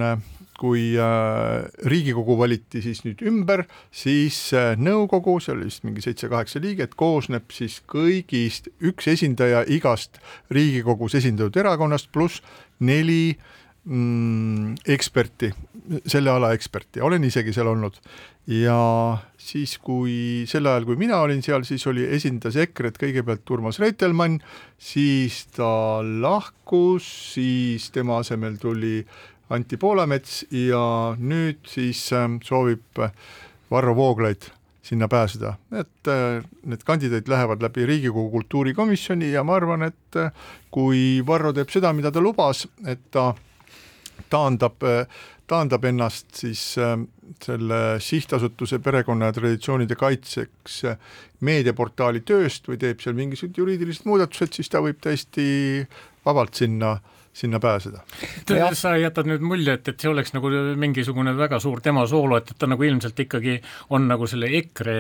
kui 0.62 0.94
äh, 1.00 1.66
Riigikogu 1.90 2.38
valiti 2.38 2.84
siis 2.86 3.02
nüüd 3.06 3.24
ümber, 3.26 3.66
siis 3.90 4.38
äh, 4.54 4.76
nõukogu, 4.78 5.40
seal 5.42 5.58
oli 5.58 5.72
vist 5.72 5.86
mingi 5.88 6.04
seitse-kaheksa 6.06 6.62
liiget, 6.62 6.94
koosneb 7.00 7.50
siis 7.54 7.80
kõigist 7.90 8.70
üks 8.78 9.10
esindaja 9.10 9.64
igast 9.74 10.22
Riigikogus 10.54 11.18
esindatud 11.18 11.58
erakonnast 11.64 12.12
pluss 12.14 12.44
neli 12.82 13.32
mm, 13.86 14.76
eksperti, 14.94 15.52
selle 16.06 16.34
ala 16.34 16.52
eksperti, 16.56 17.02
olen 17.02 17.24
isegi 17.28 17.54
seal 17.56 17.72
olnud. 17.72 17.98
Ja 18.50 18.78
siis, 19.38 19.76
kui 19.78 20.46
sel 20.50 20.66
ajal, 20.68 20.88
kui 20.88 20.98
mina 20.98 21.20
olin 21.22 21.44
seal, 21.46 21.66
siis 21.68 21.86
oli, 21.90 22.08
esindas 22.18 22.58
EKRE-t 22.60 22.98
kõigepealt 23.02 23.54
Urmas 23.54 23.78
Reitelmann, 23.82 24.40
siis 24.82 25.44
ta 25.56 26.02
lahkus, 26.02 27.06
siis 27.36 27.92
tema 27.94 28.18
asemel 28.24 28.58
tuli 28.62 29.00
Anti 29.52 29.78
Poolamets 29.78 30.46
ja 30.56 30.82
nüüd 31.20 31.62
siis 31.68 32.02
ähm, 32.16 32.40
soovib 32.44 33.04
Varro 33.72 33.96
Vooglaid 33.96 34.50
sinna 34.82 35.08
pääseda, 35.08 35.54
et 35.78 36.10
äh, 36.10 36.42
need 36.66 36.82
kandidaadid 36.86 37.30
lähevad 37.30 37.62
läbi 37.62 37.86
Riigikogu 37.86 38.32
kultuurikomisjoni 38.32 39.32
ja 39.32 39.44
ma 39.46 39.56
arvan, 39.60 39.86
et 39.86 40.18
äh, 40.18 40.32
kui 40.74 41.22
Varro 41.28 41.54
teeb 41.54 41.70
seda, 41.70 41.94
mida 41.94 42.12
ta 42.12 42.22
lubas, 42.24 42.66
et 42.90 43.04
ta 43.14 43.28
taandab, 44.34 44.82
äh, 44.82 45.06
taandab 45.48 45.86
ennast 45.86 46.34
siis 46.42 46.64
selle 47.44 47.80
sihtasutuse 48.02 48.80
perekonna 48.80 49.30
ja 49.30 49.36
traditsioonide 49.36 49.96
kaitseks 50.00 50.82
meediaportaali 51.46 52.24
tööst 52.26 52.70
või 52.72 52.80
teeb 52.82 53.04
seal 53.04 53.18
mingisugused 53.18 53.62
juriidilised 53.62 54.08
muudatused, 54.10 54.56
siis 54.58 54.72
ta 54.72 54.82
võib 54.82 55.02
täiesti 55.04 55.46
vabalt 56.26 56.58
sinna 56.58 56.96
äh, 56.98 57.21
sinna 57.34 57.60
pääseda. 57.60 58.00
sa 58.74 58.96
jätad 58.98 59.28
nüüd 59.28 59.44
mulje, 59.46 59.74
et, 59.74 59.88
et 59.88 60.04
see 60.04 60.10
oleks 60.12 60.34
nagu 60.36 60.50
mingisugune 60.80 61.34
väga 61.38 61.60
suur 61.64 61.82
tema 61.82 62.04
soolo, 62.08 62.38
et, 62.38 62.52
et 62.52 62.60
ta 62.60 62.68
nagu 62.68 62.84
ilmselt 62.84 63.20
ikkagi 63.24 63.58
on 63.96 64.08
nagu 64.12 64.28
selle 64.28 64.50
EKRE 64.60 64.96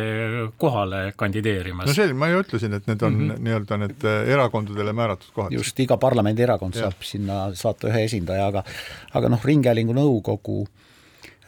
kohale 0.61 1.01
kandideerimas. 1.19 1.89
no 1.89 1.95
see, 1.95 2.13
ma 2.13 2.31
ju 2.31 2.43
ütlesin, 2.45 2.75
et 2.77 2.87
need 2.87 3.03
on 3.03 3.17
mm 3.17 3.29
-hmm. 3.29 3.47
nii-öelda 3.47 3.77
need 3.83 4.05
eh, 4.07 4.33
erakondadele 4.33 4.93
määratud 4.93 5.33
kohad. 5.33 5.51
just, 5.51 5.79
iga 5.79 5.97
parlamendierakond 5.97 6.79
saab 6.79 7.03
sinna 7.03 7.55
saata 7.55 7.91
ühe 7.91 8.03
esindaja, 8.07 8.47
aga 8.47 8.63
aga 9.13 9.29
noh, 9.29 9.45
Ringhäälingu 9.45 9.93
nõukogu 9.93 10.61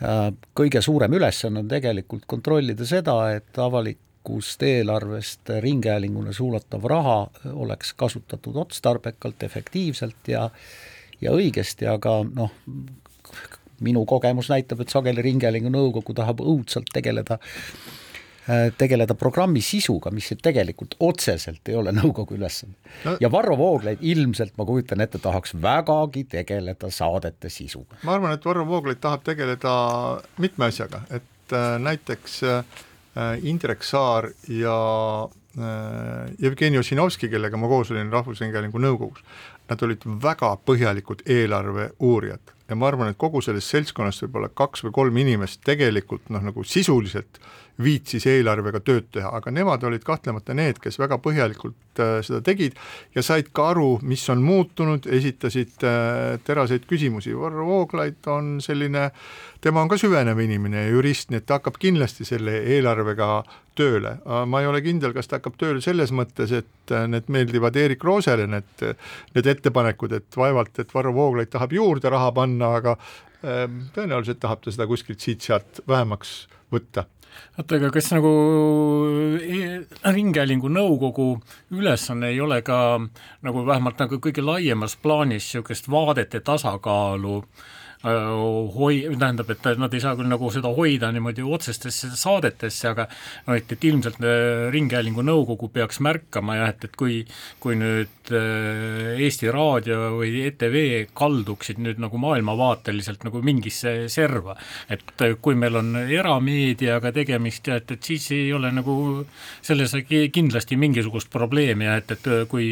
äh, 0.03 0.34
kõige 0.55 0.81
suurem 0.81 1.13
ülesanne 1.13 1.59
on 1.59 1.67
tegelikult 1.67 2.25
kontrollida 2.27 2.86
seda, 2.86 3.31
et 3.36 3.57
avalik 3.57 3.97
avalikust 4.24 4.63
eelarvest 4.63 5.49
ringhäälingule 5.59 6.34
suunatav 6.34 6.84
raha 6.84 7.28
oleks 7.53 7.93
kasutatud 7.93 8.55
otstarbekalt, 8.55 9.43
efektiivselt 9.43 10.28
ja 10.28 10.49
ja 11.21 11.32
õigesti, 11.32 11.88
aga 11.88 12.24
noh, 12.24 12.51
minu 13.80 14.05
kogemus 14.05 14.49
näitab, 14.49 14.82
et 14.82 14.89
sageli 14.89 15.21
Ringhäälingu 15.21 15.69
nõukogu 15.69 16.13
tahab 16.13 16.41
õudselt 16.41 16.91
tegeleda 16.93 17.39
tegeleda 18.78 19.15
programmi 19.15 19.61
sisuga, 19.61 20.11
mis 20.11 20.28
tegelikult 20.43 20.95
otseselt 20.99 21.69
ei 21.69 21.76
ole 21.76 21.93
nõukogu 21.95 22.36
ülesanne 22.36 22.76
no.. 23.05 23.15
ja 23.19 23.32
Varro 23.32 23.55
Vooglaid 23.57 24.01
ilmselt, 24.01 24.57
ma 24.57 24.65
kujutan 24.65 24.99
ette, 24.99 25.17
tahaks 25.17 25.53
vägagi 25.55 26.26
tegeleda 26.28 26.91
saadete 26.91 27.49
sisuga. 27.49 27.95
ma 28.03 28.17
arvan, 28.17 28.34
et 28.34 28.45
Varro 28.45 28.65
Vooglaid 28.67 28.99
tahab 28.99 29.24
tegeleda 29.24 29.76
mitme 30.43 30.67
asjaga, 30.67 31.05
et 31.09 31.55
äh, 31.55 31.80
näiteks 31.80 32.41
Äh, 32.43 32.63
Indrek 33.45 33.84
Saar 33.86 34.30
ja 34.49 34.78
äh, 35.28 36.32
Jevgeni 36.41 36.80
Ossinovski, 36.82 37.30
kellega 37.30 37.57
ma 37.57 37.70
koos 37.70 37.91
olin 37.93 38.11
Rahvusringhäälingu 38.14 38.82
nõukogus, 38.82 39.22
nad 39.70 39.84
olid 39.86 40.05
väga 40.24 40.55
põhjalikud 40.66 41.26
eelarve 41.30 41.91
uurijad. 41.99 42.53
Ja 42.70 42.78
ma 42.80 42.88
arvan, 42.89 43.11
et 43.11 43.20
kogu 43.20 43.41
sellest 43.43 43.70
seltskonnast 43.70 44.24
võib-olla 44.26 44.49
kaks 44.49 44.86
või 44.86 44.95
kolm 44.95 45.20
inimest 45.22 45.61
tegelikult 45.68 46.32
noh, 46.34 46.41
nagu 46.41 46.64
sisuliselt 46.66 47.41
viitsis 47.82 48.26
eelarvega 48.30 48.84
tööd 48.86 49.07
teha, 49.13 49.32
aga 49.34 49.51
nemad 49.53 49.84
olid 49.88 50.03
kahtlemata 50.05 50.53
need, 50.57 50.78
kes 50.82 50.99
väga 51.01 51.17
põhjalikult 51.24 52.01
äh, 52.01 52.19
seda 52.26 52.41
tegid 52.45 52.78
ja 53.15 53.24
said 53.26 53.49
ka 53.55 53.71
aru, 53.71 53.97
mis 54.05 54.24
on 54.30 54.43
muutunud, 54.45 55.07
esitasid 55.09 55.86
äh, 55.88 56.38
teraseid 56.45 56.86
küsimusi, 56.89 57.34
Varro 57.38 57.65
Vooglaid 57.65 58.30
on 58.30 58.59
selline, 58.63 59.09
tema 59.63 59.82
on 59.82 59.89
ka 59.89 59.97
süvenev 59.97 60.39
inimene 60.43 60.86
ja 60.86 60.93
jurist, 60.93 61.32
nii 61.32 61.41
et 61.41 61.49
ta 61.49 61.57
hakkab 61.57 61.82
kindlasti 61.82 62.28
selle 62.30 62.59
eelarvega 62.76 63.32
tööle, 63.74 64.17
ma 64.45 64.61
ei 64.61 64.69
ole 64.69 64.84
kindel, 64.86 65.15
kas 65.15 65.30
ta 65.30 65.39
hakkab 65.39 65.57
tööle 65.57 65.82
selles 65.82 66.13
mõttes, 66.13 66.53
et 66.53 66.93
äh, 66.93 67.07
need 67.09 67.30
meeldivad 67.34 67.78
Erik 67.80 68.05
Roosele, 68.05 68.45
need, 68.49 68.88
need 69.34 69.53
ettepanekud, 69.55 70.13
et 70.19 70.38
vaevalt, 70.38 70.78
et 70.78 70.93
Varro 70.93 71.15
Vooglaid 71.17 71.49
tahab 71.53 71.74
juurde 71.74 72.13
raha 72.13 72.30
panna, 72.38 72.76
aga 72.78 72.99
tõenäoliselt 73.44 74.39
tahab 74.39 74.64
ta 74.64 74.72
seda 74.72 74.88
kuskilt 74.88 75.20
siit-sealt 75.24 75.84
vähemaks 75.88 76.48
võtta. 76.72 77.06
Oota, 77.58 77.80
aga 77.80 77.89
kas 77.94 78.12
nagu 78.14 78.32
e, 79.41 79.82
Ringhäälingu 80.06 80.70
nõukogu 80.70 81.28
ülesanne 81.74 82.30
ei 82.30 82.41
ole 82.41 82.62
ka 82.66 82.78
nagu 83.44 83.64
vähemalt 83.66 84.04
nagu 84.04 84.20
kõige 84.22 84.46
laiemas 84.46 84.96
plaanis 85.02 85.48
niisugust 85.50 85.89
vaadete 85.89 86.44
tasakaalu 86.46 87.39
Äh, 87.41 87.82
hoi-, 88.04 89.06
tähendab, 89.20 89.49
et 89.54 89.68
nad 89.80 89.93
ei 89.93 90.01
saa 90.04 90.16
küll 90.20 90.28
nagu 90.28 90.49
seda 90.54 90.72
hoida 90.76 91.12
niimoodi 91.14 91.45
otsestesse 91.45 92.12
saadetesse, 92.20 92.89
aga 92.91 93.08
noh, 93.47 93.56
et, 93.56 93.72
et 93.72 93.88
ilmselt 93.89 94.20
äh, 94.24 94.68
Ringhäälingu 94.74 95.24
nõukogu 95.26 95.70
peaks 95.74 96.01
märkama 96.04 96.58
jah, 96.60 96.74
et, 96.74 96.88
et 96.89 96.97
kui 96.99 97.22
kui 97.64 97.78
nüüd 97.80 98.32
äh, 98.36 99.22
Eesti 99.24 99.51
Raadio 99.54 100.18
või 100.18 100.43
ETV 100.49 100.78
kalduksid 101.16 101.80
nüüd 101.84 102.01
nagu 102.04 102.20
maailmavaateliselt 102.22 103.24
nagu 103.28 103.41
mingisse 103.45 103.95
serva, 104.12 104.56
et 104.91 105.24
kui 105.41 105.56
meil 105.60 105.80
on 105.80 105.95
erameediaga 106.04 107.14
tegemist 107.16 107.68
ja 107.70 107.80
et, 107.80 107.95
et 107.95 108.12
siis 108.12 108.30
ei 108.36 108.51
ole 108.54 108.72
nagu 108.74 108.95
selles 109.62 109.95
kindlasti 110.34 110.78
mingisugust 110.80 111.32
probleemi 111.34 111.88
ja 111.88 111.97
et, 112.01 112.16
et 112.18 112.30
kui 112.51 112.68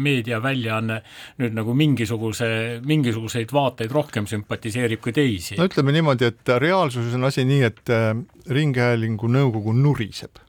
meediaväljaanne 0.00 1.00
nüüd 1.42 1.56
nagu 1.56 1.74
mingisuguse, 1.76 2.80
mingisuguseid 2.86 3.52
vaateid 3.52 3.92
rohkem 3.92 4.28
sümpatiseerib, 4.30 4.69
kritiseerib 4.70 5.02
ka 5.02 5.12
teisi. 5.14 5.58
no 5.58 5.66
ütleme 5.68 5.94
niimoodi, 5.94 6.30
et 6.30 6.52
reaalsuses 6.62 7.16
on 7.18 7.26
asi 7.28 7.44
nii, 7.48 7.64
et 7.66 7.92
äh, 7.92 8.14
Ringhäälingu 8.50 9.30
nõukogu 9.30 9.74
nuriseb 9.76 10.40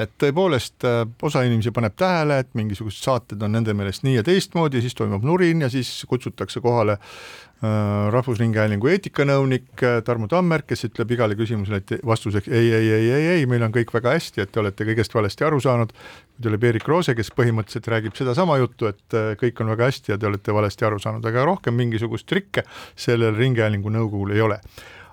et 0.00 0.12
tõepoolest 0.20 0.86
äh, 0.88 1.02
osa 1.22 1.42
inimesi 1.46 1.72
paneb 1.74 1.96
tähele, 1.98 2.40
et 2.42 2.50
mingisugused 2.58 3.04
saated 3.04 3.42
on 3.44 3.54
nende 3.56 3.74
meelest 3.76 4.04
nii 4.06 4.18
ja 4.18 4.24
teistmoodi, 4.26 4.82
siis 4.84 4.96
toimub 4.98 5.24
nurin 5.26 5.64
ja 5.64 5.70
siis 5.72 5.90
kutsutakse 6.08 6.62
kohale 6.64 6.96
äh, 6.96 8.08
Rahvusringhäälingu 8.14 8.90
eetikanõunik 8.94 9.84
äh, 9.84 9.98
Tarmo 10.06 10.28
Tammer, 10.30 10.64
kes 10.66 10.86
ütleb 10.88 11.12
igale 11.16 11.36
küsimusele 11.38 12.00
vastuseks 12.06 12.48
ei, 12.48 12.72
ei, 12.76 12.92
ei, 12.96 13.10
ei, 13.16 13.26
ei, 13.34 13.48
meil 13.50 13.66
on 13.66 13.74
kõik 13.74 13.92
väga 13.94 14.14
hästi, 14.16 14.44
et 14.44 14.52
te 14.54 14.62
olete 14.62 14.86
kõigest 14.88 15.16
valesti 15.16 15.46
aru 15.48 15.60
saanud. 15.60 15.92
tuleb 16.40 16.64
Erik 16.64 16.88
Roose, 16.88 17.14
kes 17.14 17.32
põhimõtteliselt 17.36 17.90
räägib 17.92 18.16
sedasama 18.16 18.56
juttu, 18.62 18.88
et 18.88 19.18
kõik 19.42 19.60
on 19.60 19.74
väga 19.74 19.90
hästi 19.90 20.14
ja 20.14 20.18
te 20.18 20.30
olete 20.30 20.54
valesti 20.56 20.88
aru 20.88 20.98
saanud, 20.98 21.26
aga 21.26 21.44
rohkem 21.44 21.76
mingisugust 21.76 22.26
trikke 22.26 22.64
sellel 22.96 23.36
Ringhäälingu 23.36 23.92
nõukogul 23.92 24.32
ei 24.32 24.40
ole 24.40 24.60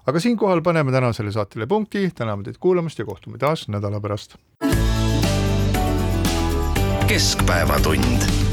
aga 0.08 0.20
siinkohal 0.24 0.62
paneme 0.64 0.91
tänasele 0.91 1.32
saatele 1.36 1.68
punkti, 1.68 2.08
täname 2.16 2.43
teid 2.43 2.60
kuulamast 2.60 2.99
ja 2.99 3.05
kohtume 3.05 3.38
taas 3.38 3.68
nädala 3.68 3.99
pärast. 3.99 4.38
keskpäevatund 7.08 8.47